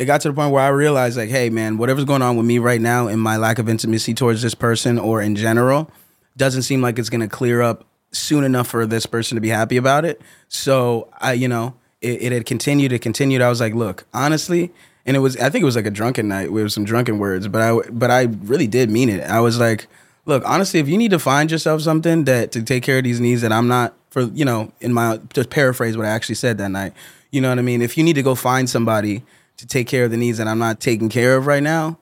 It 0.00 0.06
got 0.06 0.22
to 0.22 0.28
the 0.28 0.34
point 0.34 0.50
where 0.50 0.62
I 0.62 0.68
realized, 0.68 1.18
like, 1.18 1.28
hey, 1.28 1.50
man, 1.50 1.76
whatever's 1.76 2.06
going 2.06 2.22
on 2.22 2.38
with 2.38 2.46
me 2.46 2.58
right 2.58 2.80
now 2.80 3.06
and 3.06 3.20
my 3.20 3.36
lack 3.36 3.58
of 3.58 3.68
intimacy 3.68 4.14
towards 4.14 4.40
this 4.40 4.54
person 4.54 4.98
or 4.98 5.20
in 5.20 5.36
general 5.36 5.90
doesn't 6.38 6.62
seem 6.62 6.80
like 6.80 6.98
it's 6.98 7.10
going 7.10 7.20
to 7.20 7.28
clear 7.28 7.60
up 7.60 7.84
soon 8.10 8.42
enough 8.42 8.66
for 8.68 8.86
this 8.86 9.04
person 9.04 9.34
to 9.34 9.42
be 9.42 9.50
happy 9.50 9.76
about 9.76 10.06
it. 10.06 10.22
So 10.48 11.08
I, 11.20 11.34
you 11.34 11.48
know, 11.48 11.74
it, 12.00 12.22
it 12.22 12.32
had 12.32 12.46
continued, 12.46 12.92
it 12.92 13.00
continued. 13.00 13.42
I 13.42 13.50
was 13.50 13.60
like, 13.60 13.74
look, 13.74 14.06
honestly, 14.14 14.72
and 15.04 15.18
it 15.18 15.20
was, 15.20 15.36
I 15.36 15.50
think 15.50 15.60
it 15.60 15.66
was 15.66 15.76
like 15.76 15.84
a 15.84 15.90
drunken 15.90 16.28
night 16.28 16.50
with 16.50 16.72
some 16.72 16.86
drunken 16.86 17.18
words, 17.18 17.46
but 17.46 17.60
I, 17.60 17.90
but 17.90 18.10
I 18.10 18.22
really 18.22 18.66
did 18.66 18.90
mean 18.90 19.10
it. 19.10 19.22
I 19.24 19.40
was 19.40 19.60
like, 19.60 19.86
look, 20.24 20.42
honestly, 20.46 20.80
if 20.80 20.88
you 20.88 20.96
need 20.96 21.10
to 21.10 21.18
find 21.18 21.50
yourself 21.50 21.82
something 21.82 22.24
that 22.24 22.52
to 22.52 22.62
take 22.62 22.84
care 22.84 22.96
of 22.96 23.04
these 23.04 23.20
needs 23.20 23.42
that 23.42 23.52
I'm 23.52 23.68
not 23.68 23.94
for, 24.08 24.22
you 24.22 24.46
know, 24.46 24.72
in 24.80 24.94
my 24.94 25.20
to 25.34 25.44
paraphrase 25.44 25.94
what 25.94 26.06
I 26.06 26.08
actually 26.08 26.36
said 26.36 26.56
that 26.56 26.70
night. 26.70 26.94
You 27.30 27.42
know 27.42 27.50
what 27.50 27.58
I 27.58 27.62
mean? 27.62 27.82
If 27.82 27.98
you 27.98 28.02
need 28.02 28.14
to 28.14 28.22
go 28.22 28.34
find 28.34 28.68
somebody 28.68 29.24
to 29.60 29.66
take 29.66 29.86
care 29.86 30.04
of 30.04 30.10
the 30.10 30.16
needs 30.16 30.38
that 30.38 30.48
I'm 30.48 30.58
not 30.58 30.80
taking 30.80 31.08
care 31.08 31.36
of 31.36 31.46
right 31.46 31.62
now, 31.62 31.98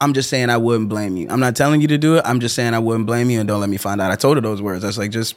I'm 0.00 0.14
just 0.14 0.30
saying 0.30 0.48
I 0.50 0.56
wouldn't 0.56 0.88
blame 0.88 1.16
you. 1.16 1.28
I'm 1.28 1.40
not 1.40 1.54
telling 1.56 1.80
you 1.80 1.88
to 1.88 1.98
do 1.98 2.16
it. 2.16 2.22
I'm 2.24 2.40
just 2.40 2.54
saying 2.54 2.72
I 2.74 2.78
wouldn't 2.78 3.06
blame 3.06 3.28
you 3.28 3.38
and 3.40 3.46
don't 3.48 3.60
let 3.60 3.68
me 3.68 3.76
find 3.76 4.00
out. 4.00 4.10
I 4.10 4.16
told 4.16 4.36
her 4.36 4.40
those 4.40 4.62
words. 4.62 4.82
I 4.82 4.86
was 4.86 4.96
like, 4.98 5.10
just 5.10 5.34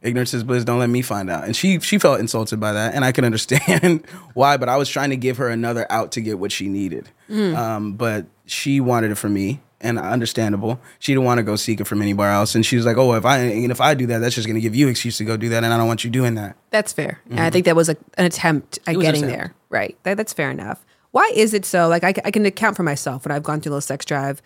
ignorance 0.00 0.32
is 0.32 0.42
bliss. 0.44 0.64
Don't 0.64 0.78
let 0.78 0.88
me 0.88 1.02
find 1.02 1.28
out. 1.28 1.44
And 1.44 1.54
she 1.54 1.80
she 1.80 1.98
felt 1.98 2.20
insulted 2.20 2.58
by 2.60 2.72
that, 2.72 2.94
and 2.94 3.04
I 3.04 3.12
can 3.12 3.24
understand 3.24 4.06
why. 4.34 4.56
But 4.56 4.68
I 4.68 4.76
was 4.76 4.88
trying 4.88 5.10
to 5.10 5.16
give 5.16 5.36
her 5.36 5.48
another 5.48 5.86
out 5.90 6.12
to 6.12 6.20
get 6.20 6.38
what 6.38 6.52
she 6.52 6.68
needed. 6.68 7.10
Mm. 7.28 7.56
Um, 7.56 7.92
but 7.94 8.26
she 8.46 8.80
wanted 8.80 9.10
it 9.10 9.16
from 9.16 9.34
me, 9.34 9.60
and 9.82 9.98
understandable. 9.98 10.80
She 10.98 11.12
didn't 11.12 11.24
want 11.24 11.38
to 11.38 11.42
go 11.42 11.56
seek 11.56 11.80
it 11.80 11.84
from 11.84 12.00
anywhere 12.00 12.30
else. 12.30 12.54
And 12.54 12.64
she 12.64 12.76
was 12.76 12.86
like, 12.86 12.96
"Oh, 12.96 13.12
if 13.14 13.26
I 13.26 13.38
and 13.38 13.70
if 13.70 13.80
I 13.82 13.92
do 13.94 14.06
that, 14.06 14.20
that's 14.20 14.34
just 14.34 14.46
going 14.46 14.54
to 14.54 14.62
give 14.62 14.74
you 14.74 14.86
an 14.86 14.92
excuse 14.92 15.18
to 15.18 15.24
go 15.24 15.36
do 15.36 15.50
that, 15.50 15.62
and 15.62 15.74
I 15.74 15.76
don't 15.76 15.86
want 15.88 16.04
you 16.04 16.10
doing 16.10 16.36
that." 16.36 16.56
That's 16.70 16.92
fair. 16.94 17.20
And 17.28 17.40
I 17.40 17.50
think 17.50 17.66
that 17.66 17.76
was 17.76 17.90
a, 17.90 17.96
an 18.16 18.24
attempt 18.24 18.78
at 18.86 18.94
It 18.94 18.96
was 18.96 19.06
an 19.06 19.12
getting 19.12 19.24
attempt. 19.24 19.38
there. 19.38 19.54
Right. 19.70 19.96
That, 20.02 20.16
that's 20.16 20.32
fair 20.32 20.50
enough. 20.50 20.84
Why 21.12 21.30
is 21.34 21.54
it 21.54 21.64
so? 21.64 21.88
Like, 21.88 22.04
I 22.04 22.12
can 22.12 22.44
account 22.44 22.76
for 22.76 22.82
myself 22.82 23.24
when 23.24 23.32
I've 23.32 23.42
gone 23.42 23.60
through 23.60 23.72
a 23.72 23.74
low 23.74 23.80
sex 23.80 24.04
drive. 24.04 24.42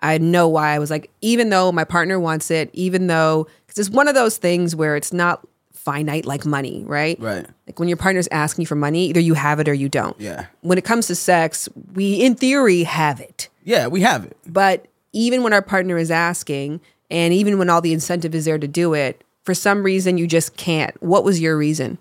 I 0.00 0.18
know 0.18 0.48
why 0.48 0.70
I 0.70 0.78
was 0.78 0.90
like, 0.90 1.10
even 1.22 1.48
though 1.48 1.72
my 1.72 1.84
partner 1.84 2.20
wants 2.20 2.50
it, 2.50 2.70
even 2.72 3.06
though, 3.06 3.48
because 3.66 3.78
it's 3.78 3.94
one 3.94 4.06
of 4.06 4.14
those 4.14 4.36
things 4.36 4.76
where 4.76 4.96
it's 4.96 5.12
not 5.12 5.46
finite 5.72 6.24
like 6.24 6.44
money, 6.44 6.82
right? 6.86 7.18
Right. 7.20 7.46
Like 7.66 7.78
when 7.78 7.88
your 7.88 7.96
partner's 7.96 8.28
asking 8.30 8.62
you 8.62 8.66
for 8.66 8.74
money, 8.74 9.06
either 9.06 9.20
you 9.20 9.34
have 9.34 9.60
it 9.60 9.68
or 9.68 9.74
you 9.74 9.88
don't. 9.88 10.18
Yeah. 10.20 10.46
When 10.60 10.78
it 10.78 10.84
comes 10.84 11.06
to 11.08 11.14
sex, 11.14 11.68
we, 11.94 12.22
in 12.22 12.34
theory, 12.34 12.82
have 12.84 13.20
it. 13.20 13.48
Yeah, 13.64 13.86
we 13.86 14.00
have 14.00 14.24
it. 14.24 14.36
But 14.46 14.86
even 15.12 15.42
when 15.42 15.52
our 15.52 15.62
partner 15.62 15.96
is 15.96 16.10
asking, 16.10 16.80
and 17.10 17.32
even 17.32 17.58
when 17.58 17.70
all 17.70 17.80
the 17.80 17.92
incentive 17.92 18.34
is 18.34 18.44
there 18.44 18.58
to 18.58 18.68
do 18.68 18.94
it, 18.94 19.22
for 19.42 19.54
some 19.54 19.82
reason 19.82 20.18
you 20.18 20.26
just 20.26 20.56
can't. 20.56 21.00
What 21.02 21.24
was 21.24 21.40
your 21.40 21.56
reason? 21.56 21.98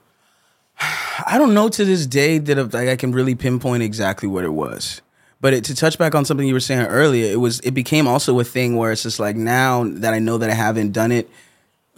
I 1.26 1.36
don't 1.38 1.54
know 1.54 1.70
to 1.70 1.86
this 1.86 2.06
day 2.08 2.38
that 2.38 2.58
uh, 2.58 2.68
like 2.72 2.90
I 2.90 2.96
can 2.96 3.12
really 3.12 3.36
pinpoint 3.36 3.84
exactly 3.84 4.28
what 4.28 4.44
it 4.44 4.54
was. 4.54 5.02
But 5.42 5.54
it, 5.54 5.66
to 5.66 5.76
touch 5.76 5.98
back 5.98 6.16
on 6.16 6.24
something 6.24 6.48
you 6.48 6.54
were 6.54 6.60
saying 6.60 6.88
earlier, 6.88 7.32
it 7.32 7.38
was 7.38 7.60
it 7.62 7.72
became 7.72 8.08
also 8.08 8.40
a 8.40 8.44
thing 8.44 8.78
where 8.78 8.92
it's 8.92 9.04
just 9.04 9.20
like 9.20 9.36
now 9.36 9.84
that 9.84 10.14
I 10.14 10.20
know 10.20 10.38
that 10.38 10.50
I 10.50 10.54
haven't 10.54 10.92
done 10.92 11.12
it, 11.12 11.30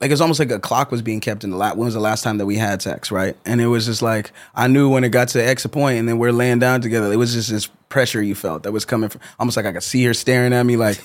like 0.01 0.11
it's 0.11 0.21
almost 0.21 0.39
like 0.39 0.51
a 0.51 0.59
clock 0.59 0.91
was 0.91 1.01
being 1.01 1.19
kept 1.19 1.43
in 1.43 1.51
the 1.51 1.57
last. 1.57 1.77
When 1.77 1.85
was 1.85 1.93
the 1.93 1.99
last 1.99 2.23
time 2.23 2.39
that 2.39 2.45
we 2.45 2.57
had 2.57 2.81
sex, 2.81 3.11
right? 3.11 3.37
And 3.45 3.61
it 3.61 3.67
was 3.67 3.85
just 3.85 4.01
like 4.01 4.31
I 4.55 4.67
knew 4.67 4.89
when 4.89 5.03
it 5.03 5.09
got 5.09 5.27
to 5.29 5.45
X 5.45 5.65
point, 5.67 5.99
and 5.99 6.09
then 6.09 6.17
we're 6.17 6.31
laying 6.31 6.59
down 6.59 6.81
together. 6.81 7.11
It 7.11 7.17
was 7.17 7.33
just 7.33 7.49
this 7.49 7.67
pressure 7.87 8.21
you 8.21 8.35
felt 8.35 8.63
that 8.63 8.71
was 8.71 8.83
coming 8.83 9.09
from 9.09 9.21
almost 9.39 9.57
like 9.57 9.65
I 9.65 9.73
could 9.73 9.83
see 9.83 10.03
her 10.05 10.13
staring 10.13 10.51
at 10.51 10.63
me, 10.63 10.75
like 10.75 10.99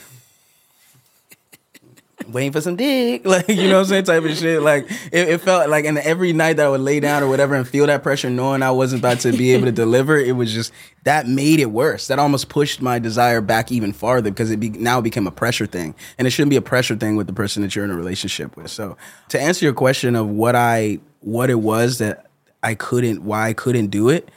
waiting 2.32 2.52
for 2.52 2.60
some 2.60 2.76
dick, 2.76 3.24
like 3.24 3.48
you 3.48 3.68
know 3.68 3.74
what 3.74 3.80
I'm 3.80 3.84
saying, 3.86 4.04
type 4.04 4.24
of 4.24 4.36
shit. 4.36 4.62
Like 4.62 4.90
it, 5.12 5.28
it 5.28 5.40
felt 5.40 5.68
like, 5.68 5.84
and 5.84 5.98
every 5.98 6.32
night 6.32 6.56
that 6.56 6.66
I 6.66 6.68
would 6.68 6.80
lay 6.80 7.00
down 7.00 7.22
or 7.22 7.28
whatever 7.28 7.54
and 7.54 7.66
feel 7.66 7.86
that 7.86 8.02
pressure, 8.02 8.30
knowing 8.30 8.62
I 8.62 8.70
wasn't 8.70 9.00
about 9.00 9.20
to 9.20 9.32
be 9.32 9.52
able 9.52 9.66
to 9.66 9.72
deliver, 9.72 10.18
it 10.18 10.32
was 10.32 10.52
just 10.52 10.72
that 11.04 11.26
made 11.26 11.60
it 11.60 11.70
worse. 11.70 12.06
That 12.08 12.18
almost 12.18 12.48
pushed 12.48 12.82
my 12.82 12.98
desire 12.98 13.40
back 13.40 13.72
even 13.72 13.92
farther 13.92 14.30
because 14.30 14.50
it 14.50 14.58
be, 14.58 14.70
now 14.70 15.00
became 15.00 15.26
a 15.26 15.30
pressure 15.30 15.66
thing, 15.66 15.94
and 16.18 16.26
it 16.26 16.30
shouldn't 16.30 16.50
be 16.50 16.56
a 16.56 16.62
pressure 16.62 16.96
thing 16.96 17.16
with 17.16 17.26
the 17.26 17.32
person 17.32 17.62
that 17.62 17.74
you're 17.74 17.84
in 17.84 17.90
a 17.90 17.96
relationship 17.96 18.56
with. 18.56 18.70
So 18.70 18.96
to 19.30 19.40
answer 19.40 19.64
your 19.64 19.74
question 19.74 20.16
of 20.16 20.28
what 20.28 20.54
I 20.54 21.00
what 21.20 21.50
it 21.50 21.60
was 21.60 21.98
that 21.98 22.26
I 22.62 22.74
couldn't, 22.74 23.22
why 23.22 23.48
I 23.48 23.52
couldn't 23.52 23.88
do 23.88 24.08
it, 24.08 24.30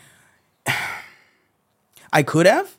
I 2.13 2.23
could 2.23 2.45
have, 2.45 2.77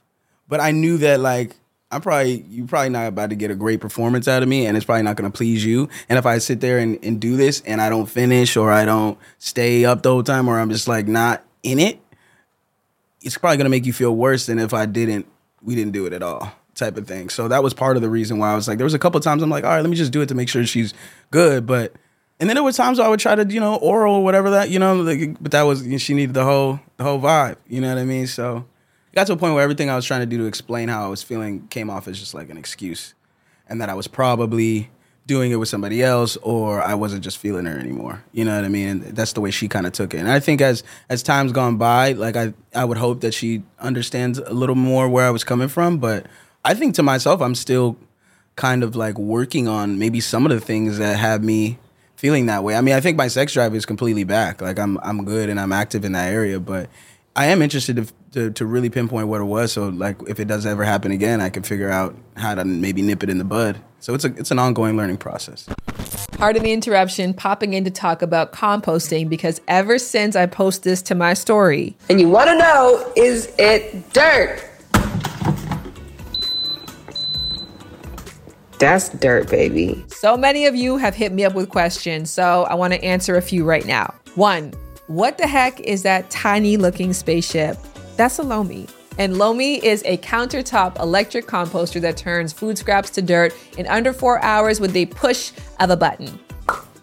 but 0.48 0.61
I 0.61 0.70
knew 0.70 0.98
that 0.98 1.20
like 1.20 1.57
I'm 1.94 2.00
probably 2.00 2.44
you're 2.50 2.66
probably 2.66 2.90
not 2.90 3.07
about 3.07 3.30
to 3.30 3.37
get 3.37 3.50
a 3.50 3.54
great 3.54 3.80
performance 3.80 4.28
out 4.28 4.42
of 4.42 4.48
me, 4.48 4.66
and 4.66 4.76
it's 4.76 4.85
probably 4.85 5.04
not 5.04 5.16
going 5.16 5.30
to 5.30 5.37
please 5.37 5.64
you. 5.64 5.88
And 6.09 6.18
if 6.18 6.26
I 6.26 6.38
sit 6.38 6.61
there 6.61 6.78
and, 6.78 6.98
and 7.04 7.20
do 7.20 7.37
this 7.37 7.62
and 7.64 7.80
I 7.80 7.88
don't 7.88 8.07
finish 8.07 8.57
or 8.57 8.70
I 8.72 8.85
don't 8.85 9.18
stay 9.38 9.85
up 9.85 10.02
the 10.02 10.11
whole 10.11 10.22
time 10.22 10.48
or 10.48 10.59
I'm 10.59 10.70
just 10.70 10.88
like 10.88 11.07
not 11.07 11.44
in 11.62 11.78
it, 11.78 12.00
it's 13.22 13.38
probably 13.38 13.57
going 13.57 13.66
to 13.66 13.70
make 13.70 13.87
you 13.87 13.92
feel 13.92 14.14
worse 14.14 14.46
than 14.46 14.59
if 14.59 14.74
I 14.74 14.87
didn't. 14.87 15.26
We 15.62 15.74
didn't 15.74 15.92
do 15.92 16.04
it 16.07 16.12
at 16.12 16.22
all. 16.22 16.52
type 16.74 16.96
of 16.96 17.07
thing. 17.07 17.28
So 17.28 17.48
that 17.48 17.62
was 17.62 17.72
part 17.74 17.96
of 17.96 18.02
the 18.02 18.11
reason 18.11 18.38
why 18.38 18.52
I 18.52 18.54
was 18.54 18.68
like, 18.68 18.78
there 18.78 18.85
was 18.85 18.94
a 18.94 18.98
couple 18.98 19.18
times 19.20 19.42
I'm 19.42 19.50
like, 19.50 19.64
all 19.64 19.70
right, 19.70 19.80
let 19.80 19.90
me 19.90 19.96
just 19.96 20.12
do 20.12 20.20
it 20.20 20.26
to 20.26 20.35
make 20.35 20.48
sure 20.48 20.64
she's 20.66 20.94
good. 21.30 21.66
But 21.66 21.94
and 22.40 22.48
then 22.48 22.57
there 22.57 22.64
were 22.64 22.72
times 22.72 22.98
I 22.98 23.09
would 23.09 23.20
try 23.20 23.35
to, 23.35 23.46
you 23.46 23.61
know, 23.61 23.76
oral 23.76 24.16
or 24.16 24.24
whatever 24.24 24.50
that, 24.50 24.70
you 24.70 24.78
know, 24.78 24.96
like, 24.96 25.37
but 25.40 25.52
that 25.52 25.62
was 25.62 25.85
she 26.02 26.14
needed 26.14 26.35
the 26.35 26.44
whole 26.44 26.80
the 26.96 27.04
whole 27.04 27.20
vibe. 27.20 27.57
You 27.68 27.80
know 27.80 27.88
what 27.88 27.98
I 27.98 28.04
mean? 28.04 28.26
So 28.26 28.66
got 29.14 29.27
to 29.29 29.33
a 29.33 29.37
point 29.37 29.55
where 29.55 29.62
everything 29.62 29.90
I 29.90 29.96
was 29.96 30.05
trying 30.05 30.20
to 30.20 30.27
do 30.27 30.38
to 30.38 30.44
explain 30.44 30.88
how 30.88 31.05
I 31.05 31.09
was 31.09 31.22
feeling 31.22 31.66
came 31.68 31.90
off 31.90 32.09
as 32.09 32.18
just 32.18 32.35
like 32.35 32.50
an 32.50 32.59
excuse, 32.59 33.14
and 33.68 33.81
that 33.81 33.88
I 33.88 33.94
was 33.94 34.09
probably 34.09 34.90
doing 35.27 35.53
it 35.53 35.57
with 35.57 35.68
somebody 35.68 36.03
else 36.03 36.37
or 36.42 36.83
I 36.83 36.94
wasn't 36.94 37.24
just 37.24 37.38
feeling 37.38 37.64
her 37.64 37.79
anymore. 37.79 38.22
You 38.33 38.44
know 38.44 38.55
what 38.55 38.64
I 38.64 38.68
mean? 38.68 38.88
And 38.88 39.03
that's 39.16 39.33
the 39.33 39.40
way 39.40 39.50
she 39.50 39.68
kind 39.68 39.87
of 39.87 39.92
took 39.92 40.12
it. 40.12 40.18
And 40.18 40.29
I 40.29 40.38
think 40.38 40.61
as 40.61 40.83
as 41.09 41.22
time's 41.22 41.53
gone 41.53 41.77
by, 41.77 42.12
like 42.12 42.37
I 42.37 42.53
I 42.74 42.85
would 42.85 42.98
hope 42.98 43.20
that 43.22 43.33
she 43.33 43.62
understands 43.79 44.38
a 44.38 44.53
little 44.53 44.74
more 44.74 45.09
where 45.09 45.27
I 45.27 45.31
was 45.31 45.44
coming 45.44 45.68
from, 45.68 45.98
but 45.98 46.27
I 46.64 46.74
think 46.74 46.94
to 46.96 47.03
myself 47.03 47.40
I'm 47.40 47.55
still 47.55 47.96
kind 48.57 48.83
of 48.83 48.94
like 48.94 49.18
working 49.18 49.66
on 49.66 49.98
maybe 49.98 50.20
some 50.20 50.44
of 50.44 50.53
the 50.53 50.61
things 50.61 50.98
that 50.98 51.18
have 51.18 51.42
me 51.42 51.79
feeling 52.16 52.46
that 52.46 52.62
way. 52.62 52.77
I 52.77 52.81
mean, 52.81 52.94
I 52.94 53.00
think 53.00 53.16
my 53.16 53.29
sex 53.29 53.53
drive 53.53 53.74
is 53.74 53.87
completely 53.87 54.24
back. 54.24 54.61
Like 54.61 54.79
I'm 54.79 54.98
I'm 54.98 55.24
good 55.24 55.48
and 55.48 55.59
I'm 55.59 55.72
active 55.72 56.05
in 56.05 56.12
that 56.12 56.33
area, 56.33 56.61
but 56.61 56.90
I 57.37 57.47
am 57.47 57.62
interested 57.62 57.97
to, 57.97 58.07
to, 58.33 58.51
to 58.53 58.66
really 58.66 58.90
pinpoint 58.90 59.27
what 59.27 59.40
it 59.40 59.44
was. 59.44 59.73
So 59.73 59.88
like 59.88 60.16
if 60.29 60.38
it 60.38 60.47
does 60.47 60.66
ever 60.66 60.85
happen 60.85 61.11
again, 61.11 61.40
I 61.40 61.51
can 61.51 61.64
figure 61.64 61.90
out 61.90 62.16
how 62.37 62.55
to 62.55 62.64
maybe 62.64 63.03
nip 63.03 63.25
it 63.25 63.31
in 63.31 63.38
the 63.38 63.44
bud. 63.44 63.81
So 63.99 64.14
it's 64.14 64.25
a 64.25 64.29
it's 64.37 64.51
an 64.51 64.59
ongoing 64.59 64.97
learning 64.97 65.16
process. 65.16 65.68
Part 66.33 66.57
of 66.57 66.62
the 66.62 66.73
interruption, 66.73 67.35
popping 67.35 67.75
in 67.75 67.85
to 67.85 67.90
talk 67.90 68.23
about 68.23 68.53
composting 68.53 69.29
because 69.29 69.61
ever 69.66 69.99
since 69.99 70.37
I 70.37 70.47
post 70.47 70.85
this 70.85 71.03
to 71.03 71.14
my 71.14 71.35
story, 71.35 71.97
and 72.09 72.20
you 72.20 72.29
want 72.29 72.51
to 72.51 72.59
know, 72.59 73.12
is 73.16 73.53
it 73.59 74.12
dirt? 74.12 74.62
That's 78.79 79.09
dirt, 79.09 79.49
baby. 79.49 80.05
So 80.09 80.37
many 80.37 80.66
of 80.66 80.77
you 80.77 80.99
have 80.99 81.14
hit 81.14 81.33
me 81.33 81.44
up 81.44 81.55
with 81.55 81.68
questions, 81.68 82.31
so 82.31 82.64
I 82.64 82.75
want 82.75 82.92
to 82.92 83.03
answer 83.03 83.37
a 83.37 83.42
few 83.42 83.64
right 83.64 83.87
now. 83.87 84.12
One, 84.35 84.75
what 85.07 85.37
the 85.38 85.47
heck 85.47 85.81
is 85.81 86.03
that 86.03 86.31
tiny 86.31 86.77
looking 86.77 87.12
spaceship? 87.12 87.77
That's 88.17 88.38
a 88.38 88.43
Lomi. 88.43 88.87
And 89.19 89.38
Lomi 89.38 89.85
is 89.85 90.03
a 90.07 90.17
countertop 90.19 90.99
electric 90.99 91.47
composter 91.47 92.01
that 92.01 92.17
turns 92.17 92.53
food 92.53 92.79
scraps 92.79 93.11
to 93.11 93.23
dirt 93.23 93.55
in 93.79 93.87
under 93.87 94.12
four 94.12 94.43
hours 94.43 94.81
with 94.81 94.93
the 94.93 95.07
push 95.07 95.53
of 95.79 95.90
a 95.90 95.97
button. 95.97 96.38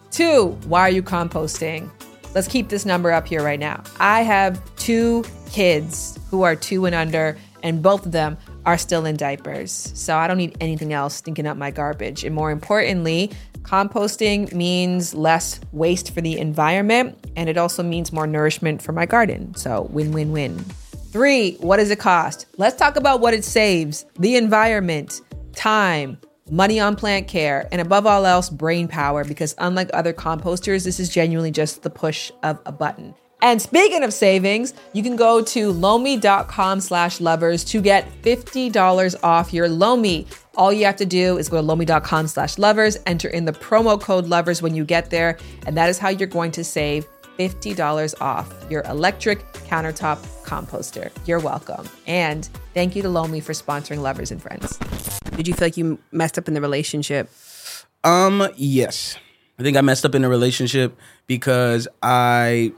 Two, 0.10 0.58
why 0.66 0.82
are 0.82 0.90
you 0.90 1.04
composting? 1.04 1.90
Let's 2.34 2.48
keep 2.48 2.70
this 2.70 2.86
number 2.86 3.12
up 3.12 3.28
here 3.28 3.44
right 3.44 3.60
now. 3.60 3.84
I 4.00 4.24
have 4.24 4.62
two 4.76 5.24
kids 5.50 6.20
who 6.30 6.42
are 6.42 6.56
two 6.56 6.86
and 6.86 6.96
under, 6.96 7.38
and 7.64 7.82
both 7.82 8.06
of 8.06 8.12
them 8.12 8.38
are 8.66 8.78
still 8.78 9.06
in 9.06 9.16
diapers. 9.16 9.72
So 9.72 10.18
I 10.18 10.28
don't 10.28 10.38
need 10.38 10.58
anything 10.60 10.92
else 10.94 11.16
stinking 11.16 11.46
up 11.46 11.56
my 11.56 11.72
garbage. 11.72 12.24
And 12.24 12.34
more 12.34 12.52
importantly, 12.52 13.32
composting 13.64 14.54
means 14.54 15.14
less 15.14 15.60
waste 15.72 16.14
for 16.14 16.22
the 16.22 16.38
environment 16.38 17.18
and 17.36 17.50
it 17.50 17.58
also 17.58 17.84
means 17.84 18.12
more 18.12 18.28
nourishment 18.28 18.82
for 18.82 18.92
my 18.92 19.06
garden. 19.06 19.56
So 19.56 19.84
win 19.92 20.12
win 20.12 20.32
win. 20.32 20.58
Three, 21.12 21.56
what 21.56 21.78
does 21.78 21.92
it 21.92 22.00
cost? 22.00 22.46
Let's 22.58 22.78
talk 22.78 22.96
about 22.96 23.20
what 23.20 23.34
it 23.34 23.44
saves 23.44 24.06
the 24.20 24.36
environment, 24.38 25.22
time, 25.54 26.18
money 26.50 26.80
on 26.80 26.96
plant 26.96 27.28
care, 27.28 27.68
and 27.72 27.82
above 27.82 28.06
all 28.06 28.26
else, 28.26 28.50
brain 28.50 28.88
power. 28.88 29.24
Because 29.24 29.54
unlike 29.58 29.90
other 29.94 30.14
composters, 30.14 30.86
this 30.86 31.00
is 31.00 31.10
genuinely 31.10 31.52
just 31.52 31.84
the 31.84 31.90
push 31.90 32.32
of 32.44 32.60
a 32.66 32.72
button. 32.72 33.14
And 33.42 33.62
speaking 33.62 34.04
of 34.04 34.14
savings, 34.14 34.74
you 34.94 35.02
can 35.02 35.16
go 35.16 35.42
to 35.44 35.72
lomi.com 35.72 36.80
slash 36.80 37.20
lovers 37.20 37.64
to 37.66 37.82
get 37.82 38.08
$50 38.22 39.16
off 39.24 39.52
your 39.52 39.68
Lomi. 39.68 40.28
All 40.56 40.72
you 40.72 40.86
have 40.86 40.98
to 40.98 41.06
do 41.06 41.38
is 41.38 41.50
go 41.50 41.58
to 41.58 41.64
lomi.com 41.64 42.28
slash 42.28 42.58
lovers, 42.58 42.98
enter 43.06 43.30
in 43.30 43.46
the 43.46 43.52
promo 43.52 44.00
code 44.00 44.28
lovers 44.28 44.62
when 44.62 44.76
you 44.76 44.86
get 44.86 45.10
there, 45.10 45.38
and 45.66 45.76
that 45.76 45.90
is 45.90 45.98
how 45.98 46.10
you're 46.10 46.28
going 46.28 46.52
to 46.52 46.64
save 46.64 47.08
$50 47.40 48.22
off 48.22 48.54
your 48.70 48.84
electric 48.84 49.40
countertop 49.54 50.18
composter. 50.46 51.12
You're 51.26 51.40
welcome. 51.40 51.90
And 52.06 52.48
thank 52.74 52.96
you 52.96 53.02
to 53.02 53.10
Lomi 53.10 53.40
for 53.40 53.54
sponsoring 53.54 54.02
Lovers 54.02 54.32
and 54.32 54.42
Friends. 54.42 54.78
Did 55.36 55.48
you 55.48 55.54
feel 55.54 55.66
like 55.66 55.78
you 55.78 55.98
messed 56.12 56.38
up 56.38 56.48
in 56.48 56.54
the 56.54 56.62
relationship? 56.62 57.32
Um, 58.04 58.48
yes. 58.56 59.18
I 59.58 59.64
think 59.64 59.78
I 59.78 59.82
messed 59.82 60.06
up 60.06 60.14
in 60.14 60.22
the 60.22 60.30
relationship 60.30 60.98
because 61.28 61.88
I 62.04 62.74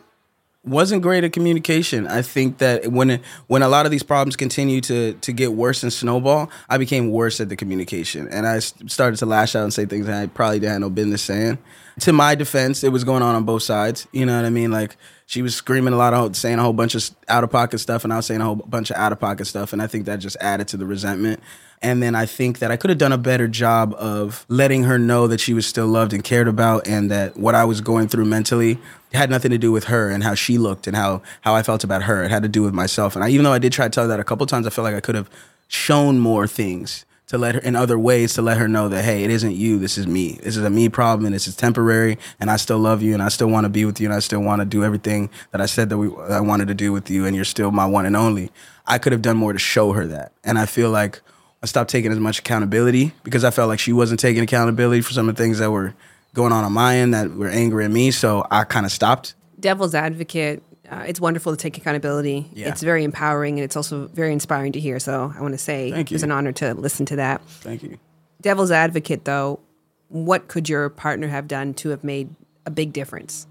wasn't 0.65 1.01
great 1.01 1.23
at 1.23 1.33
communication. 1.33 2.07
I 2.07 2.21
think 2.21 2.59
that 2.59 2.87
when 2.91 3.19
when 3.47 3.63
a 3.63 3.67
lot 3.67 3.85
of 3.85 3.91
these 3.91 4.03
problems 4.03 4.35
continue 4.35 4.79
to 4.81 5.13
to 5.13 5.33
get 5.33 5.53
worse 5.53 5.83
and 5.83 5.91
snowball, 5.91 6.49
I 6.69 6.77
became 6.77 7.11
worse 7.11 7.41
at 7.41 7.49
the 7.49 7.55
communication, 7.55 8.27
and 8.29 8.47
I 8.47 8.59
started 8.59 9.17
to 9.17 9.25
lash 9.25 9.55
out 9.55 9.63
and 9.63 9.73
say 9.73 9.85
things 9.85 10.05
that 10.05 10.21
I 10.21 10.27
probably 10.27 10.59
didn't 10.59 10.73
have 10.73 10.81
no 10.81 10.89
business 10.89 11.21
saying. 11.21 11.57
To 11.99 12.13
my 12.13 12.33
defense, 12.33 12.83
it 12.83 12.91
was 12.91 13.03
going 13.03 13.21
on 13.21 13.35
on 13.35 13.43
both 13.43 13.61
sides. 13.63 14.07
You 14.11 14.25
know 14.25 14.35
what 14.35 14.45
I 14.45 14.49
mean? 14.49 14.71
Like 14.71 14.95
she 15.25 15.41
was 15.41 15.53
screaming 15.55 15.93
a 15.93 15.97
lot 15.97 16.13
of 16.13 16.35
saying 16.35 16.59
a 16.59 16.61
whole 16.61 16.73
bunch 16.73 16.95
of 16.95 17.09
out 17.27 17.43
of 17.43 17.51
pocket 17.51 17.79
stuff, 17.79 18.03
and 18.03 18.13
I 18.13 18.17
was 18.17 18.25
saying 18.25 18.41
a 18.41 18.45
whole 18.45 18.55
bunch 18.55 18.89
of 18.89 18.95
out 18.97 19.11
of 19.11 19.19
pocket 19.19 19.45
stuff, 19.45 19.73
and 19.73 19.81
I 19.81 19.87
think 19.87 20.05
that 20.05 20.19
just 20.19 20.37
added 20.39 20.69
to 20.69 20.77
the 20.77 20.85
resentment. 20.85 21.41
And 21.83 22.01
then 22.01 22.15
I 22.15 22.25
think 22.25 22.59
that 22.59 22.71
I 22.71 22.77
could 22.77 22.89
have 22.89 22.97
done 22.97 23.11
a 23.11 23.17
better 23.17 23.47
job 23.47 23.93
of 23.97 24.45
letting 24.47 24.83
her 24.83 24.97
know 24.97 25.27
that 25.27 25.41
she 25.41 25.53
was 25.53 25.67
still 25.67 25.85
loved 25.85 26.13
and 26.13 26.23
cared 26.23 26.47
about, 26.47 26.87
and 26.87 27.11
that 27.11 27.35
what 27.35 27.55
I 27.55 27.65
was 27.65 27.81
going 27.81 28.07
through 28.07 28.25
mentally 28.25 28.79
had 29.13 29.29
nothing 29.29 29.51
to 29.51 29.57
do 29.57 29.71
with 29.71 29.85
her 29.85 30.09
and 30.09 30.23
how 30.23 30.33
she 30.33 30.57
looked 30.57 30.87
and 30.87 30.95
how 30.95 31.21
how 31.41 31.53
I 31.53 31.61
felt 31.61 31.83
about 31.83 32.03
her. 32.03 32.23
It 32.23 32.31
had 32.31 32.41
to 32.43 32.49
do 32.49 32.63
with 32.63 32.73
myself. 32.73 33.15
And 33.15 33.23
I, 33.23 33.29
even 33.29 33.43
though 33.43 33.53
I 33.53 33.59
did 33.59 33.73
try 33.73 33.85
to 33.85 33.89
tell 33.89 34.05
her 34.05 34.07
that 34.07 34.19
a 34.19 34.23
couple 34.23 34.45
times, 34.47 34.65
I 34.65 34.69
felt 34.69 34.83
like 34.83 34.95
I 34.95 35.01
could 35.01 35.15
have 35.15 35.29
shown 35.67 36.19
more 36.19 36.47
things 36.47 37.05
to 37.27 37.37
let 37.37 37.55
her 37.55 37.61
in 37.61 37.75
other 37.75 37.97
ways 37.97 38.33
to 38.35 38.41
let 38.41 38.57
her 38.57 38.67
know 38.67 38.87
that 38.89 39.03
hey, 39.03 39.23
it 39.23 39.29
isn't 39.29 39.55
you. 39.55 39.77
This 39.77 39.97
is 39.97 40.07
me. 40.07 40.39
This 40.41 40.55
is 40.55 40.63
a 40.63 40.69
me 40.69 40.87
problem, 40.87 41.25
and 41.25 41.35
this 41.35 41.47
is 41.47 41.55
temporary. 41.55 42.17
And 42.39 42.49
I 42.49 42.55
still 42.55 42.79
love 42.79 43.01
you, 43.01 43.13
and 43.13 43.21
I 43.21 43.27
still 43.27 43.49
want 43.49 43.65
to 43.65 43.69
be 43.69 43.83
with 43.83 43.99
you, 43.99 44.07
and 44.07 44.13
I 44.13 44.19
still 44.19 44.41
want 44.41 44.61
to 44.61 44.65
do 44.65 44.83
everything 44.83 45.29
that 45.51 45.59
I 45.59 45.65
said 45.65 45.89
that 45.89 45.97
we 45.97 46.15
I 46.29 46.39
wanted 46.39 46.69
to 46.69 46.73
do 46.75 46.93
with 46.93 47.09
you, 47.09 47.25
and 47.25 47.35
you're 47.35 47.45
still 47.45 47.71
my 47.71 47.85
one 47.85 48.05
and 48.05 48.15
only. 48.15 48.51
I 48.85 48.97
could 48.99 49.11
have 49.11 49.21
done 49.21 49.37
more 49.37 49.51
to 49.51 49.59
show 49.59 49.91
her 49.91 50.07
that, 50.07 50.31
and 50.45 50.57
I 50.57 50.65
feel 50.65 50.89
like 50.89 51.21
I 51.63 51.65
stopped 51.65 51.89
taking 51.89 52.11
as 52.11 52.19
much 52.19 52.39
accountability 52.39 53.13
because 53.23 53.45
I 53.45 53.49
felt 53.49 53.69
like 53.69 53.79
she 53.79 53.93
wasn't 53.93 54.19
taking 54.19 54.43
accountability 54.43 55.01
for 55.01 55.13
some 55.13 55.29
of 55.29 55.35
the 55.35 55.41
things 55.41 55.59
that 55.59 55.71
were 55.71 55.93
going 56.33 56.51
on 56.51 56.65
on 56.65 56.73
my 56.73 56.97
end 56.97 57.13
that 57.13 57.31
were 57.31 57.47
angry 57.47 57.85
at 57.85 57.91
me. 57.91 58.11
So 58.11 58.45
I 58.51 58.65
kind 58.65 58.85
of 58.85 58.91
stopped. 58.91 59.33
Devil's 59.57 59.95
advocate. 59.95 60.61
Uh, 60.91 61.05
it's 61.07 61.21
wonderful 61.21 61.53
to 61.53 61.57
take 61.57 61.77
accountability. 61.77 62.49
Yeah. 62.53 62.67
It's 62.67 62.81
very 62.83 63.05
empowering 63.05 63.59
and 63.59 63.63
it's 63.63 63.77
also 63.77 64.07
very 64.07 64.33
inspiring 64.33 64.73
to 64.73 64.79
hear. 64.81 64.99
So 64.99 65.33
I 65.33 65.41
want 65.41 65.53
to 65.53 65.57
say 65.57 65.89
Thank 65.89 66.11
you. 66.11 66.15
it's 66.15 66.23
an 66.23 66.31
honor 66.31 66.51
to 66.51 66.73
listen 66.73 67.05
to 67.07 67.15
that. 67.15 67.41
Thank 67.45 67.81
you. 67.81 67.97
Devil's 68.41 68.71
advocate, 68.71 69.23
though, 69.23 69.61
what 70.09 70.49
could 70.49 70.67
your 70.67 70.89
partner 70.89 71.29
have 71.29 71.47
done 71.47 71.73
to 71.75 71.89
have 71.89 72.03
made 72.03 72.35
a 72.65 72.71
big 72.71 72.91
difference? 72.91 73.47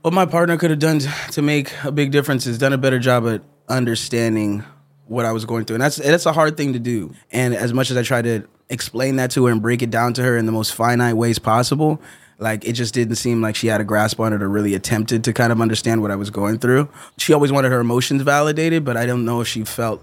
What 0.00 0.14
my 0.14 0.24
partner 0.24 0.56
could 0.56 0.70
have 0.70 0.78
done 0.78 1.00
to 1.32 1.42
make 1.42 1.72
a 1.84 1.92
big 1.92 2.10
difference 2.10 2.46
is 2.46 2.56
done 2.56 2.72
a 2.72 2.78
better 2.78 2.98
job 2.98 3.28
at 3.28 3.42
understanding 3.68 4.64
what 5.08 5.24
I 5.24 5.32
was 5.32 5.44
going 5.44 5.64
through, 5.64 5.76
and 5.76 5.82
that's 5.82 5.96
that's 5.96 6.26
a 6.26 6.32
hard 6.32 6.56
thing 6.56 6.72
to 6.74 6.78
do. 6.78 7.12
And 7.32 7.54
as 7.54 7.72
much 7.72 7.90
as 7.90 7.96
I 7.96 8.02
tried 8.02 8.22
to 8.22 8.46
explain 8.68 9.16
that 9.16 9.30
to 9.32 9.46
her 9.46 9.52
and 9.52 9.62
break 9.62 9.82
it 9.82 9.90
down 9.90 10.12
to 10.14 10.22
her 10.22 10.36
in 10.36 10.46
the 10.46 10.52
most 10.52 10.74
finite 10.74 11.16
ways 11.16 11.38
possible, 11.38 12.00
like 12.38 12.64
it 12.64 12.74
just 12.74 12.94
didn't 12.94 13.16
seem 13.16 13.42
like 13.42 13.56
she 13.56 13.66
had 13.66 13.80
a 13.80 13.84
grasp 13.84 14.20
on 14.20 14.32
it 14.32 14.42
or 14.42 14.48
really 14.48 14.74
attempted 14.74 15.24
to 15.24 15.32
kind 15.32 15.52
of 15.52 15.60
understand 15.60 16.02
what 16.02 16.10
I 16.10 16.16
was 16.16 16.30
going 16.30 16.58
through. 16.58 16.88
She 17.16 17.32
always 17.32 17.50
wanted 17.50 17.72
her 17.72 17.80
emotions 17.80 18.22
validated, 18.22 18.84
but 18.84 18.96
I 18.96 19.06
don't 19.06 19.24
know 19.24 19.40
if 19.40 19.48
she 19.48 19.64
felt 19.64 20.02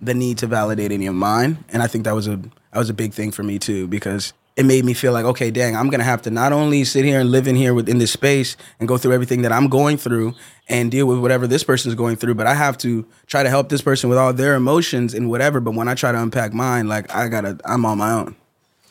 the 0.00 0.14
need 0.14 0.38
to 0.38 0.46
validate 0.46 0.90
any 0.90 1.06
of 1.06 1.14
mine. 1.14 1.64
And 1.68 1.82
I 1.82 1.86
think 1.86 2.04
that 2.04 2.14
was 2.14 2.26
a 2.26 2.36
that 2.36 2.78
was 2.78 2.90
a 2.90 2.94
big 2.94 3.12
thing 3.12 3.30
for 3.30 3.42
me 3.42 3.58
too 3.58 3.86
because 3.86 4.32
it 4.56 4.66
made 4.66 4.84
me 4.84 4.92
feel 4.92 5.12
like 5.12 5.24
okay, 5.24 5.50
dang, 5.50 5.76
I'm 5.76 5.88
gonna 5.88 6.04
have 6.04 6.22
to 6.22 6.30
not 6.30 6.52
only 6.52 6.84
sit 6.84 7.04
here 7.04 7.20
and 7.20 7.30
live 7.30 7.46
in 7.46 7.54
here 7.54 7.74
within 7.74 7.98
this 7.98 8.12
space 8.12 8.56
and 8.80 8.88
go 8.88 8.98
through 8.98 9.12
everything 9.12 9.42
that 9.42 9.52
I'm 9.52 9.68
going 9.68 9.96
through 9.96 10.34
and 10.72 10.90
deal 10.90 11.06
with 11.06 11.18
whatever 11.18 11.46
this 11.46 11.62
person 11.62 11.90
is 11.90 11.94
going 11.94 12.16
through, 12.16 12.34
but 12.34 12.46
I 12.46 12.54
have 12.54 12.76
to 12.78 13.06
try 13.26 13.42
to 13.42 13.48
help 13.50 13.68
this 13.68 13.82
person 13.82 14.08
with 14.10 14.18
all 14.18 14.32
their 14.32 14.54
emotions 14.54 15.14
and 15.14 15.28
whatever. 15.30 15.60
But 15.60 15.74
when 15.74 15.86
I 15.88 15.94
try 15.94 16.10
to 16.12 16.20
unpack 16.20 16.52
mine, 16.52 16.88
like 16.88 17.14
I 17.14 17.28
gotta, 17.28 17.58
I'm 17.64 17.84
on 17.84 17.98
my 17.98 18.12
own. 18.12 18.36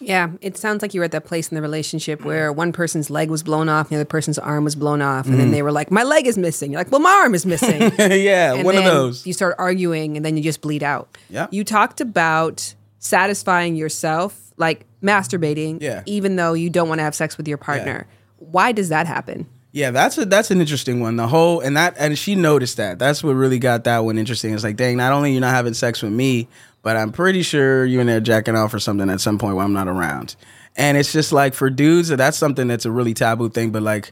Yeah, 0.03 0.31
it 0.41 0.57
sounds 0.57 0.81
like 0.81 0.95
you 0.95 1.01
were 1.01 1.05
at 1.05 1.11
that 1.11 1.25
place 1.25 1.49
in 1.51 1.55
the 1.55 1.61
relationship 1.61 2.25
where 2.25 2.51
one 2.51 2.71
person's 2.71 3.11
leg 3.11 3.29
was 3.29 3.43
blown 3.43 3.69
off, 3.69 3.87
and 3.87 3.91
the 3.91 4.01
other 4.01 4.05
person's 4.05 4.39
arm 4.39 4.63
was 4.63 4.75
blown 4.75 4.99
off, 4.99 5.27
and 5.27 5.39
then 5.39 5.49
Mhm. 5.49 5.51
they 5.51 5.61
were 5.61 5.71
like, 5.71 5.91
"My 5.91 6.01
leg 6.01 6.25
is 6.25 6.39
missing." 6.39 6.71
You're 6.71 6.79
like, 6.81 6.91
"Well, 6.91 7.01
my 7.01 7.11
arm 7.11 7.35
is 7.35 7.45
missing." 7.45 7.79
yeah, 7.99 8.53
And 8.55 8.63
one 8.65 8.75
of 8.77 8.83
those. 8.83 9.27
You 9.27 9.33
start 9.33 9.53
arguing, 9.59 10.17
and 10.17 10.25
then 10.25 10.37
you 10.37 10.41
just 10.43 10.61
bleed 10.61 10.81
out. 10.81 11.07
Yeah. 11.29 11.45
You 11.51 11.63
talked 11.63 12.01
about 12.01 12.73
satisfying 12.97 13.75
yourself, 13.75 14.39
like 14.57 14.85
masturbating, 15.03 15.79
Yeah. 15.81 16.01
even 16.07 16.35
though 16.35 16.53
you 16.53 16.69
don't 16.71 16.89
want 16.89 16.97
to 16.99 17.03
have 17.03 17.13
sex 17.13 17.37
with 17.37 17.47
your 17.47 17.57
partner. 17.57 18.07
Why 18.39 18.71
does 18.71 18.89
that 18.89 19.05
happen? 19.05 19.45
Yeah, 19.73 19.91
that's 19.91 20.17
a 20.17 20.25
that's 20.25 20.51
an 20.51 20.59
interesting 20.59 20.99
one. 20.99 21.15
The 21.15 21.27
whole 21.27 21.61
and 21.61 21.77
that 21.77 21.95
and 21.97 22.17
she 22.17 22.35
noticed 22.35 22.77
that. 22.77 22.99
That's 22.99 23.23
what 23.23 23.33
really 23.33 23.59
got 23.59 23.85
that 23.85 23.99
one 23.99 24.17
interesting. 24.17 24.53
It's 24.53 24.63
like, 24.63 24.75
dang, 24.75 24.97
not 24.97 25.13
only 25.13 25.31
you're 25.31 25.41
not 25.41 25.55
having 25.55 25.73
sex 25.73 26.01
with 26.01 26.11
me, 26.11 26.49
but 26.81 26.97
I'm 26.97 27.11
pretty 27.11 27.41
sure 27.41 27.85
you're 27.85 28.01
in 28.01 28.07
there 28.07 28.19
jacking 28.19 28.55
off 28.55 28.73
or 28.73 28.79
something 28.79 29.09
at 29.09 29.21
some 29.21 29.37
point 29.37 29.55
while 29.55 29.65
I'm 29.65 29.73
not 29.73 29.87
around. 29.87 30.35
And 30.75 30.97
it's 30.97 31.13
just 31.13 31.31
like 31.31 31.53
for 31.53 31.69
dudes, 31.69 32.09
that's 32.09 32.37
something 32.37 32.67
that's 32.67 32.85
a 32.85 32.91
really 32.91 33.13
taboo 33.13 33.49
thing. 33.49 33.71
But 33.71 33.83
like, 33.83 34.11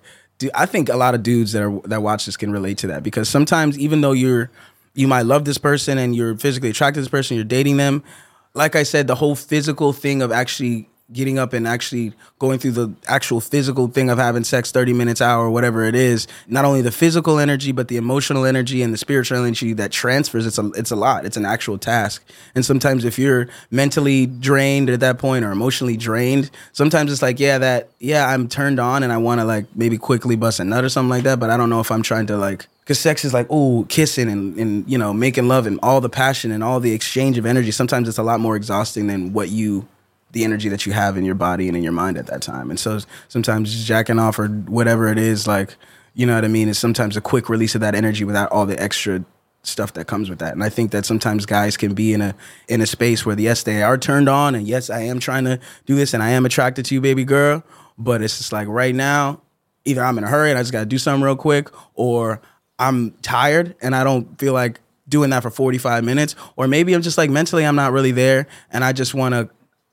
I 0.53 0.65
think 0.65 0.87
a 0.87 0.95
lot 0.95 1.13
of 1.13 1.23
dudes 1.23 1.51
that 1.51 1.63
are 1.63 1.81
that 1.87 2.01
watch 2.01 2.25
this 2.25 2.37
can 2.37 2.51
relate 2.51 2.77
to 2.79 2.87
that 2.87 3.03
because 3.03 3.27
sometimes 3.27 3.77
even 3.77 3.99
though 3.99 4.13
you're 4.13 4.49
you 4.93 5.07
might 5.07 5.25
love 5.25 5.43
this 5.43 5.57
person 5.57 5.97
and 5.97 6.15
you're 6.15 6.37
physically 6.37 6.69
attracted 6.69 6.99
to 6.99 7.01
this 7.01 7.09
person, 7.09 7.35
you're 7.35 7.43
dating 7.43 7.77
them. 7.77 8.03
Like 8.53 8.75
I 8.75 8.83
said, 8.83 9.07
the 9.07 9.15
whole 9.15 9.35
physical 9.35 9.91
thing 9.91 10.21
of 10.21 10.31
actually 10.31 10.89
getting 11.11 11.39
up 11.39 11.53
and 11.53 11.67
actually 11.67 12.13
going 12.37 12.59
through 12.59 12.71
the 12.71 12.93
actual 13.07 13.41
physical 13.41 13.87
thing 13.87 14.09
of 14.09 14.17
having 14.17 14.43
sex 14.43 14.71
30 14.71 14.93
minutes 14.93 15.21
hour 15.21 15.49
whatever 15.49 15.83
it 15.83 15.95
is 15.95 16.27
not 16.47 16.65
only 16.65 16.81
the 16.81 16.91
physical 16.91 17.39
energy 17.39 17.71
but 17.71 17.87
the 17.87 17.97
emotional 17.97 18.45
energy 18.45 18.81
and 18.81 18.93
the 18.93 18.97
spiritual 18.97 19.37
energy 19.37 19.73
that 19.73 19.91
transfers 19.91 20.45
it's 20.45 20.57
a 20.57 20.69
it's 20.75 20.91
a 20.91 20.95
lot. 20.95 21.25
It's 21.25 21.37
an 21.37 21.45
actual 21.45 21.77
task. 21.77 22.23
And 22.55 22.65
sometimes 22.65 23.05
if 23.05 23.19
you're 23.19 23.47
mentally 23.71 24.25
drained 24.25 24.89
at 24.89 24.99
that 25.01 25.19
point 25.19 25.45
or 25.45 25.51
emotionally 25.51 25.97
drained 25.97 26.49
sometimes 26.73 27.11
it's 27.11 27.21
like 27.21 27.39
yeah 27.39 27.57
that 27.57 27.89
yeah 27.99 28.27
I'm 28.27 28.47
turned 28.47 28.79
on 28.79 29.03
and 29.03 29.11
I 29.11 29.17
want 29.17 29.41
to 29.41 29.45
like 29.45 29.65
maybe 29.75 29.97
quickly 29.97 30.35
bust 30.35 30.59
a 30.59 30.63
nut 30.63 30.83
or 30.83 30.89
something 30.89 31.09
like 31.09 31.23
that 31.23 31.39
but 31.39 31.49
I 31.49 31.57
don't 31.57 31.69
know 31.69 31.79
if 31.79 31.91
I'm 31.91 32.03
trying 32.03 32.27
to 32.27 32.37
like 32.37 32.67
because 32.81 32.99
sex 32.99 33.23
is 33.23 33.33
like 33.33 33.47
oh 33.49 33.85
kissing 33.89 34.29
and, 34.29 34.57
and 34.57 34.89
you 34.89 34.97
know 34.97 35.13
making 35.13 35.47
love 35.47 35.67
and 35.67 35.79
all 35.83 36.01
the 36.01 36.09
passion 36.09 36.51
and 36.51 36.63
all 36.63 36.79
the 36.79 36.93
exchange 36.93 37.37
of 37.37 37.45
energy 37.45 37.71
sometimes 37.71 38.07
it's 38.07 38.17
a 38.17 38.23
lot 38.23 38.39
more 38.39 38.55
exhausting 38.55 39.07
than 39.07 39.33
what 39.33 39.49
you 39.49 39.87
the 40.31 40.43
energy 40.43 40.69
that 40.69 40.85
you 40.85 40.93
have 40.93 41.17
in 41.17 41.25
your 41.25 41.35
body 41.35 41.67
and 41.67 41.75
in 41.75 41.83
your 41.83 41.91
mind 41.91 42.17
at 42.17 42.27
that 42.27 42.41
time. 42.41 42.69
And 42.69 42.79
so 42.79 42.99
sometimes 43.27 43.83
jacking 43.83 44.19
off 44.19 44.37
or 44.37 44.47
whatever 44.47 45.07
it 45.07 45.17
is, 45.17 45.47
like, 45.47 45.75
you 46.13 46.25
know 46.25 46.35
what 46.35 46.45
I 46.45 46.49
mean, 46.49 46.69
is 46.69 46.77
sometimes 46.77 47.17
a 47.17 47.21
quick 47.21 47.49
release 47.49 47.75
of 47.75 47.81
that 47.81 47.95
energy 47.95 48.23
without 48.23 48.51
all 48.51 48.65
the 48.65 48.81
extra 48.81 49.23
stuff 49.63 49.93
that 49.93 50.07
comes 50.07 50.29
with 50.29 50.39
that. 50.39 50.53
And 50.53 50.63
I 50.63 50.69
think 50.69 50.91
that 50.91 51.05
sometimes 51.05 51.45
guys 51.45 51.77
can 51.77 51.93
be 51.93 52.13
in 52.13 52.21
a 52.21 52.35
in 52.67 52.81
a 52.81 52.85
space 52.85 53.25
where 53.25 53.39
yes, 53.39 53.63
they 53.63 53.83
are 53.83 53.97
turned 53.97 54.29
on 54.29 54.55
and 54.55 54.67
yes, 54.67 54.89
I 54.89 55.01
am 55.01 55.19
trying 55.19 55.45
to 55.45 55.59
do 55.85 55.95
this 55.95 56.13
and 56.13 56.23
I 56.23 56.29
am 56.29 56.45
attracted 56.45 56.85
to 56.85 56.95
you, 56.95 57.01
baby 57.01 57.23
girl. 57.23 57.63
But 57.97 58.21
it's 58.21 58.37
just 58.37 58.51
like 58.51 58.67
right 58.67 58.95
now, 58.95 59.41
either 59.85 60.03
I'm 60.03 60.17
in 60.17 60.23
a 60.23 60.27
hurry 60.27 60.49
and 60.49 60.57
I 60.57 60.61
just 60.61 60.71
gotta 60.71 60.85
do 60.85 60.97
something 60.97 61.23
real 61.23 61.35
quick, 61.35 61.69
or 61.93 62.41
I'm 62.77 63.11
tired 63.21 63.75
and 63.81 63.95
I 63.95 64.03
don't 64.03 64.39
feel 64.39 64.53
like 64.53 64.79
doing 65.07 65.31
that 65.31 65.43
for 65.43 65.49
45 65.49 66.03
minutes. 66.03 66.35
Or 66.55 66.67
maybe 66.67 66.93
I'm 66.93 67.01
just 67.01 67.17
like 67.17 67.29
mentally 67.29 67.65
I'm 67.65 67.75
not 67.75 67.91
really 67.91 68.11
there 68.11 68.47
and 68.71 68.83
I 68.83 68.93
just 68.93 69.13
wanna 69.13 69.49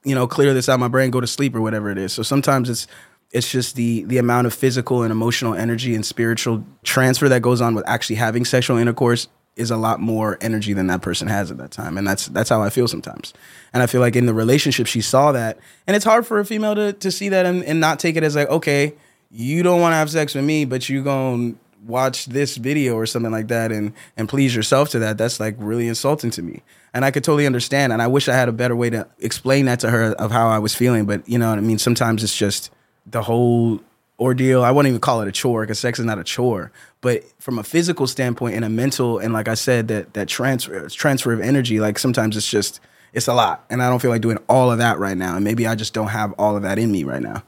you 0.07 0.15
know, 0.15 0.27
clear 0.29 0.55
this 0.55 0.69
out 0.69 0.79
my 0.79 0.89
brain, 0.89 1.11
go 1.11 1.21
to 1.21 1.27
sleep 1.27 1.55
or 1.55 1.61
whatever 1.61 1.91
it 1.91 1.99
is. 1.99 2.13
So 2.13 2.23
sometimes 2.23 2.71
it's 2.71 2.87
it's 3.33 3.51
just 3.51 3.75
the 3.75 4.05
the 4.05 4.19
amount 4.19 4.47
of 4.47 4.55
physical 4.55 5.03
and 5.03 5.11
emotional 5.11 5.53
energy 5.53 5.97
and 5.97 6.07
spiritual 6.07 6.65
transfer 6.85 7.29
that 7.29 7.43
goes 7.43 7.61
on 7.61 7.75
with 7.75 7.87
actually 7.89 8.17
having 8.17 8.45
sexual 8.45 8.79
intercourse 8.79 9.27
is 9.57 9.71
a 9.71 9.77
lot 9.77 10.01
more 10.01 10.39
energy 10.41 10.75
than 10.75 10.87
that 10.87 11.03
person 11.03 11.27
has 11.27 11.51
at 11.51 11.57
that 11.59 11.73
time. 11.73 11.99
And 11.99 12.07
that's 12.07 12.29
that's 12.29 12.49
how 12.49 12.63
I 12.63 12.71
feel 12.71 12.87
sometimes. 12.87 13.35
And 13.75 13.83
I 13.83 13.87
feel 13.87 14.01
like 14.01 14.15
in 14.15 14.27
the 14.27 14.35
relationship 14.35 14.87
she 14.87 15.01
saw 15.01 15.33
that. 15.33 15.59
And 15.89 15.97
it's 15.97 16.05
hard 16.05 16.25
for 16.25 16.39
a 16.39 16.45
female 16.45 16.77
to 16.77 16.93
to 16.93 17.11
see 17.11 17.29
that 17.31 17.45
and, 17.45 17.65
and 17.65 17.81
not 17.81 17.99
take 17.99 18.15
it 18.15 18.23
as 18.23 18.37
like, 18.37 18.49
okay, 18.49 18.95
you 19.33 19.65
don't 19.65 19.81
want 19.81 19.93
to 19.93 19.97
have 19.97 20.09
sex 20.09 20.37
with 20.37 20.45
me, 20.45 20.65
but 20.65 20.89
you 20.89 21.03
gonna 21.03 21.55
watch 21.85 22.27
this 22.27 22.57
video 22.57 22.95
or 22.95 23.07
something 23.07 23.33
like 23.33 23.49
that 23.49 23.73
and 23.73 23.93
and 24.17 24.29
please 24.29 24.55
yourself 24.55 24.89
to 24.91 25.01
that. 25.01 25.19
That's 25.19 25.41
like 25.41 25.57
really 25.59 25.89
insulting 25.89 26.31
to 26.31 26.43
me 26.43 26.63
and 26.97 27.05
I 27.05 27.11
could 27.11 27.23
totally 27.23 27.45
understand. 27.45 27.93
And 27.93 28.01
I 28.01 28.07
wish 28.07 28.27
I 28.27 28.35
had 28.35 28.49
a 28.49 28.53
better 28.53 28.75
way 28.75 28.89
to 28.89 29.07
explain 29.19 29.67
that 29.67 29.81
to 29.81 29.91
her 29.91 30.13
of 30.13 30.31
how 30.31 30.49
I 30.49 30.59
was 30.59 30.75
feeling. 30.75 31.05
But 31.05 31.29
you 31.29 31.39
know 31.39 31.51
what 31.51 31.59
I 31.59 31.61
mean? 31.61 31.79
Sometimes 31.79 32.25
it's 32.25 32.35
just 32.35 32.71
the 33.05 33.21
whole 33.21 33.81
ordeal. 34.19 34.65
I 34.65 34.71
wouldn't 34.71 34.89
even 34.89 35.03
call 35.03 35.21
it 35.21 35.29
a 35.29 35.33
chore 35.33 35.65
because 35.65 35.79
sex 35.79 35.99
is 35.99 36.07
not 36.07 36.19
a 36.19 36.25
chore. 36.25 36.73
But 37.03 37.25
from 37.39 37.59
a 37.59 37.63
physical 37.63 38.07
standpoint 38.07 38.57
and 38.57 38.65
a 38.65 38.71
mental, 38.71 39.19
and 39.19 39.35
like 39.35 39.47
I 39.47 39.55
said, 39.55 39.89
that 39.89 40.15
that 40.15 40.27
transfer 40.27 40.89
transfer 40.89 41.35
of 41.35 41.41
energy, 41.41 41.81
like 41.81 41.99
sometimes 41.99 42.35
it's 42.35 42.49
just 42.49 42.81
it's 43.13 43.29
a 43.29 43.35
lot, 43.35 43.67
and 43.69 43.83
I 43.83 43.91
don't 43.91 44.01
feel 44.01 44.11
like 44.11 44.23
doing 44.23 44.39
all 44.49 44.73
of 44.73 44.79
that 44.79 44.99
right 44.99 45.19
now. 45.19 45.37
And 45.37 45.45
maybe 45.45 45.67
I 45.67 45.75
just 45.75 45.93
don't 45.93 46.09
have 46.09 46.33
all 46.39 46.57
of 46.57 46.63
that 46.63 46.79
in 46.79 46.91
me 46.91 47.05
right 47.05 47.23
now. 47.23 47.43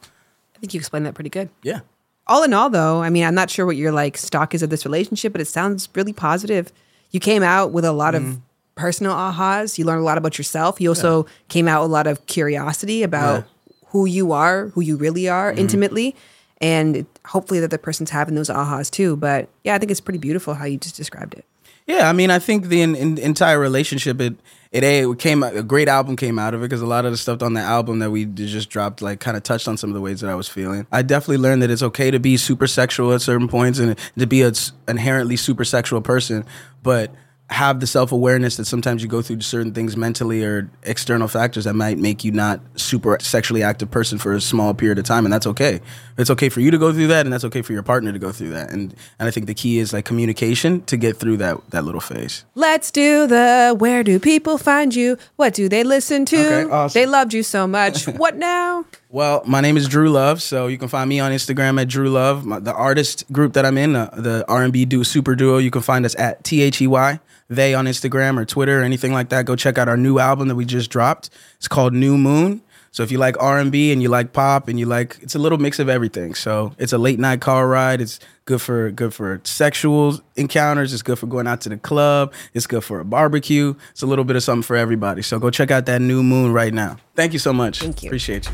I 0.57 0.59
think 0.61 0.75
you 0.75 0.79
explained 0.79 1.07
that 1.07 1.15
pretty 1.15 1.31
good. 1.31 1.49
Yeah. 1.63 1.81
All 2.27 2.43
in 2.43 2.53
all, 2.53 2.69
though, 2.69 3.01
I 3.01 3.09
mean, 3.09 3.25
I'm 3.25 3.35
not 3.35 3.49
sure 3.49 3.65
what 3.65 3.77
your 3.77 3.93
like 3.93 4.19
stock 4.19 4.55
is 4.55 4.63
of 4.63 4.69
this 4.69 4.85
relationship, 4.85 5.33
but 5.33 5.41
it 5.41 5.47
sounds 5.47 5.89
really 5.95 6.13
positive. 6.13 6.71
You 7.11 7.21
came 7.21 7.43
out 7.43 7.73
with 7.73 7.87
a 7.87 7.93
lot 7.93 8.15
of 8.15 8.23
Mm-hmm. 8.23 8.41
Personal 8.79 9.13
ahas. 9.13 9.77
You 9.79 9.85
learn 9.85 9.99
a 9.99 10.05
lot 10.05 10.17
about 10.19 10.39
yourself. 10.39 10.81
You 10.81 10.89
also 10.91 11.27
came 11.49 11.67
out 11.69 11.83
with 11.83 11.91
a 11.91 11.93
lot 11.93 12.07
of 12.07 12.25
curiosity 12.27 13.03
about 13.03 13.45
who 13.89 14.07
you 14.07 14.33
are, 14.33 14.69
who 14.69 14.81
you 14.81 14.97
really 14.97 15.29
are 15.29 15.51
Mm-hmm. 15.51 15.61
intimately. 15.61 16.17
And 16.61 17.07
hopefully 17.27 17.61
that 17.61 17.71
the 17.71 17.79
person's 17.79 18.11
having 18.11 18.35
those 18.35 18.49
ahas 18.49 18.91
too. 18.91 19.17
But 19.17 19.49
yeah, 19.65 19.75
I 19.75 19.79
think 19.79 19.91
it's 19.91 20.01
pretty 20.01 20.19
beautiful 20.19 20.55
how 20.55 20.65
you 20.65 20.77
just 20.79 20.97
described 20.97 21.35
it. 21.35 21.45
Yeah, 21.87 22.09
I 22.09 22.13
mean, 22.13 22.31
I 22.31 22.39
think 22.39 22.67
the 22.67 22.83
in, 22.83 22.95
in, 22.95 23.17
entire 23.19 23.59
relationship 23.59 24.21
it 24.21 24.35
it 24.73 24.85
a 24.85 25.09
it 25.11 25.19
came 25.19 25.43
a 25.43 25.63
great 25.63 25.89
album 25.89 26.17
came 26.17 26.39
out 26.39 26.53
of 26.53 26.61
it 26.61 26.65
because 26.67 26.83
a 26.83 26.87
lot 26.87 27.07
of 27.07 27.13
the 27.13 27.17
stuff 27.17 27.43
on 27.43 27.55
the 27.55 27.63
album 27.63 28.01
that 28.01 28.11
we 28.11 28.27
just 28.27 28.69
dropped 28.69 29.01
like 29.01 29.21
kind 29.21 29.37
of 29.39 29.43
touched 29.43 29.67
on 29.69 29.79
some 29.79 29.89
of 29.89 29.95
the 29.95 30.01
ways 30.03 30.21
that 30.21 30.29
I 30.29 30.35
was 30.35 30.49
feeling. 30.49 30.87
I 30.93 31.01
definitely 31.01 31.39
learned 31.39 31.63
that 31.63 31.71
it's 31.71 31.83
okay 31.83 32.11
to 32.11 32.19
be 32.21 32.37
super 32.37 32.67
sexual 32.67 33.15
at 33.15 33.23
certain 33.23 33.49
points 33.49 33.79
and 33.79 33.97
to 34.19 34.27
be 34.27 34.43
a 34.43 34.49
s- 34.49 34.73
inherently 34.87 35.37
super 35.37 35.65
sexual 35.65 36.03
person, 36.03 36.45
but 36.83 37.15
have 37.51 37.81
the 37.81 37.87
self 37.87 38.13
awareness 38.13 38.57
that 38.57 38.67
sometimes 38.67 39.03
you 39.03 39.09
go 39.09 39.23
through 39.23 39.41
certain 39.41 39.73
things 39.73 39.97
mentally 39.97 40.45
or 40.45 40.71
external 40.83 41.29
factors 41.29 41.65
that 41.65 41.75
might 41.75 41.99
make 41.99 42.23
you 42.23 42.31
not 42.31 42.61
super 42.77 43.17
sexually 43.21 43.63
active 43.63 43.91
person 43.91 44.19
for 44.19 44.35
a 44.35 44.41
small 44.41 44.75
period 44.75 44.99
of 44.99 45.05
time, 45.05 45.25
and 45.25 45.33
that's 45.33 45.47
okay. 45.47 45.81
It's 46.19 46.31
okay 46.31 46.51
for 46.51 46.61
you 46.61 46.71
to 46.71 46.79
go 46.79 46.93
through 46.93 47.07
that, 47.07 47.25
and 47.25 47.33
that's 47.33 47.45
okay 47.45 47.63
for 47.63 47.73
your 47.73 47.83
partner 47.83 48.13
to 48.13 48.19
go 48.19 48.33
through 48.33 48.51
that. 48.51 48.71
And 48.71 48.95
and 49.19 49.29
I 49.29 49.31
think 49.31 49.47
the 49.47 49.55
key 49.55 49.79
is 49.79 49.93
like 49.93 50.05
communication 50.05 50.83
to 50.85 50.97
get 50.97 51.17
through 51.17 51.39
that 51.39 51.71
that 51.71 51.85
little 51.85 52.01
phase. 52.01 52.45
Let's 52.55 52.91
do 52.91 53.27
the 53.27 53.75
where 53.79 54.05
do 54.05 54.19
people 54.21 54.59
find 54.59 54.95
you? 54.95 55.17
What 55.37 55.55
do 55.55 55.69
they 55.69 55.85
listen 55.85 56.27
to? 56.27 56.37
Okay, 56.37 56.71
awesome. 56.71 57.01
They 57.01 57.07
loved 57.07 57.33
you 57.33 57.43
so 57.43 57.67
much. 57.67 58.07
what 58.19 58.37
now? 58.37 58.85
Well, 59.11 59.43
my 59.47 59.63
name 59.63 59.79
is 59.79 59.89
Drew 59.89 60.11
Love, 60.11 60.43
so 60.43 60.67
you 60.67 60.77
can 60.77 60.89
find 60.89 61.09
me 61.09 61.19
on 61.19 61.33
Instagram 61.33 61.81
at 61.81 61.89
Drew 61.89 62.11
Love. 62.11 62.45
My, 62.45 62.59
the 62.59 62.75
artist 62.75 63.25
group 63.33 63.55
that 63.55 63.65
I'm 63.65 63.79
in, 63.79 63.97
uh, 63.97 64.11
the 64.15 64.45
R&B 64.49 64.85
duo 64.85 65.03
super 65.03 65.35
duo, 65.35 65.57
you 65.57 65.71
can 65.71 65.81
find 65.81 66.05
us 66.05 66.15
at 66.17 66.45
T 66.45 66.61
H 66.61 66.83
E 66.83 66.87
Y 66.87 67.19
they 67.49 67.75
on 67.75 67.87
Instagram 67.87 68.39
or 68.39 68.45
Twitter 68.45 68.81
or 68.81 68.85
anything 68.85 69.13
like 69.13 69.31
that. 69.31 69.47
Go 69.47 69.57
check 69.57 69.79
out 69.79 69.89
our 69.89 69.97
new 69.97 70.19
album 70.19 70.49
that 70.49 70.55
we 70.55 70.65
just 70.65 70.91
dropped. 70.91 71.31
It's 71.57 71.69
called 71.69 71.95
Nu 71.95 72.17
Moon. 72.17 72.63
So 72.91 73.03
if 73.03 73.13
you 73.13 73.19
like 73.19 73.37
R&B 73.41 73.93
and 73.93 74.03
you 74.03 74.09
like 74.09 74.33
pop 74.33 74.67
and 74.67 74.79
you 74.79 74.87
like, 74.87 75.19
it's 75.21 75.35
a 75.35 75.39
little 75.39 75.59
mix 75.59 75.79
of 75.79 75.89
everything. 75.89 76.35
So 76.35 76.73
it's 76.79 76.93
a 76.93 76.99
late 76.99 77.19
night 77.19 77.41
car 77.41 77.69
ride. 77.69 78.01
It's 78.01 78.19
good 78.47 78.63
for 78.63 78.91
good 78.91 79.13
for 79.13 79.41
sexual 79.45 80.19
encounters. 80.37 80.93
It's 80.93 81.03
good 81.03 81.19
for 81.19 81.27
going 81.27 81.47
out 81.47 81.61
to 81.63 81.69
the 81.69 81.77
club. 81.77 82.33
It's 82.55 82.67
good 82.67 82.83
for 82.83 83.01
a 83.01 83.05
barbecue. 83.05 83.75
It's 83.91 84.03
a 84.03 84.07
little 84.07 84.25
bit 84.25 84.37
of 84.37 84.43
something 84.43 84.63
for 84.63 84.75
everybody. 84.75 85.23
So 85.23 85.39
go 85.39 85.51
check 85.51 85.71
out 85.71 85.87
that 85.87 86.01
Nu 86.01 86.23
Moon 86.23 86.53
right 86.53 86.73
now. 86.73 86.97
Thank 87.15 87.35
you 87.35 87.39
so 87.39 87.53
much. 87.53 87.81
Thank 87.81 88.03
you. 88.03 88.09
Appreciate 88.09 88.47
you. 88.47 88.53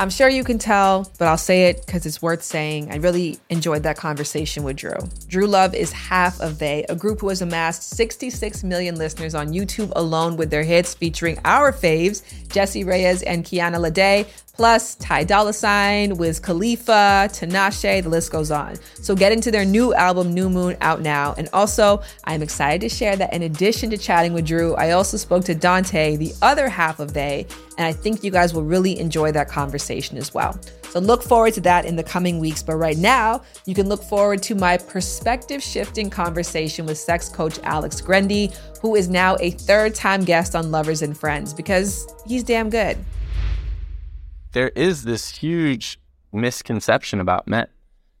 I'm 0.00 0.08
sure 0.08 0.30
you 0.30 0.44
can 0.44 0.58
tell, 0.58 1.12
but 1.18 1.28
I'll 1.28 1.36
say 1.36 1.64
it 1.64 1.84
because 1.84 2.06
it's 2.06 2.22
worth 2.22 2.42
saying. 2.42 2.90
I 2.90 2.96
really 2.96 3.38
enjoyed 3.50 3.82
that 3.82 3.98
conversation 3.98 4.62
with 4.62 4.76
Drew. 4.76 4.96
Drew 5.28 5.46
Love 5.46 5.74
is 5.74 5.92
half 5.92 6.40
of 6.40 6.58
They, 6.58 6.86
a 6.88 6.96
group 6.96 7.20
who 7.20 7.28
has 7.28 7.42
amassed 7.42 7.82
66 7.82 8.64
million 8.64 8.94
listeners 8.94 9.34
on 9.34 9.48
YouTube 9.48 9.92
alone 9.94 10.38
with 10.38 10.48
their 10.48 10.62
hits 10.62 10.94
featuring 10.94 11.38
our 11.44 11.70
faves, 11.70 12.22
Jessie 12.48 12.82
Reyez 12.82 13.22
and 13.26 13.44
Kiana 13.44 13.76
Lede, 13.76 14.26
plus 14.60 14.94
Ty 14.96 15.24
Dolla 15.24 15.54
Sign, 15.54 16.18
Wiz 16.18 16.38
Khalifa, 16.38 17.30
Tinashe, 17.32 18.02
the 18.02 18.10
list 18.10 18.30
goes 18.30 18.50
on. 18.50 18.76
So 18.92 19.16
get 19.16 19.32
into 19.32 19.50
their 19.50 19.64
new 19.64 19.94
album, 19.94 20.34
Nu 20.34 20.50
Moon, 20.50 20.76
out 20.82 21.00
now. 21.00 21.34
And 21.38 21.48
also, 21.54 22.02
I'm 22.24 22.42
excited 22.42 22.82
to 22.82 22.94
share 22.94 23.16
that 23.16 23.32
in 23.32 23.44
addition 23.44 23.88
to 23.88 23.96
chatting 23.96 24.34
with 24.34 24.44
Drew, 24.44 24.74
I 24.74 24.90
also 24.90 25.16
spoke 25.16 25.46
to 25.46 25.54
Dante, 25.54 26.16
the 26.16 26.34
other 26.42 26.68
half 26.68 27.00
of 27.00 27.14
They, 27.14 27.46
and 27.78 27.86
I 27.86 27.94
think 27.94 28.22
you 28.22 28.30
guys 28.30 28.52
will 28.52 28.62
really 28.62 29.00
enjoy 29.00 29.32
that 29.32 29.48
conversation 29.48 30.18
as 30.18 30.34
well. 30.34 30.60
So 30.90 31.00
look 31.00 31.22
forward 31.22 31.54
to 31.54 31.62
that 31.62 31.86
in 31.86 31.96
the 31.96 32.04
coming 32.04 32.38
weeks. 32.38 32.62
But 32.62 32.74
right 32.74 32.98
now, 32.98 33.40
you 33.64 33.74
can 33.74 33.88
look 33.88 34.02
forward 34.02 34.42
to 34.42 34.54
my 34.54 34.76
perspective 34.76 35.62
shifting 35.62 36.10
conversation 36.10 36.84
with 36.84 36.98
sex 36.98 37.30
coach 37.30 37.58
Alex 37.62 38.02
Grendi, 38.02 38.54
who 38.82 38.94
is 38.94 39.08
now 39.08 39.38
a 39.40 39.52
third 39.52 39.94
time 39.94 40.22
guest 40.22 40.54
on 40.54 40.70
Lovers 40.70 41.00
and 41.00 41.16
Friends 41.16 41.54
because 41.54 42.06
he's 42.26 42.44
damn 42.44 42.68
good. 42.68 42.98
There 44.52 44.70
is 44.70 45.04
this 45.04 45.30
huge 45.30 45.98
misconception 46.32 47.20
about 47.20 47.46
men 47.48 47.66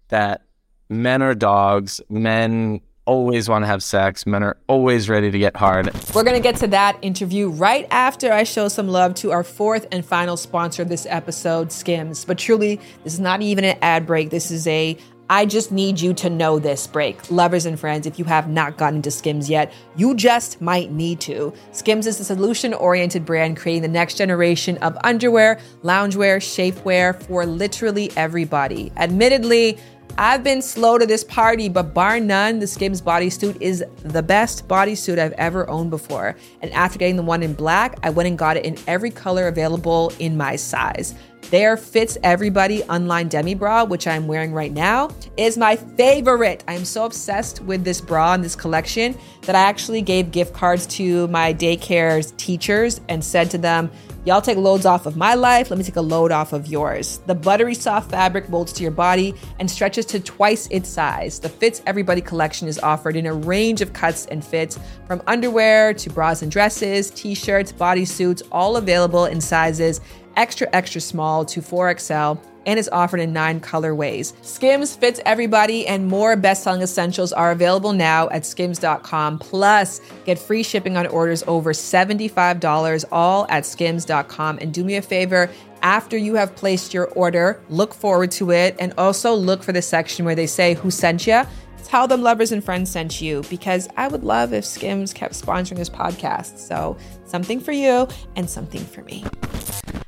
that 0.08 0.42
men 0.88 1.22
are 1.22 1.34
dogs, 1.34 2.00
men 2.08 2.80
always 3.06 3.48
want 3.48 3.62
to 3.62 3.66
have 3.66 3.82
sex, 3.82 4.26
men 4.26 4.42
are 4.42 4.56
always 4.68 5.08
ready 5.08 5.30
to 5.30 5.38
get 5.38 5.56
hard. 5.56 5.90
We're 6.14 6.22
going 6.22 6.36
to 6.36 6.42
get 6.42 6.56
to 6.56 6.68
that 6.68 6.96
interview 7.02 7.48
right 7.48 7.86
after 7.90 8.32
I 8.32 8.44
show 8.44 8.68
some 8.68 8.88
love 8.88 9.14
to 9.16 9.32
our 9.32 9.42
fourth 9.42 9.86
and 9.90 10.04
final 10.04 10.36
sponsor 10.36 10.82
of 10.82 10.88
this 10.88 11.06
episode, 11.08 11.72
Skims. 11.72 12.24
But 12.24 12.38
truly, 12.38 12.80
this 13.02 13.14
is 13.14 13.20
not 13.20 13.42
even 13.42 13.64
an 13.64 13.78
ad 13.82 14.06
break. 14.06 14.30
This 14.30 14.50
is 14.50 14.66
a 14.66 14.96
I 15.30 15.46
just 15.46 15.70
need 15.70 16.00
you 16.00 16.12
to 16.14 16.28
know 16.28 16.58
this 16.58 16.88
break. 16.88 17.30
Lovers 17.30 17.64
and 17.64 17.78
friends, 17.78 18.04
if 18.04 18.18
you 18.18 18.24
have 18.24 18.48
not 18.48 18.76
gotten 18.76 18.96
into 18.96 19.12
Skims 19.12 19.48
yet, 19.48 19.72
you 19.94 20.16
just 20.16 20.60
might 20.60 20.90
need 20.90 21.20
to. 21.20 21.54
Skims 21.70 22.08
is 22.08 22.18
a 22.18 22.24
solution 22.24 22.74
oriented 22.74 23.24
brand 23.24 23.56
creating 23.56 23.82
the 23.82 23.88
next 23.88 24.16
generation 24.16 24.76
of 24.78 24.98
underwear, 25.04 25.60
loungewear, 25.84 26.38
shapewear 26.38 27.22
for 27.22 27.46
literally 27.46 28.10
everybody. 28.16 28.90
Admittedly, 28.96 29.78
I've 30.18 30.44
been 30.44 30.60
slow 30.60 30.98
to 30.98 31.06
this 31.06 31.24
party, 31.24 31.68
but 31.68 31.94
bar 31.94 32.20
none, 32.20 32.58
the 32.58 32.66
Skims 32.66 33.00
bodysuit 33.00 33.56
is 33.60 33.84
the 34.02 34.22
best 34.22 34.68
bodysuit 34.68 35.18
I've 35.18 35.32
ever 35.32 35.68
owned 35.70 35.90
before. 35.90 36.36
And 36.60 36.70
after 36.72 36.98
getting 36.98 37.16
the 37.16 37.22
one 37.22 37.42
in 37.42 37.54
black, 37.54 37.98
I 38.02 38.10
went 38.10 38.28
and 38.28 38.36
got 38.36 38.56
it 38.56 38.64
in 38.64 38.76
every 38.86 39.10
color 39.10 39.48
available 39.48 40.12
in 40.18 40.36
my 40.36 40.56
size. 40.56 41.14
Their 41.50 41.76
Fits 41.76 42.18
Everybody 42.22 42.82
Unlined 42.90 43.30
Demi 43.30 43.54
Bra, 43.54 43.84
which 43.84 44.06
I'm 44.06 44.26
wearing 44.28 44.52
right 44.52 44.72
now, 44.72 45.10
is 45.36 45.56
my 45.56 45.74
favorite. 45.74 46.62
I'm 46.68 46.84
so 46.84 47.06
obsessed 47.06 47.60
with 47.62 47.82
this 47.82 48.00
bra 48.00 48.34
and 48.34 48.44
this 48.44 48.54
collection 48.54 49.16
that 49.42 49.56
I 49.56 49.60
actually 49.60 50.02
gave 50.02 50.30
gift 50.30 50.52
cards 50.52 50.86
to 50.88 51.26
my 51.28 51.52
daycare's 51.52 52.32
teachers 52.36 53.00
and 53.08 53.24
said 53.24 53.50
to 53.50 53.58
them, 53.58 53.90
Y'all 54.26 54.42
take 54.42 54.58
loads 54.58 54.84
off 54.84 55.06
of 55.06 55.16
my 55.16 55.32
life. 55.34 55.70
Let 55.70 55.78
me 55.78 55.84
take 55.84 55.96
a 55.96 56.00
load 56.02 56.30
off 56.30 56.52
of 56.52 56.66
yours. 56.66 57.20
The 57.26 57.34
buttery 57.34 57.74
soft 57.74 58.10
fabric 58.10 58.50
molds 58.50 58.70
to 58.74 58.82
your 58.82 58.92
body 58.92 59.34
and 59.58 59.70
stretches 59.70 60.04
to 60.06 60.20
twice 60.20 60.68
its 60.70 60.90
size. 60.90 61.40
The 61.40 61.48
Fits 61.48 61.80
Everybody 61.86 62.20
collection 62.20 62.68
is 62.68 62.78
offered 62.80 63.16
in 63.16 63.24
a 63.24 63.32
range 63.32 63.80
of 63.80 63.94
cuts 63.94 64.26
and 64.26 64.44
fits 64.44 64.78
from 65.06 65.22
underwear 65.26 65.94
to 65.94 66.10
bras 66.10 66.42
and 66.42 66.52
dresses, 66.52 67.10
t 67.10 67.34
shirts, 67.34 67.72
bodysuits, 67.72 68.42
all 68.52 68.76
available 68.76 69.24
in 69.24 69.40
sizes 69.40 70.02
extra, 70.36 70.68
extra 70.72 71.00
small 71.00 71.44
to 71.44 71.60
4XL 71.60 72.38
and 72.66 72.78
is 72.78 72.88
offered 72.90 73.20
in 73.20 73.32
nine 73.32 73.60
colorways. 73.60 74.32
Skims 74.44 74.94
fits 74.96 75.20
everybody, 75.24 75.86
and 75.86 76.06
more 76.06 76.36
best 76.36 76.62
selling 76.62 76.82
essentials 76.82 77.32
are 77.32 77.50
available 77.50 77.92
now 77.92 78.28
at 78.30 78.44
skims.com. 78.44 79.38
Plus, 79.38 80.00
get 80.24 80.38
free 80.38 80.62
shipping 80.62 80.96
on 80.96 81.06
orders 81.06 81.42
over 81.46 81.72
$75, 81.72 83.04
all 83.10 83.46
at 83.48 83.66
skims.com. 83.66 84.58
And 84.60 84.72
do 84.72 84.84
me 84.84 84.96
a 84.96 85.02
favor, 85.02 85.50
after 85.82 86.16
you 86.16 86.34
have 86.34 86.54
placed 86.56 86.92
your 86.92 87.06
order, 87.06 87.60
look 87.70 87.94
forward 87.94 88.30
to 88.32 88.50
it 88.50 88.76
and 88.78 88.92
also 88.98 89.34
look 89.34 89.62
for 89.62 89.72
the 89.72 89.82
section 89.82 90.24
where 90.24 90.34
they 90.34 90.46
say 90.46 90.74
who 90.74 90.90
sent 90.90 91.26
you. 91.26 91.42
Tell 91.90 92.06
them 92.06 92.22
lovers 92.22 92.52
and 92.52 92.62
friends 92.62 92.88
sent 92.88 93.20
you 93.20 93.42
because 93.50 93.88
I 93.96 94.06
would 94.06 94.22
love 94.22 94.52
if 94.52 94.64
Skims 94.64 95.12
kept 95.12 95.34
sponsoring 95.34 95.74
this 95.74 95.90
podcast. 95.90 96.58
So, 96.58 96.96
something 97.24 97.58
for 97.58 97.72
you 97.72 98.06
and 98.36 98.48
something 98.48 98.80
for 98.80 99.02
me. 99.02 99.24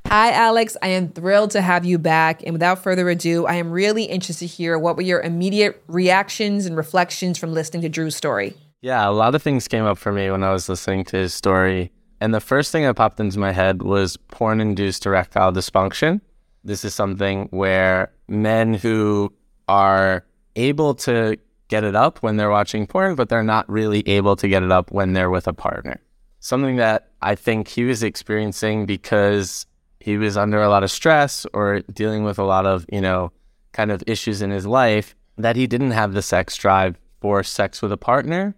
Hi, 0.06 0.30
Alex. 0.30 0.76
I 0.80 0.86
am 0.90 1.08
thrilled 1.08 1.50
to 1.50 1.60
have 1.60 1.84
you 1.84 1.98
back. 1.98 2.44
And 2.44 2.52
without 2.52 2.84
further 2.84 3.10
ado, 3.10 3.46
I 3.46 3.54
am 3.54 3.72
really 3.72 4.04
interested 4.04 4.46
to 4.48 4.54
hear 4.54 4.78
what 4.78 4.94
were 4.94 5.02
your 5.02 5.22
immediate 5.22 5.82
reactions 5.88 6.66
and 6.66 6.76
reflections 6.76 7.36
from 7.36 7.52
listening 7.52 7.82
to 7.82 7.88
Drew's 7.88 8.14
story. 8.14 8.54
Yeah, 8.80 9.08
a 9.08 9.10
lot 9.10 9.34
of 9.34 9.42
things 9.42 9.66
came 9.66 9.84
up 9.84 9.98
for 9.98 10.12
me 10.12 10.30
when 10.30 10.44
I 10.44 10.52
was 10.52 10.68
listening 10.68 11.02
to 11.06 11.16
his 11.16 11.34
story. 11.34 11.90
And 12.20 12.32
the 12.32 12.38
first 12.38 12.70
thing 12.70 12.84
that 12.84 12.94
popped 12.94 13.18
into 13.18 13.40
my 13.40 13.50
head 13.50 13.82
was 13.82 14.16
porn 14.28 14.60
induced 14.60 15.04
erectile 15.04 15.52
dysfunction. 15.52 16.20
This 16.62 16.84
is 16.84 16.94
something 16.94 17.48
where 17.50 18.12
men 18.28 18.72
who 18.72 19.32
are 19.66 20.24
able 20.54 20.94
to 20.94 21.38
get 21.72 21.84
it 21.84 21.96
up 21.96 22.18
when 22.18 22.36
they're 22.36 22.50
watching 22.50 22.86
porn, 22.86 23.14
but 23.14 23.30
they're 23.30 23.42
not 23.42 23.66
really 23.66 24.06
able 24.06 24.36
to 24.36 24.46
get 24.46 24.62
it 24.62 24.70
up 24.70 24.90
when 24.90 25.14
they're 25.14 25.30
with 25.30 25.48
a 25.48 25.54
partner. 25.54 25.98
Something 26.38 26.76
that 26.76 27.08
I 27.22 27.34
think 27.34 27.66
he 27.66 27.84
was 27.84 28.02
experiencing 28.02 28.84
because 28.84 29.64
he 29.98 30.18
was 30.18 30.36
under 30.36 30.60
a 30.60 30.68
lot 30.68 30.82
of 30.82 30.90
stress 30.90 31.46
or 31.54 31.80
dealing 31.90 32.24
with 32.24 32.38
a 32.38 32.44
lot 32.44 32.66
of, 32.66 32.84
you 32.92 33.00
know, 33.00 33.32
kind 33.72 33.90
of 33.90 34.02
issues 34.06 34.42
in 34.42 34.50
his 34.50 34.66
life 34.66 35.14
that 35.38 35.56
he 35.56 35.66
didn't 35.66 35.92
have 35.92 36.12
the 36.12 36.20
sex 36.20 36.56
drive 36.56 36.98
for 37.22 37.42
sex 37.42 37.80
with 37.80 37.90
a 37.90 37.96
partner, 37.96 38.54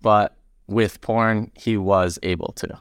but 0.00 0.36
with 0.68 1.00
porn, 1.00 1.50
he 1.54 1.76
was 1.76 2.16
able 2.22 2.52
to. 2.52 2.80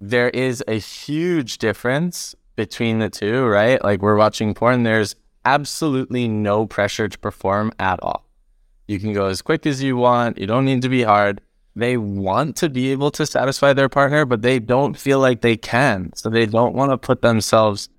There 0.00 0.28
is 0.28 0.62
a 0.68 0.78
huge 0.78 1.58
difference 1.58 2.36
between 2.54 3.00
the 3.00 3.10
two, 3.10 3.44
right? 3.44 3.82
Like 3.82 4.02
we're 4.02 4.14
watching 4.14 4.54
porn, 4.54 4.84
there's 4.84 5.16
absolutely 5.44 6.28
no 6.28 6.64
pressure 6.66 7.08
to 7.08 7.18
perform 7.18 7.72
at 7.80 7.98
all. 8.02 8.25
You 8.86 8.98
can 8.98 9.12
go 9.12 9.26
as 9.26 9.42
quick 9.42 9.66
as 9.66 9.82
you 9.82 9.96
want, 9.96 10.38
you 10.38 10.46
don't 10.46 10.64
need 10.64 10.82
to 10.82 10.88
be 10.88 11.02
hard 11.02 11.40
they 11.76 11.98
want 11.98 12.56
to 12.56 12.70
be 12.70 12.90
able 12.90 13.10
to 13.10 13.26
satisfy 13.26 13.74
their 13.74 13.90
partner, 13.90 14.24
but 14.24 14.40
they 14.40 14.58
don't 14.58 14.96
feel 14.96 15.20
like 15.20 15.42
they 15.42 15.58
can. 15.58 16.10
So 16.14 16.30
they 16.30 16.46
don't 16.46 16.74
want 16.74 16.90
to 16.90 16.96
put 16.96 17.20
themselves 17.20 17.90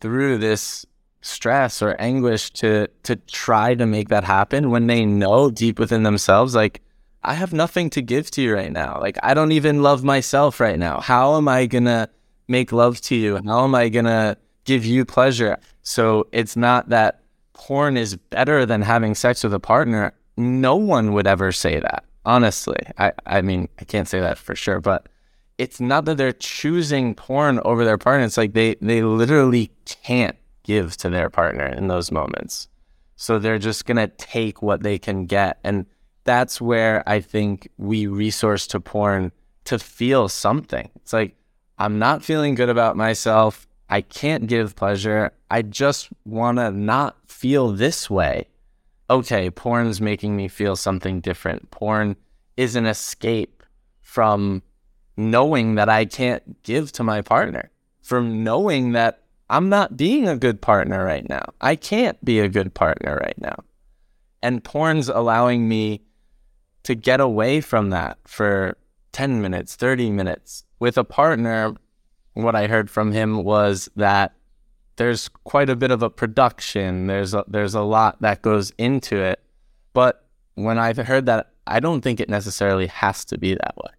through 0.00 0.38
this 0.38 0.84
stress 1.22 1.80
or 1.80 1.96
anguish 1.98 2.50
to 2.50 2.86
to 3.02 3.16
try 3.16 3.74
to 3.74 3.86
make 3.86 4.10
that 4.10 4.24
happen 4.24 4.70
when 4.70 4.86
they 4.88 5.06
know 5.06 5.50
deep 5.50 5.78
within 5.78 6.02
themselves 6.02 6.54
like 6.54 6.82
I 7.22 7.32
have 7.32 7.54
nothing 7.54 7.88
to 7.90 8.02
give 8.02 8.30
to 8.32 8.42
you 8.42 8.54
right 8.54 8.70
now. 8.70 9.00
Like 9.00 9.16
I 9.22 9.32
don't 9.32 9.52
even 9.52 9.82
love 9.82 10.04
myself 10.04 10.60
right 10.60 10.78
now. 10.78 11.00
How 11.00 11.38
am 11.38 11.48
I 11.48 11.64
going 11.64 11.86
to 11.86 12.10
make 12.48 12.70
love 12.70 13.00
to 13.02 13.14
you? 13.14 13.40
How 13.46 13.64
am 13.64 13.74
I 13.74 13.88
going 13.88 14.04
to 14.04 14.36
give 14.66 14.84
you 14.84 15.06
pleasure? 15.06 15.56
So 15.82 16.26
it's 16.32 16.54
not 16.54 16.90
that 16.90 17.22
porn 17.54 17.96
is 17.96 18.16
better 18.16 18.66
than 18.66 18.82
having 18.82 19.14
sex 19.14 19.42
with 19.42 19.54
a 19.54 19.60
partner. 19.60 20.12
No 20.36 20.76
one 20.76 21.12
would 21.12 21.26
ever 21.26 21.52
say 21.52 21.80
that 21.80 22.04
honestly. 22.24 22.78
I, 22.98 23.12
I 23.26 23.42
mean, 23.42 23.68
I 23.78 23.84
can't 23.84 24.08
say 24.08 24.20
that 24.20 24.38
for 24.38 24.54
sure, 24.54 24.80
but 24.80 25.08
it's 25.58 25.80
not 25.80 26.04
that 26.06 26.16
they're 26.16 26.32
choosing 26.32 27.14
porn 27.14 27.60
over 27.64 27.84
their 27.84 27.98
partner. 27.98 28.24
It's 28.24 28.36
like 28.36 28.54
they, 28.54 28.74
they 28.80 29.02
literally 29.02 29.70
can't 29.84 30.36
give 30.62 30.96
to 30.98 31.10
their 31.10 31.30
partner 31.30 31.66
in 31.66 31.88
those 31.88 32.10
moments. 32.10 32.68
So 33.16 33.38
they're 33.38 33.58
just 33.58 33.86
going 33.86 33.96
to 33.98 34.08
take 34.08 34.62
what 34.62 34.82
they 34.82 34.98
can 34.98 35.26
get. 35.26 35.58
And 35.62 35.86
that's 36.24 36.60
where 36.60 37.08
I 37.08 37.20
think 37.20 37.68
we 37.78 38.06
resource 38.06 38.66
to 38.68 38.80
porn 38.80 39.30
to 39.64 39.78
feel 39.78 40.28
something. 40.28 40.90
It's 40.96 41.12
like, 41.12 41.36
I'm 41.78 41.98
not 41.98 42.24
feeling 42.24 42.54
good 42.54 42.68
about 42.68 42.96
myself. 42.96 43.66
I 43.88 44.00
can't 44.00 44.46
give 44.46 44.74
pleasure. 44.74 45.32
I 45.50 45.62
just 45.62 46.08
want 46.24 46.58
to 46.58 46.70
not 46.70 47.16
feel 47.26 47.70
this 47.70 48.10
way 48.10 48.48
okay, 49.10 49.50
porn's 49.50 50.00
making 50.00 50.36
me 50.36 50.48
feel 50.48 50.76
something 50.76 51.20
different. 51.20 51.70
Porn 51.70 52.16
is 52.56 52.76
an 52.76 52.86
escape 52.86 53.62
from 54.00 54.62
knowing 55.16 55.74
that 55.76 55.88
I 55.88 56.04
can't 56.04 56.62
give 56.62 56.92
to 56.92 57.04
my 57.04 57.22
partner, 57.22 57.70
from 58.02 58.44
knowing 58.44 58.92
that 58.92 59.22
I'm 59.50 59.68
not 59.68 59.96
being 59.96 60.28
a 60.28 60.36
good 60.36 60.60
partner 60.60 61.04
right 61.04 61.28
now. 61.28 61.44
I 61.60 61.76
can't 61.76 62.22
be 62.24 62.40
a 62.40 62.48
good 62.48 62.74
partner 62.74 63.18
right 63.22 63.38
now. 63.38 63.56
And 64.42 64.64
porn's 64.64 65.08
allowing 65.08 65.68
me 65.68 66.02
to 66.84 66.94
get 66.94 67.20
away 67.20 67.60
from 67.60 67.90
that 67.90 68.18
for 68.24 68.76
10 69.12 69.40
minutes, 69.40 69.74
30 69.76 70.10
minutes. 70.10 70.64
With 70.78 70.98
a 70.98 71.04
partner, 71.04 71.74
what 72.34 72.54
I 72.54 72.66
heard 72.66 72.90
from 72.90 73.12
him 73.12 73.44
was 73.44 73.88
that 73.96 74.34
there's 74.96 75.28
quite 75.28 75.70
a 75.70 75.76
bit 75.76 75.90
of 75.90 76.02
a 76.02 76.10
production. 76.10 77.06
There's 77.06 77.34
a, 77.34 77.44
there's 77.48 77.74
a 77.74 77.82
lot 77.82 78.20
that 78.22 78.42
goes 78.42 78.72
into 78.78 79.16
it. 79.16 79.40
But 79.92 80.24
when 80.54 80.78
I've 80.78 80.98
heard 80.98 81.26
that, 81.26 81.50
I 81.66 81.80
don't 81.80 82.00
think 82.00 82.20
it 82.20 82.28
necessarily 82.28 82.86
has 82.88 83.24
to 83.26 83.38
be 83.38 83.54
that 83.54 83.76
way. 83.76 83.90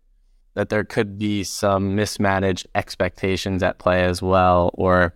That 0.53 0.69
there 0.69 0.83
could 0.83 1.17
be 1.17 1.43
some 1.43 1.95
mismanaged 1.95 2.67
expectations 2.75 3.61
at 3.61 3.77
play 3.77 4.05
as 4.05 4.21
well, 4.21 4.71
or 4.75 5.13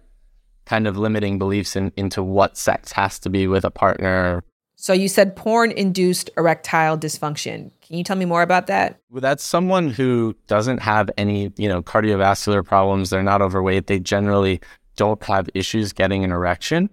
kind 0.65 0.85
of 0.85 0.97
limiting 0.97 1.39
beliefs 1.39 1.75
in, 1.75 1.91
into 1.95 2.21
what 2.21 2.57
sex 2.57 2.91
has 2.91 3.19
to 3.19 3.29
be 3.29 3.47
with 3.47 3.63
a 3.63 3.71
partner. 3.71 4.43
So 4.75 4.93
you 4.93 5.07
said 5.07 5.35
porn 5.35 5.71
induced 5.71 6.29
erectile 6.37 6.97
dysfunction. 6.97 7.71
Can 7.81 7.97
you 7.97 8.03
tell 8.03 8.15
me 8.15 8.25
more 8.25 8.41
about 8.41 8.67
that? 8.67 8.99
Well, 9.09 9.21
that's 9.21 9.43
someone 9.43 9.89
who 9.89 10.35
doesn't 10.47 10.79
have 10.79 11.09
any, 11.17 11.51
you 11.57 11.67
know, 11.67 11.81
cardiovascular 11.81 12.63
problems. 12.65 13.09
They're 13.09 13.23
not 13.23 13.41
overweight. 13.41 13.87
They 13.87 13.99
generally 13.99 14.61
don't 14.95 15.23
have 15.23 15.49
issues 15.53 15.93
getting 15.93 16.23
an 16.23 16.31
erection. 16.31 16.89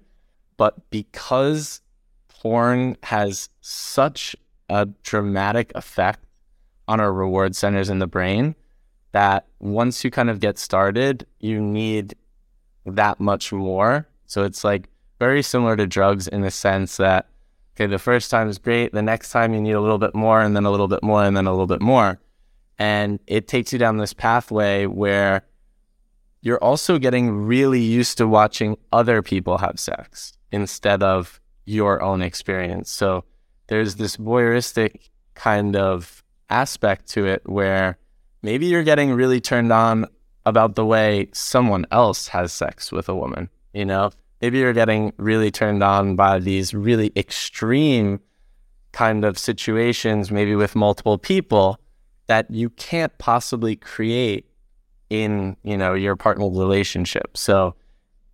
But 0.56 0.90
because 0.90 1.80
porn 2.28 2.96
has 3.02 3.48
such 3.60 4.36
a 4.68 4.86
dramatic 5.02 5.72
effect 5.74 6.20
on 6.88 7.00
our 7.00 7.12
reward 7.12 7.56
centers 7.56 7.88
in 7.88 7.98
the 7.98 8.06
brain 8.06 8.54
that 9.12 9.46
once 9.60 10.04
you 10.04 10.10
kind 10.10 10.30
of 10.30 10.40
get 10.40 10.58
started, 10.58 11.26
you 11.40 11.60
need 11.60 12.14
that 12.84 13.18
much 13.18 13.52
more. 13.52 14.06
So 14.26 14.44
it's 14.44 14.62
like 14.62 14.88
very 15.18 15.42
similar 15.42 15.76
to 15.76 15.86
drugs 15.86 16.28
in 16.28 16.42
the 16.42 16.50
sense 16.50 16.98
that, 16.98 17.26
okay, 17.74 17.86
the 17.86 17.98
first 17.98 18.30
time 18.30 18.48
is 18.48 18.58
great. 18.58 18.92
The 18.92 19.02
next 19.02 19.30
time 19.30 19.54
you 19.54 19.60
need 19.60 19.72
a 19.72 19.80
little 19.80 19.98
bit 19.98 20.14
more, 20.14 20.40
and 20.40 20.54
then 20.54 20.64
a 20.66 20.70
little 20.70 20.88
bit 20.88 21.02
more, 21.02 21.24
and 21.24 21.36
then 21.36 21.46
a 21.46 21.50
little 21.50 21.66
bit 21.66 21.80
more. 21.80 22.18
And 22.78 23.18
it 23.26 23.48
takes 23.48 23.72
you 23.72 23.78
down 23.78 23.96
this 23.96 24.12
pathway 24.12 24.86
where 24.86 25.42
you're 26.46 26.62
also 26.62 26.96
getting 26.96 27.44
really 27.44 27.80
used 27.80 28.18
to 28.18 28.28
watching 28.28 28.76
other 28.92 29.20
people 29.20 29.58
have 29.58 29.80
sex 29.80 30.38
instead 30.52 31.02
of 31.02 31.40
your 31.64 32.00
own 32.00 32.22
experience. 32.22 32.88
So 32.88 33.24
there's 33.66 33.96
this 33.96 34.16
voyeuristic 34.16 35.08
kind 35.34 35.74
of 35.74 36.22
aspect 36.48 37.08
to 37.08 37.26
it 37.26 37.42
where 37.46 37.98
maybe 38.42 38.66
you're 38.66 38.84
getting 38.84 39.12
really 39.12 39.40
turned 39.40 39.72
on 39.72 40.06
about 40.44 40.76
the 40.76 40.86
way 40.86 41.30
someone 41.32 41.84
else 41.90 42.28
has 42.28 42.52
sex 42.52 42.92
with 42.92 43.08
a 43.08 43.16
woman, 43.16 43.50
you 43.74 43.84
know? 43.84 44.12
Maybe 44.40 44.58
you're 44.58 44.72
getting 44.72 45.12
really 45.16 45.50
turned 45.50 45.82
on 45.82 46.14
by 46.14 46.38
these 46.38 46.72
really 46.72 47.10
extreme 47.16 48.20
kind 48.92 49.24
of 49.24 49.36
situations, 49.36 50.30
maybe 50.30 50.54
with 50.54 50.76
multiple 50.76 51.18
people 51.18 51.80
that 52.28 52.48
you 52.52 52.70
can't 52.70 53.18
possibly 53.18 53.74
create 53.74 54.48
in 55.10 55.56
you 55.62 55.76
know 55.76 55.94
your 55.94 56.16
partner 56.16 56.46
relationship 56.46 57.36
so 57.36 57.74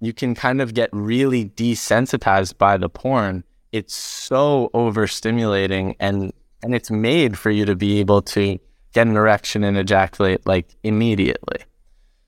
you 0.01 0.13
can 0.13 0.35
kind 0.35 0.61
of 0.61 0.75
get 0.75 0.89
really 0.93 1.47
desensitized 1.51 2.57
by 2.59 2.77
the 2.77 2.89
porn 2.89 3.45
it's 3.73 3.95
so 3.95 4.71
overstimulating 4.75 5.97
and 5.99 6.33
and 6.63 6.75
it's 6.75 6.91
made 6.91 7.37
for 7.37 7.51
you 7.51 7.65
to 7.65 7.75
be 7.75 7.99
able 7.99 8.23
to 8.23 8.59
get 8.93 9.07
an 9.07 9.17
erection 9.17 9.65
and 9.65 9.77
ejaculate 9.77 10.47
like 10.47 10.77
immediately. 10.85 11.65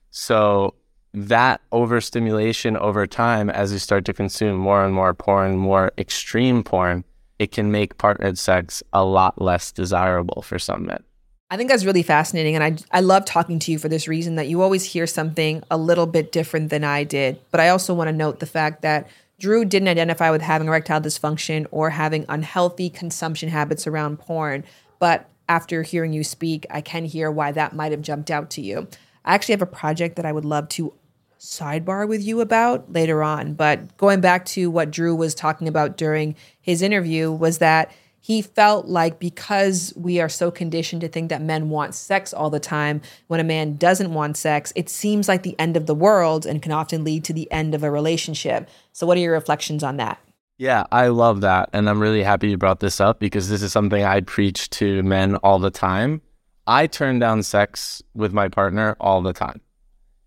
So 0.09 0.75
that 1.13 1.61
overstimulation 1.71 2.75
over 2.75 3.07
time 3.07 3.49
as 3.49 3.71
you 3.71 3.79
start 3.79 4.03
to 4.05 4.13
consume 4.13 4.57
more 4.57 4.83
and 4.83 4.93
more 4.93 5.13
porn, 5.13 5.55
more 5.55 5.91
extreme 5.97 6.63
porn, 6.63 7.05
it 7.39 7.51
can 7.51 7.71
make 7.71 7.97
partnered 7.97 8.37
sex 8.37 8.83
a 8.91 9.05
lot 9.05 9.41
less 9.41 9.71
desirable 9.71 10.41
for 10.41 10.59
some 10.59 10.85
men. 10.85 11.03
I 11.49 11.57
think 11.57 11.69
that's 11.69 11.85
really 11.85 12.03
fascinating. 12.03 12.55
And 12.55 12.63
I, 12.63 12.97
I 12.97 13.01
love 13.01 13.25
talking 13.25 13.59
to 13.59 13.71
you 13.71 13.77
for 13.77 13.87
this 13.87 14.07
reason 14.07 14.35
that 14.35 14.47
you 14.47 14.61
always 14.61 14.83
hear 14.83 15.05
something 15.05 15.63
a 15.69 15.77
little 15.77 16.07
bit 16.07 16.31
different 16.31 16.69
than 16.69 16.83
I 16.83 17.03
did. 17.03 17.39
But 17.51 17.59
I 17.59 17.69
also 17.69 17.93
want 17.93 18.07
to 18.07 18.13
note 18.13 18.39
the 18.39 18.47
fact 18.47 18.81
that 18.81 19.07
Drew 19.39 19.63
didn't 19.63 19.89
identify 19.89 20.31
with 20.31 20.41
having 20.41 20.67
erectile 20.67 21.01
dysfunction 21.01 21.67
or 21.69 21.91
having 21.91 22.25
unhealthy 22.29 22.89
consumption 22.89 23.49
habits 23.49 23.85
around 23.85 24.17
porn. 24.17 24.63
But 24.97 25.29
after 25.47 25.83
hearing 25.83 26.13
you 26.13 26.23
speak, 26.23 26.65
I 26.71 26.81
can 26.81 27.05
hear 27.05 27.29
why 27.29 27.51
that 27.51 27.75
might 27.75 27.91
have 27.91 28.01
jumped 28.01 28.31
out 28.31 28.49
to 28.51 28.61
you. 28.61 28.87
I 29.23 29.35
actually 29.35 29.53
have 29.53 29.61
a 29.61 29.67
project 29.67 30.15
that 30.15 30.25
I 30.25 30.31
would 30.31 30.45
love 30.45 30.69
to 30.69 30.93
sidebar 31.39 32.07
with 32.07 32.23
you 32.23 32.41
about 32.41 32.91
later 32.91 33.21
on. 33.21 33.53
But 33.53 33.95
going 33.97 34.21
back 34.21 34.45
to 34.45 34.71
what 34.71 34.89
Drew 34.89 35.15
was 35.15 35.35
talking 35.35 35.67
about 35.67 35.97
during 35.97 36.35
his 36.59 36.81
interview, 36.81 37.31
was 37.31 37.59
that 37.59 37.91
he 38.25 38.41
felt 38.41 38.87
like 38.87 39.19
because 39.19 39.93
we 39.95 40.19
are 40.19 40.29
so 40.29 40.49
conditioned 40.49 41.01
to 41.01 41.07
think 41.07 41.29
that 41.29 41.43
men 41.43 41.69
want 41.69 41.93
sex 41.93 42.33
all 42.33 42.49
the 42.49 42.59
time, 42.59 42.99
when 43.27 43.39
a 43.39 43.43
man 43.43 43.75
doesn't 43.75 44.11
want 44.11 44.35
sex, 44.35 44.73
it 44.75 44.89
seems 44.89 45.27
like 45.27 45.43
the 45.43 45.55
end 45.59 45.77
of 45.77 45.85
the 45.85 45.93
world 45.93 46.43
and 46.43 46.59
can 46.59 46.71
often 46.71 47.03
lead 47.03 47.23
to 47.25 47.33
the 47.33 47.47
end 47.51 47.75
of 47.75 47.83
a 47.83 47.91
relationship. 47.91 48.67
So, 48.93 49.05
what 49.05 49.15
are 49.15 49.21
your 49.21 49.33
reflections 49.33 49.83
on 49.83 49.97
that? 49.97 50.17
Yeah, 50.57 50.85
I 50.91 51.09
love 51.09 51.41
that. 51.41 51.69
And 51.71 51.87
I'm 51.87 52.01
really 52.01 52.23
happy 52.23 52.49
you 52.49 52.57
brought 52.57 52.79
this 52.79 52.99
up 52.99 53.19
because 53.19 53.47
this 53.47 53.61
is 53.61 53.71
something 53.71 54.03
I 54.03 54.21
preach 54.21 54.71
to 54.71 55.03
men 55.03 55.35
all 55.43 55.59
the 55.59 55.69
time. 55.69 56.23
I 56.65 56.87
turn 56.87 57.19
down 57.19 57.43
sex 57.43 58.01
with 58.15 58.33
my 58.33 58.47
partner 58.47 58.97
all 58.99 59.21
the 59.21 59.33
time. 59.33 59.61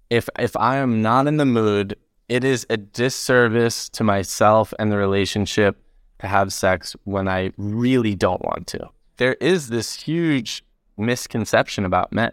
If 0.09 0.29
if 0.39 0.57
I 0.57 0.77
am 0.77 1.03
not 1.03 1.27
in 1.27 1.37
the 1.37 1.45
mood, 1.45 1.97
it 2.29 2.45
is 2.45 2.65
a 2.71 2.77
disservice 2.77 3.89
to 3.89 4.05
myself 4.05 4.73
and 4.79 4.93
the 4.93 4.99
relationship 4.99 5.83
have 6.27 6.53
sex 6.53 6.97
when 7.05 7.29
I 7.29 7.53
really 7.57 8.15
don't 8.15 8.43
want 8.43 8.67
to. 8.69 8.91
There 9.17 9.35
is 9.35 9.69
this 9.69 9.95
huge 9.95 10.65
misconception 10.97 11.85
about 11.85 12.13
men 12.13 12.33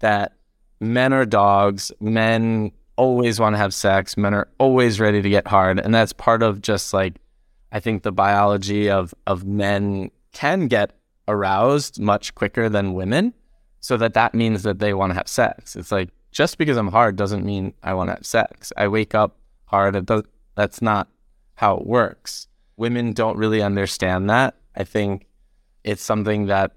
that 0.00 0.32
men 0.80 1.12
are 1.12 1.24
dogs, 1.24 1.90
men 2.00 2.72
always 2.96 3.40
want 3.40 3.54
to 3.54 3.58
have 3.58 3.74
sex, 3.74 4.16
men 4.16 4.34
are 4.34 4.48
always 4.58 5.00
ready 5.00 5.22
to 5.22 5.30
get 5.30 5.46
hard. 5.46 5.80
And 5.80 5.94
that's 5.94 6.12
part 6.12 6.42
of 6.42 6.60
just 6.60 6.92
like, 6.92 7.14
I 7.72 7.80
think 7.80 8.02
the 8.02 8.12
biology 8.12 8.90
of, 8.90 9.14
of 9.26 9.44
men 9.44 10.10
can 10.32 10.68
get 10.68 10.92
aroused 11.26 11.98
much 11.98 12.34
quicker 12.34 12.68
than 12.68 12.94
women. 12.94 13.34
So 13.80 13.96
that 13.96 14.14
that 14.14 14.34
means 14.34 14.62
that 14.62 14.78
they 14.78 14.94
want 14.94 15.10
to 15.10 15.14
have 15.14 15.28
sex. 15.28 15.76
It's 15.76 15.92
like, 15.92 16.10
just 16.30 16.58
because 16.58 16.76
I'm 16.76 16.88
hard 16.88 17.16
doesn't 17.16 17.44
mean 17.44 17.74
I 17.82 17.94
want 17.94 18.08
to 18.08 18.14
have 18.14 18.26
sex. 18.26 18.72
I 18.76 18.88
wake 18.88 19.14
up 19.14 19.36
hard. 19.66 19.96
It 19.96 20.06
does, 20.06 20.22
that's 20.54 20.82
not 20.82 21.08
how 21.54 21.76
it 21.76 21.86
works 21.86 22.48
women 22.76 23.12
don't 23.12 23.36
really 23.36 23.62
understand 23.62 24.28
that. 24.30 24.56
I 24.76 24.84
think 24.84 25.26
it's 25.84 26.02
something 26.02 26.46
that 26.46 26.72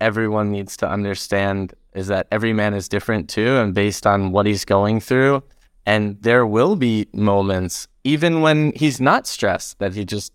everyone 0.00 0.50
needs 0.50 0.76
to 0.78 0.88
understand 0.88 1.74
is 1.94 2.06
that 2.08 2.26
every 2.30 2.52
man 2.52 2.74
is 2.74 2.88
different 2.88 3.28
too 3.28 3.56
and 3.56 3.74
based 3.74 4.06
on 4.06 4.32
what 4.32 4.46
he's 4.46 4.64
going 4.64 5.00
through. 5.00 5.42
And 5.84 6.20
there 6.22 6.46
will 6.46 6.76
be 6.76 7.08
moments 7.12 7.88
even 8.04 8.40
when 8.40 8.72
he's 8.74 9.00
not 9.00 9.26
stressed 9.26 9.78
that 9.78 9.94
he 9.94 10.04
just 10.04 10.32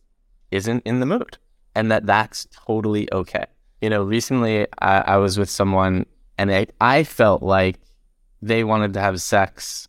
isn't 0.51 0.83
in 0.85 0.99
the 0.99 1.05
mood 1.05 1.37
and 1.75 1.91
that 1.91 2.05
that's 2.05 2.47
totally 2.51 3.11
okay. 3.13 3.45
You 3.81 3.89
know 3.89 4.03
recently 4.03 4.67
i, 4.81 4.99
I 5.01 5.17
was 5.17 5.37
with 5.37 5.49
someone 5.49 6.05
and 6.37 6.51
I, 6.51 6.67
I 6.81 7.03
felt 7.03 7.43
like 7.43 7.79
they 8.41 8.63
wanted 8.63 8.93
to 8.93 8.99
have 8.99 9.21
sex. 9.21 9.87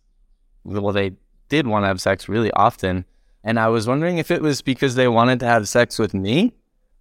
Well 0.64 0.92
they 0.92 1.12
did 1.48 1.66
want 1.66 1.84
to 1.84 1.88
have 1.88 2.00
sex 2.00 2.28
really 2.28 2.50
often 2.52 3.04
and 3.48 3.58
I 3.58 3.68
was 3.68 3.88
wondering 3.88 4.18
if 4.18 4.30
it 4.30 4.42
was 4.42 4.60
because 4.60 4.94
they 4.94 5.08
wanted 5.08 5.40
to 5.40 5.46
have 5.46 5.66
sex 5.66 5.98
with 5.98 6.12
me 6.12 6.52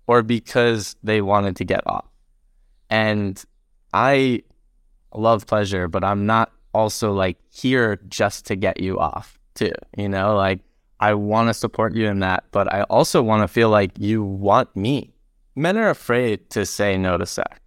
or 0.07 0.23
because 0.23 0.95
they 1.03 1.21
wanted 1.21 1.57
to 1.57 1.65
get 1.65 1.85
off. 1.85 2.05
And 2.89 3.43
I 3.93 4.43
love 5.13 5.45
pleasure, 5.45 5.89
but 5.89 6.05
I'm 6.05 6.25
not 6.25 6.53
also 6.73 7.11
like 7.11 7.35
here 7.49 7.99
just 8.07 8.45
to 8.45 8.55
get 8.55 8.79
you 8.79 8.97
off 8.97 9.37
too. 9.55 9.73
You 9.97 10.07
know, 10.07 10.37
like 10.37 10.61
I 11.01 11.15
want 11.15 11.49
to 11.49 11.53
support 11.53 11.93
you 11.95 12.07
in 12.07 12.19
that, 12.19 12.45
but 12.51 12.73
I 12.73 12.83
also 12.83 13.21
want 13.21 13.43
to 13.43 13.49
feel 13.49 13.69
like 13.69 13.91
you 13.99 14.23
want 14.23 14.73
me. 14.73 15.11
Men 15.53 15.75
are 15.75 15.89
afraid 15.89 16.49
to 16.51 16.65
say 16.65 16.97
no 16.97 17.17
to 17.17 17.25
sex. 17.25 17.59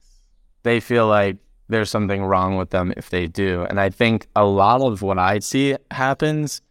They 0.62 0.80
feel 0.80 1.06
like 1.06 1.36
there's 1.68 1.90
something 1.90 2.24
wrong 2.24 2.56
with 2.56 2.70
them 2.70 2.94
if 2.96 3.10
they 3.10 3.26
do. 3.26 3.66
And 3.68 3.78
I 3.78 3.90
think 3.90 4.26
a 4.34 4.46
lot 4.46 4.80
of 4.80 5.02
what 5.02 5.18
I 5.18 5.40
see 5.40 5.76
happens 5.90 6.62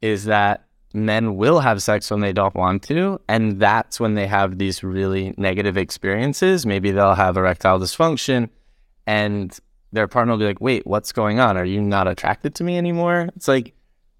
is 0.00 0.26
that 0.26 0.65
men 0.96 1.36
will 1.36 1.60
have 1.60 1.82
sex 1.82 2.10
when 2.10 2.20
they 2.20 2.32
don't 2.32 2.54
want 2.54 2.82
to. 2.84 3.20
And 3.28 3.60
that's 3.60 4.00
when 4.00 4.14
they 4.14 4.26
have 4.26 4.58
these 4.58 4.82
really 4.82 5.34
negative 5.36 5.76
experiences. 5.76 6.66
Maybe 6.66 6.90
they'll 6.90 7.14
have 7.14 7.36
erectile 7.36 7.78
dysfunction 7.78 8.48
and 9.06 9.56
their 9.92 10.08
partner 10.08 10.32
will 10.32 10.38
be 10.38 10.46
like, 10.46 10.60
wait, 10.60 10.86
what's 10.86 11.12
going 11.12 11.38
on? 11.38 11.56
Are 11.56 11.64
you 11.64 11.80
not 11.80 12.08
attracted 12.08 12.54
to 12.56 12.64
me 12.64 12.76
anymore? 12.76 13.28
It's 13.36 13.46
like, 13.46 13.74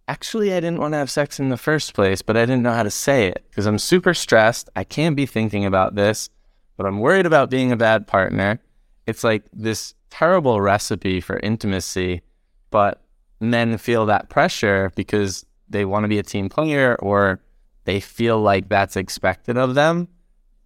actually, 0.07 0.53
I 0.53 0.61
didn't 0.61 0.79
want 0.79 0.93
to 0.93 0.99
have 0.99 1.11
sex 1.11 1.41
in 1.41 1.49
the 1.49 1.57
first 1.57 1.95
place, 1.95 2.22
but 2.22 2.37
I 2.37 2.43
didn't 2.43 2.62
know 2.62 2.72
how 2.72 2.85
to 2.85 2.91
say 2.91 3.27
it 3.29 3.45
because 3.51 3.66
I'm 3.66 3.79
super 3.79 4.14
stressed. 4.14 4.70
I 4.77 4.85
can't 4.85 5.16
be 5.16 5.27
thinking 5.27 5.64
about 5.64 5.95
this, 5.95 6.31
but 6.77 6.87
I'm 6.87 7.01
worried 7.01 7.27
about 7.27 7.51
being 7.51 7.72
a 7.72 7.77
bad 7.77 8.07
partner. 8.07 8.61
It's 9.07 9.24
like 9.24 9.43
this 9.53 9.95
terrible 10.11 10.61
recipe 10.61 11.20
for 11.20 11.39
intimacy, 11.41 12.22
but 12.70 13.03
men 13.41 13.77
feel 13.79 14.07
that 14.07 14.29
pressure 14.29 14.93
because 14.95 15.45
they 15.69 15.85
want 15.85 16.05
to 16.05 16.09
be 16.09 16.19
a 16.19 16.23
team 16.23 16.49
player 16.49 16.97
or 16.97 17.41
they 17.85 18.01
feel 18.01 18.41
like 18.41 18.69
that's 18.69 18.97
expected 18.97 19.57
of 19.57 19.75
them, 19.75 20.09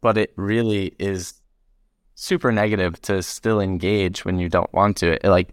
but 0.01 0.16
it 0.16 0.32
really 0.36 0.94
is 0.98 1.40
super 2.14 2.53
negative 2.53 3.01
to 3.03 3.22
still 3.22 3.61
engage 3.61 4.24
when 4.24 4.38
you 4.38 4.48
don't 4.48 4.72
want 4.72 4.96
to. 4.98 5.24
It, 5.24 5.28
like 5.28 5.51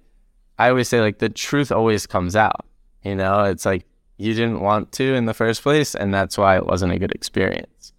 I 0.57 0.69
always 0.69 0.87
say, 0.87 1.01
like 1.01 1.19
the 1.19 1.29
truth 1.29 1.71
always 1.71 2.07
comes 2.07 2.35
out. 2.35 2.65
You 3.03 3.15
know, 3.15 3.43
it's 3.43 3.65
like 3.65 3.85
you 4.17 4.33
didn't 4.33 4.61
want 4.61 4.91
to 4.93 5.13
in 5.13 5.25
the 5.25 5.33
first 5.33 5.61
place, 5.61 5.95
and 5.95 6.13
that's 6.13 6.37
why 6.37 6.57
it 6.57 6.65
wasn't 6.65 6.93
a 6.93 6.99
good 6.99 7.11
experience. 7.11 7.93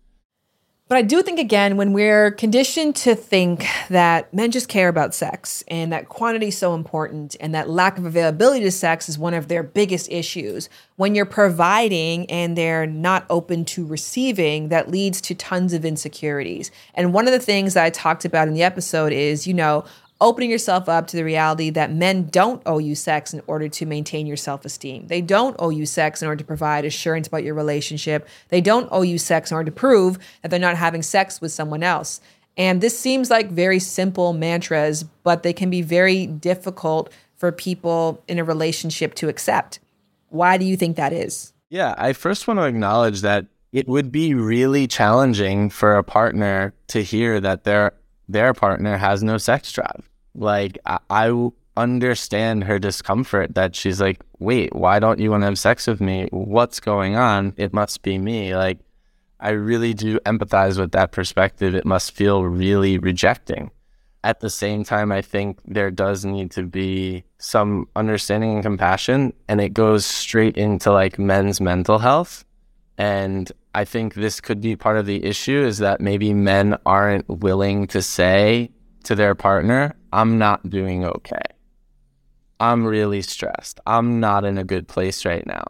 But 0.88 0.96
I 0.96 1.02
do 1.02 1.22
think, 1.22 1.38
again, 1.38 1.76
when 1.76 1.92
we're 1.92 2.30
conditioned 2.30 2.96
to 2.96 3.14
think 3.14 3.66
that 3.90 4.32
men 4.32 4.50
just 4.50 4.68
care 4.68 4.88
about 4.88 5.14
sex 5.14 5.62
and 5.68 5.92
that 5.92 6.08
quantity 6.08 6.48
is 6.48 6.56
so 6.56 6.74
important 6.74 7.36
and 7.40 7.54
that 7.54 7.68
lack 7.68 7.98
of 7.98 8.06
availability 8.06 8.64
to 8.64 8.70
sex 8.70 9.06
is 9.06 9.18
one 9.18 9.34
of 9.34 9.48
their 9.48 9.62
biggest 9.62 10.10
issues, 10.10 10.70
when 10.96 11.14
you're 11.14 11.26
providing 11.26 12.24
and 12.30 12.56
they're 12.56 12.86
not 12.86 13.26
open 13.28 13.66
to 13.66 13.84
receiving, 13.84 14.70
that 14.70 14.90
leads 14.90 15.20
to 15.20 15.34
tons 15.34 15.74
of 15.74 15.84
insecurities. 15.84 16.70
And 16.94 17.12
one 17.12 17.26
of 17.26 17.32
the 17.32 17.38
things 17.38 17.74
that 17.74 17.84
I 17.84 17.90
talked 17.90 18.24
about 18.24 18.48
in 18.48 18.54
the 18.54 18.62
episode 18.62 19.12
is, 19.12 19.46
you 19.46 19.52
know, 19.52 19.84
opening 20.20 20.50
yourself 20.50 20.88
up 20.88 21.06
to 21.08 21.16
the 21.16 21.24
reality 21.24 21.70
that 21.70 21.92
men 21.92 22.28
don't 22.28 22.62
owe 22.66 22.78
you 22.78 22.94
sex 22.94 23.32
in 23.32 23.40
order 23.46 23.68
to 23.68 23.86
maintain 23.86 24.26
your 24.26 24.36
self 24.36 24.64
esteem. 24.64 25.06
They 25.06 25.20
don't 25.20 25.56
owe 25.58 25.70
you 25.70 25.86
sex 25.86 26.22
in 26.22 26.28
order 26.28 26.38
to 26.38 26.44
provide 26.44 26.84
assurance 26.84 27.28
about 27.28 27.44
your 27.44 27.54
relationship. 27.54 28.28
They 28.48 28.60
don't 28.60 28.88
owe 28.90 29.02
you 29.02 29.18
sex 29.18 29.50
in 29.50 29.56
order 29.56 29.70
to 29.70 29.76
prove 29.76 30.18
that 30.42 30.50
they're 30.50 30.58
not 30.58 30.76
having 30.76 31.02
sex 31.02 31.40
with 31.40 31.52
someone 31.52 31.82
else. 31.82 32.20
And 32.56 32.80
this 32.80 32.98
seems 32.98 33.30
like 33.30 33.50
very 33.50 33.78
simple 33.78 34.32
mantras, 34.32 35.04
but 35.22 35.44
they 35.44 35.52
can 35.52 35.70
be 35.70 35.82
very 35.82 36.26
difficult 36.26 37.12
for 37.36 37.52
people 37.52 38.22
in 38.26 38.40
a 38.40 38.44
relationship 38.44 39.14
to 39.14 39.28
accept. 39.28 39.78
Why 40.30 40.58
do 40.58 40.64
you 40.64 40.76
think 40.76 40.96
that 40.96 41.12
is? 41.12 41.52
Yeah, 41.70 41.94
I 41.96 42.12
first 42.12 42.48
want 42.48 42.58
to 42.58 42.64
acknowledge 42.64 43.20
that 43.20 43.46
it 43.72 43.86
would 43.86 44.10
be 44.10 44.34
really 44.34 44.86
challenging 44.86 45.70
for 45.70 45.96
a 45.96 46.02
partner 46.02 46.74
to 46.88 47.02
hear 47.02 47.38
that 47.40 47.64
their 47.64 47.92
their 48.28 48.52
partner 48.54 48.96
has 48.96 49.22
no 49.22 49.38
sex 49.38 49.72
drive 49.72 50.08
like 50.38 50.78
I, 50.86 50.98
I 51.10 51.50
understand 51.76 52.64
her 52.64 52.78
discomfort 52.78 53.54
that 53.54 53.76
she's 53.76 54.00
like, 54.00 54.20
wait, 54.38 54.74
why 54.74 54.98
don't 54.98 55.20
you 55.20 55.30
want 55.30 55.42
to 55.42 55.46
have 55.46 55.58
sex 55.58 55.86
with 55.86 56.00
me? 56.00 56.28
What's 56.30 56.80
going 56.80 57.16
on? 57.16 57.54
It 57.56 57.72
must 57.72 58.02
be 58.02 58.18
me. 58.18 58.56
Like, 58.56 58.78
I 59.40 59.50
really 59.50 59.94
do 59.94 60.18
empathize 60.20 60.78
with 60.78 60.92
that 60.92 61.12
perspective. 61.12 61.74
It 61.74 61.84
must 61.84 62.12
feel 62.12 62.42
really 62.42 62.98
rejecting. 62.98 63.70
At 64.24 64.40
the 64.40 64.50
same 64.50 64.82
time, 64.82 65.12
I 65.12 65.22
think 65.22 65.60
there 65.64 65.92
does 65.92 66.24
need 66.24 66.50
to 66.52 66.64
be 66.64 67.22
some 67.38 67.86
understanding 67.94 68.54
and 68.54 68.62
compassion, 68.64 69.32
and 69.46 69.60
it 69.60 69.72
goes 69.72 70.04
straight 70.04 70.56
into 70.56 70.90
like 70.90 71.20
men's 71.20 71.60
mental 71.60 71.98
health. 71.98 72.44
And 72.98 73.50
I 73.74 73.84
think 73.84 74.14
this 74.14 74.40
could 74.40 74.60
be 74.60 74.76
part 74.76 74.96
of 74.96 75.06
the 75.06 75.24
issue 75.24 75.62
is 75.64 75.78
that 75.78 76.00
maybe 76.00 76.32
men 76.32 76.76
aren't 76.86 77.28
willing 77.28 77.86
to 77.88 78.02
say 78.02 78.70
to 79.04 79.14
their 79.14 79.34
partner, 79.34 79.94
I'm 80.12 80.38
not 80.38 80.68
doing 80.68 81.04
okay. 81.04 81.42
I'm 82.60 82.84
really 82.84 83.22
stressed. 83.22 83.80
I'm 83.86 84.20
not 84.20 84.44
in 84.44 84.58
a 84.58 84.64
good 84.64 84.88
place 84.88 85.24
right 85.24 85.46
now. 85.46 85.64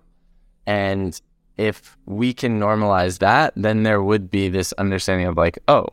And 0.66 1.20
if 1.56 1.96
we 2.06 2.32
can 2.32 2.58
normalize 2.58 3.18
that, 3.18 3.52
then 3.56 3.82
there 3.82 4.02
would 4.02 4.30
be 4.30 4.48
this 4.48 4.72
understanding 4.74 5.26
of 5.26 5.36
like, 5.36 5.58
oh, 5.68 5.86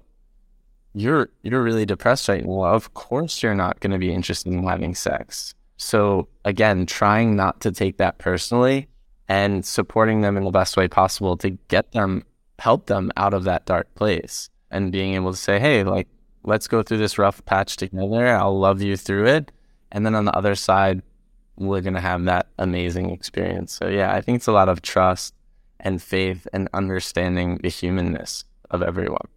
you're 0.94 1.30
you're 1.44 1.64
really 1.64 1.86
depressed 1.86 2.30
right. 2.30 2.46
Well, 2.46 2.74
of 2.74 2.94
course 2.94 3.44
you're 3.44 3.56
not 3.56 3.82
going 3.82 3.92
to 3.92 4.00
be 4.00 4.14
interested 4.14 4.54
in 4.54 4.64
having 4.66 4.96
sex. 4.96 5.54
So 5.78 6.30
again, 6.46 6.86
trying 6.86 7.36
not 7.36 7.60
to 7.62 7.72
take 7.72 7.98
that 7.98 8.18
personally 8.18 8.88
and 9.28 9.66
supporting 9.66 10.22
them 10.22 10.38
in 10.38 10.44
the 10.44 10.52
best 10.52 10.78
way 10.78 10.88
possible 10.88 11.38
to 11.38 11.52
get 11.68 11.92
them 11.92 12.24
help 12.60 12.86
them 12.86 13.12
out 13.18 13.34
of 13.34 13.44
that 13.44 13.66
dark 13.66 13.94
place 13.96 14.50
and 14.72 14.92
being 14.92 15.14
able 15.14 15.32
to 15.32 15.38
say, 15.38 15.60
"Hey, 15.60 15.84
like 15.84 16.08
let's 16.44 16.68
go 16.68 16.84
through 16.84 17.00
this 17.00 17.18
rough 17.18 17.44
patch 17.46 17.76
together. 17.78 18.28
I'll 18.28 18.58
love 18.58 18.82
you 18.82 18.98
through 18.98 19.28
it." 19.28 19.52
And 19.92 20.06
then 20.06 20.16
on 20.16 20.26
the 20.26 20.36
other 20.36 20.56
side, 20.56 21.02
we're 21.58 21.82
going 21.82 21.94
to 21.94 22.02
have 22.02 22.26
that 22.26 22.48
amazing 22.60 23.10
experience. 23.10 23.74
So 23.74 23.88
yeah, 23.88 24.14
I 24.14 24.22
think 24.22 24.38
it's 24.38 24.48
a 24.48 24.52
lot 24.52 24.70
of 24.70 24.82
trust 24.82 25.34
and 25.80 26.02
faith 26.02 26.48
and 26.54 26.68
understanding 26.74 27.60
the 27.62 27.70
humanness 27.70 28.44
of 28.72 28.82
everyone. 28.82 29.28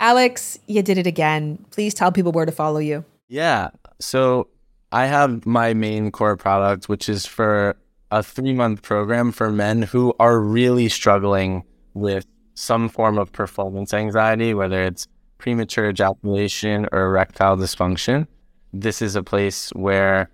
Alex, 0.00 0.58
you 0.66 0.82
did 0.82 0.98
it 0.98 1.06
again. 1.06 1.64
Please 1.70 1.94
tell 1.94 2.12
people 2.12 2.32
where 2.32 2.46
to 2.46 2.52
follow 2.52 2.78
you. 2.78 3.04
Yeah. 3.28 3.70
So 4.00 4.48
I 4.92 5.06
have 5.06 5.46
my 5.46 5.74
main 5.74 6.10
core 6.10 6.36
product, 6.36 6.88
which 6.88 7.08
is 7.08 7.26
for 7.26 7.76
a 8.14 8.22
three 8.22 8.52
month 8.52 8.82
program 8.82 9.32
for 9.32 9.50
men 9.50 9.82
who 9.82 10.14
are 10.20 10.38
really 10.38 10.88
struggling 10.88 11.64
with 11.94 12.26
some 12.54 12.88
form 12.88 13.18
of 13.18 13.32
performance 13.32 13.92
anxiety, 13.92 14.54
whether 14.54 14.84
it's 14.84 15.08
premature 15.38 15.88
ejaculation 15.90 16.86
or 16.92 17.06
erectile 17.06 17.56
dysfunction. 17.56 18.26
This 18.72 19.02
is 19.02 19.16
a 19.16 19.22
place 19.22 19.70
where 19.70 20.30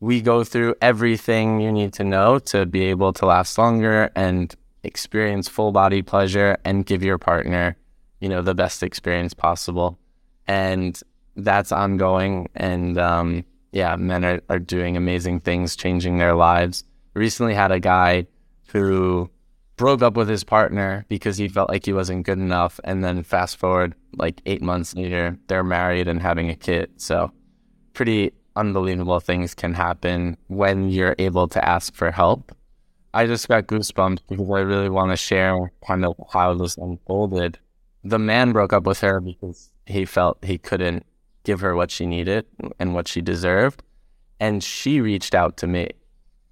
we 0.00 0.20
go 0.20 0.44
through 0.44 0.74
everything 0.82 1.60
you 1.60 1.72
need 1.72 1.92
to 1.94 2.04
know 2.04 2.38
to 2.40 2.66
be 2.66 2.84
able 2.84 3.12
to 3.14 3.26
last 3.26 3.56
longer 3.56 4.10
and 4.14 4.54
experience 4.82 5.48
full 5.48 5.72
body 5.72 6.02
pleasure 6.02 6.58
and 6.64 6.84
give 6.84 7.02
your 7.02 7.18
partner 7.18 7.76
you 8.22 8.28
know, 8.28 8.40
the 8.40 8.54
best 8.54 8.84
experience 8.84 9.34
possible. 9.34 9.98
And 10.46 10.98
that's 11.34 11.72
ongoing. 11.72 12.48
And 12.54 12.96
um, 12.96 13.44
yeah, 13.72 13.96
men 13.96 14.24
are, 14.24 14.40
are 14.48 14.58
doing 14.58 14.96
amazing 14.96 15.40
things, 15.40 15.76
changing 15.76 16.18
their 16.18 16.34
lives. 16.34 16.84
Recently 17.14 17.54
had 17.54 17.72
a 17.72 17.80
guy 17.80 18.26
who 18.68 19.30
broke 19.76 20.02
up 20.02 20.14
with 20.16 20.28
his 20.28 20.44
partner 20.44 21.04
because 21.08 21.36
he 21.36 21.48
felt 21.48 21.70
like 21.70 21.86
he 21.86 21.92
wasn't 21.92 22.24
good 22.24 22.38
enough. 22.38 22.78
And 22.84 23.02
then 23.02 23.22
fast 23.22 23.56
forward 23.56 23.94
like 24.16 24.40
eight 24.46 24.62
months 24.62 24.94
later, 24.94 25.38
they're 25.48 25.64
married 25.64 26.08
and 26.08 26.20
having 26.20 26.48
a 26.50 26.54
kid. 26.54 26.90
So 26.96 27.32
pretty 27.94 28.32
unbelievable 28.54 29.20
things 29.20 29.54
can 29.54 29.74
happen 29.74 30.36
when 30.48 30.90
you're 30.90 31.16
able 31.18 31.48
to 31.48 31.68
ask 31.68 31.94
for 31.94 32.10
help. 32.10 32.54
I 33.14 33.26
just 33.26 33.48
got 33.48 33.66
goosebumps 33.66 34.20
because 34.28 34.50
I 34.50 34.60
really 34.60 34.88
want 34.88 35.10
to 35.10 35.16
share 35.16 35.70
kind 35.86 36.04
of 36.04 36.14
how 36.32 36.54
this 36.54 36.76
unfolded 36.76 37.58
the 38.04 38.18
man 38.18 38.52
broke 38.52 38.72
up 38.72 38.84
with 38.84 39.00
her 39.00 39.20
because 39.20 39.70
he 39.86 40.04
felt 40.04 40.44
he 40.44 40.58
couldn't 40.58 41.06
give 41.44 41.60
her 41.60 41.74
what 41.74 41.90
she 41.90 42.06
needed 42.06 42.46
and 42.78 42.94
what 42.94 43.08
she 43.08 43.20
deserved. 43.20 43.82
And 44.40 44.62
she 44.62 45.00
reached 45.00 45.34
out 45.34 45.56
to 45.58 45.66
me. 45.66 45.90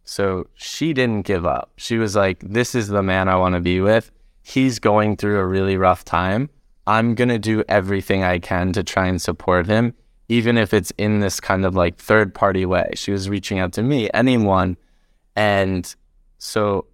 So 0.05 0.49
she 0.55 0.93
didn't 0.93 1.23
give 1.23 1.47
up. 1.47 1.73
She 1.77 1.99
was 1.99 2.17
like, 2.17 2.39
This 2.41 2.75
is 2.75 2.89
the 2.89 3.03
man 3.03 3.29
I 3.29 3.37
want 3.37 3.55
to 3.55 3.61
be 3.61 3.81
with. 3.81 4.11
He's 4.43 4.79
going 4.79 5.17
through 5.17 5.39
a 5.39 5.47
really 5.47 5.77
rough 5.77 6.05
time. 6.05 6.51
I'm 6.87 7.15
going 7.15 7.29
to 7.29 7.39
do 7.39 7.63
everything 7.69 8.25
I 8.25 8.39
can 8.39 8.73
to 8.73 8.83
try 8.83 9.07
and 9.07 9.21
support 9.21 9.67
him, 9.67 9.95
even 10.29 10.59
if 10.59 10.75
it's 10.75 10.93
in 10.99 11.21
this 11.21 11.39
kind 11.39 11.65
of 11.65 11.77
like 11.77 11.97
third 11.99 12.35
party 12.35 12.67
way. 12.67 12.91
She 12.95 13.13
was 13.13 13.29
reaching 13.29 13.59
out 13.59 13.73
to 13.75 13.83
me, 13.83 14.11
anyone. 14.13 14.77
And 15.37 15.95
so 16.39 16.87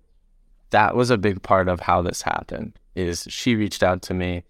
that 0.70 0.96
was 0.96 1.10
a 1.10 1.16
big 1.16 1.42
part 1.42 1.68
of 1.68 1.80
how 1.80 2.02
this 2.02 2.22
happened 2.22 2.78
is 2.96 3.26
she 3.28 3.54
reached 3.54 3.82
out 3.82 4.02
to 4.02 4.14
me. 4.14 4.42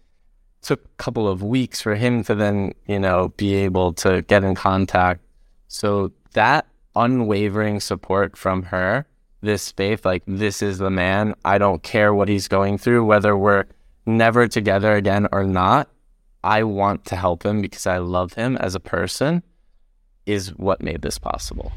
Took 0.66 0.84
a 0.84 1.02
couple 1.02 1.28
of 1.28 1.44
weeks 1.44 1.80
for 1.80 1.94
him 1.94 2.24
to 2.24 2.34
then, 2.34 2.74
you 2.86 2.98
know, 2.98 3.32
be 3.36 3.54
able 3.54 3.92
to 3.94 4.22
get 4.22 4.42
in 4.42 4.56
contact. 4.56 5.20
So 5.68 6.10
that 6.32 6.66
unwavering 6.96 7.78
support 7.78 8.36
from 8.36 8.64
her, 8.64 9.06
this 9.42 9.70
faith, 9.70 10.04
like 10.04 10.24
this 10.26 10.62
is 10.62 10.78
the 10.78 10.90
man. 10.90 11.34
I 11.44 11.58
don't 11.58 11.84
care 11.84 12.12
what 12.12 12.28
he's 12.28 12.48
going 12.48 12.78
through, 12.78 13.04
whether 13.04 13.36
we're 13.36 13.66
never 14.06 14.48
together 14.48 14.96
again 14.96 15.28
or 15.30 15.44
not. 15.44 15.88
I 16.42 16.64
want 16.64 17.04
to 17.06 17.16
help 17.16 17.46
him 17.46 17.60
because 17.60 17.86
I 17.86 17.98
love 17.98 18.32
him 18.32 18.56
as 18.56 18.74
a 18.74 18.80
person 18.80 19.44
is 20.26 20.48
what 20.56 20.82
made 20.82 21.02
this 21.02 21.18
possible. 21.18 21.70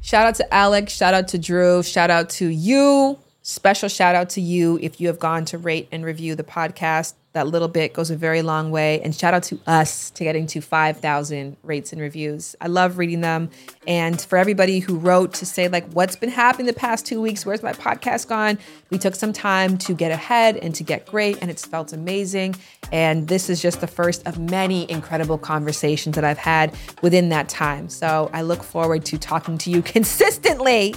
Shout 0.00 0.26
out 0.26 0.34
to 0.36 0.54
Alex. 0.54 0.94
Shout 0.94 1.12
out 1.12 1.28
to 1.28 1.38
Drew. 1.38 1.82
Shout 1.82 2.10
out 2.10 2.30
to 2.30 2.48
you. 2.48 3.18
Special 3.42 3.88
shout 3.88 4.14
out 4.14 4.30
to 4.30 4.40
you 4.40 4.78
if 4.80 5.00
you 5.00 5.08
have 5.08 5.18
gone 5.18 5.44
to 5.46 5.58
rate 5.58 5.88
and 5.92 6.04
review 6.04 6.34
the 6.34 6.44
podcast. 6.44 7.14
That 7.32 7.46
little 7.46 7.68
bit 7.68 7.94
goes 7.94 8.10
a 8.10 8.16
very 8.16 8.42
long 8.42 8.70
way. 8.70 9.00
And 9.00 9.14
shout 9.14 9.32
out 9.32 9.42
to 9.44 9.58
us 9.66 10.10
to 10.10 10.24
getting 10.24 10.46
to 10.48 10.60
5,000 10.60 11.56
rates 11.62 11.92
and 11.92 12.00
reviews. 12.00 12.54
I 12.60 12.66
love 12.66 12.98
reading 12.98 13.22
them. 13.22 13.50
And 13.86 14.20
for 14.20 14.36
everybody 14.36 14.80
who 14.80 14.98
wrote 14.98 15.34
to 15.34 15.46
say, 15.46 15.68
like, 15.68 15.90
what's 15.92 16.16
been 16.16 16.30
happening 16.30 16.66
the 16.66 16.72
past 16.72 17.06
two 17.06 17.20
weeks? 17.20 17.46
Where's 17.46 17.62
my 17.62 17.72
podcast 17.72 18.28
gone? 18.28 18.58
We 18.90 18.98
took 18.98 19.14
some 19.14 19.32
time 19.32 19.78
to 19.78 19.94
get 19.94 20.12
ahead 20.12 20.56
and 20.58 20.74
to 20.74 20.84
get 20.84 21.06
great, 21.06 21.38
and 21.40 21.50
it's 21.50 21.64
felt 21.64 21.92
amazing. 21.92 22.56
And 22.92 23.28
this 23.28 23.48
is 23.48 23.62
just 23.62 23.80
the 23.80 23.86
first 23.86 24.26
of 24.26 24.38
many 24.38 24.90
incredible 24.90 25.38
conversations 25.38 26.14
that 26.16 26.24
I've 26.24 26.38
had 26.38 26.76
within 27.00 27.30
that 27.30 27.48
time. 27.48 27.88
So 27.88 28.30
I 28.32 28.42
look 28.42 28.62
forward 28.62 29.04
to 29.06 29.18
talking 29.18 29.56
to 29.58 29.70
you 29.70 29.82
consistently 29.82 30.94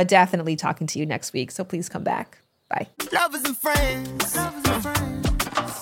but 0.00 0.08
definitely 0.08 0.56
talking 0.56 0.86
to 0.86 0.98
you 0.98 1.04
next 1.04 1.34
week. 1.34 1.50
So 1.50 1.62
please 1.62 1.90
come 1.90 2.02
back. 2.02 2.38
Bye. 2.70 2.86
Lovers 3.12 3.44
and 3.44 3.54
friends. 3.54 4.34
Lovers 4.34 4.64
and 4.64 4.82
friends. 4.82 5.29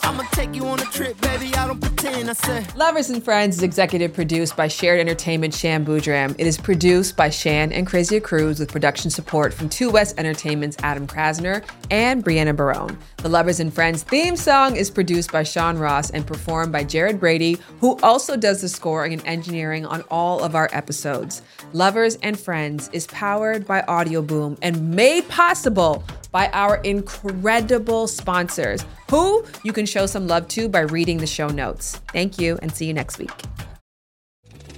I'ma 0.03 0.23
take 0.33 0.55
you 0.55 0.67
on 0.67 0.81
a 0.81 0.85
trip, 0.85 1.21
baby. 1.21 1.55
I 1.55 1.67
don't 1.67 1.81
pretend. 1.81 2.31
I 2.31 2.33
said. 2.33 2.75
Lovers 2.77 3.11
and 3.11 3.23
Friends 3.23 3.57
is 3.57 3.63
executive 3.63 4.13
produced 4.13 4.57
by 4.57 4.69
Shared 4.69 5.01
Entertainment 5.01 5.55
Shan 5.55 5.85
Boodram. 5.85 6.35
It 6.39 6.47
is 6.47 6.59
produced 6.59 7.17
by 7.17 7.31
Shan 7.31 7.73
and 7.73 7.87
Crazy 7.87 8.21
Cruz 8.21 8.59
with 8.59 8.71
production 8.71 9.11
support 9.11 9.55
from 9.55 9.69
Two 9.69 9.91
West 9.91 10.19
Entertainment's 10.19 10.77
Adam 10.83 11.07
Krasner 11.07 11.65
and 11.91 12.25
Brianna 12.25 12.55
Barone. 12.55 12.99
The 13.19 13.29
Lovers 13.29 13.61
and 13.61 13.73
Friends 13.73 14.03
theme 14.03 14.37
song 14.37 14.77
is 14.77 14.91
produced 14.91 15.33
by 15.33 15.43
Sean 15.43 15.79
Ross 15.79 16.11
and 16.11 16.27
performed 16.27 16.73
by 16.73 16.85
Jared 16.85 17.19
Brady, 17.19 17.59
who 17.81 17.99
also 18.03 18.37
does 18.37 18.61
the 18.61 18.69
scoring 18.69 19.13
and 19.13 19.27
engineering 19.27 19.87
on 19.87 20.03
all 20.11 20.43
of 20.43 20.55
our 20.55 20.69
episodes. 20.73 21.43
Lovers 21.73 22.17
and 22.23 22.39
Friends 22.39 22.89
is 22.93 23.07
powered 23.09 23.67
by 23.67 23.83
Audioboom 23.83 24.59
and 24.63 24.91
made 24.91 25.29
possible 25.29 26.05
by 26.31 26.49
our 26.49 26.77
incredible 26.79 28.07
sponsors, 28.07 28.85
who 29.11 29.45
you 29.63 29.73
can 29.73 29.87
show 29.87 30.07
some 30.07 30.27
love 30.27 30.49
to 30.49 30.69
by 30.69 30.81
reading 30.81 31.19
the 31.19 31.27
show 31.27 31.49
notes. 31.49 31.97
Thank 32.13 32.39
you 32.39 32.59
and 32.63 32.73
see 32.73 32.87
you 32.87 32.95
next 32.95 33.19
week. 33.19 33.33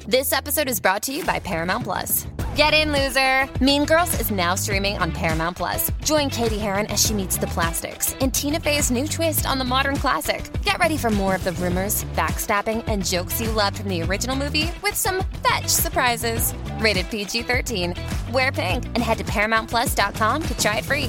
This 0.07 0.33
episode 0.33 0.69
is 0.69 0.81
brought 0.81 1.03
to 1.05 1.13
you 1.13 1.25
by 1.25 1.39
Paramount 1.39 1.85
Plus. 1.85 2.27
Get 2.57 2.75
in, 2.75 2.91
loser! 2.91 3.49
Mean 3.65 3.85
Girls 3.85 4.19
is 4.19 4.31
now 4.31 4.55
streaming 4.55 4.99
on 4.99 5.13
Paramount 5.13 5.57
Plus. 5.57 5.91
Join 6.05 6.29
Cady 6.31 6.59
Heron 6.59 6.87
as 6.87 7.07
she 7.07 7.15
meets 7.15 7.37
the 7.37 7.47
plastics 7.47 8.15
in 8.15 8.31
Tina 8.33 8.59
Fey's 8.59 8.91
new 8.91 9.07
twist 9.07 9.47
on 9.47 9.59
the 9.59 9.65
modern 9.65 9.97
classic. 9.97 10.51
Get 10.65 10.79
ready 10.79 10.97
for 10.97 11.11
more 11.11 11.37
of 11.37 11.45
the 11.45 11.53
rumors, 11.53 12.05
backstabbing, 12.17 12.83
and 12.89 13.05
jokes 13.05 13.41
you 13.41 13.51
loved 13.53 13.79
from 13.79 13.89
the 13.89 14.03
original 14.03 14.35
movie 14.35 14.73
with 14.83 14.95
some 14.95 15.23
fetch 15.47 15.69
surprises. 15.69 16.55
Rated 16.81 17.09
PG 17.11 17.43
13. 17.43 17.95
Wear 18.33 18.51
pink 18.51 18.87
and 18.87 18.99
head 18.99 19.19
to 19.19 19.25
ParamountPlus.com 19.25 20.43
to 20.43 20.59
try 20.59 20.79
it 20.79 20.85
free. 20.85 21.09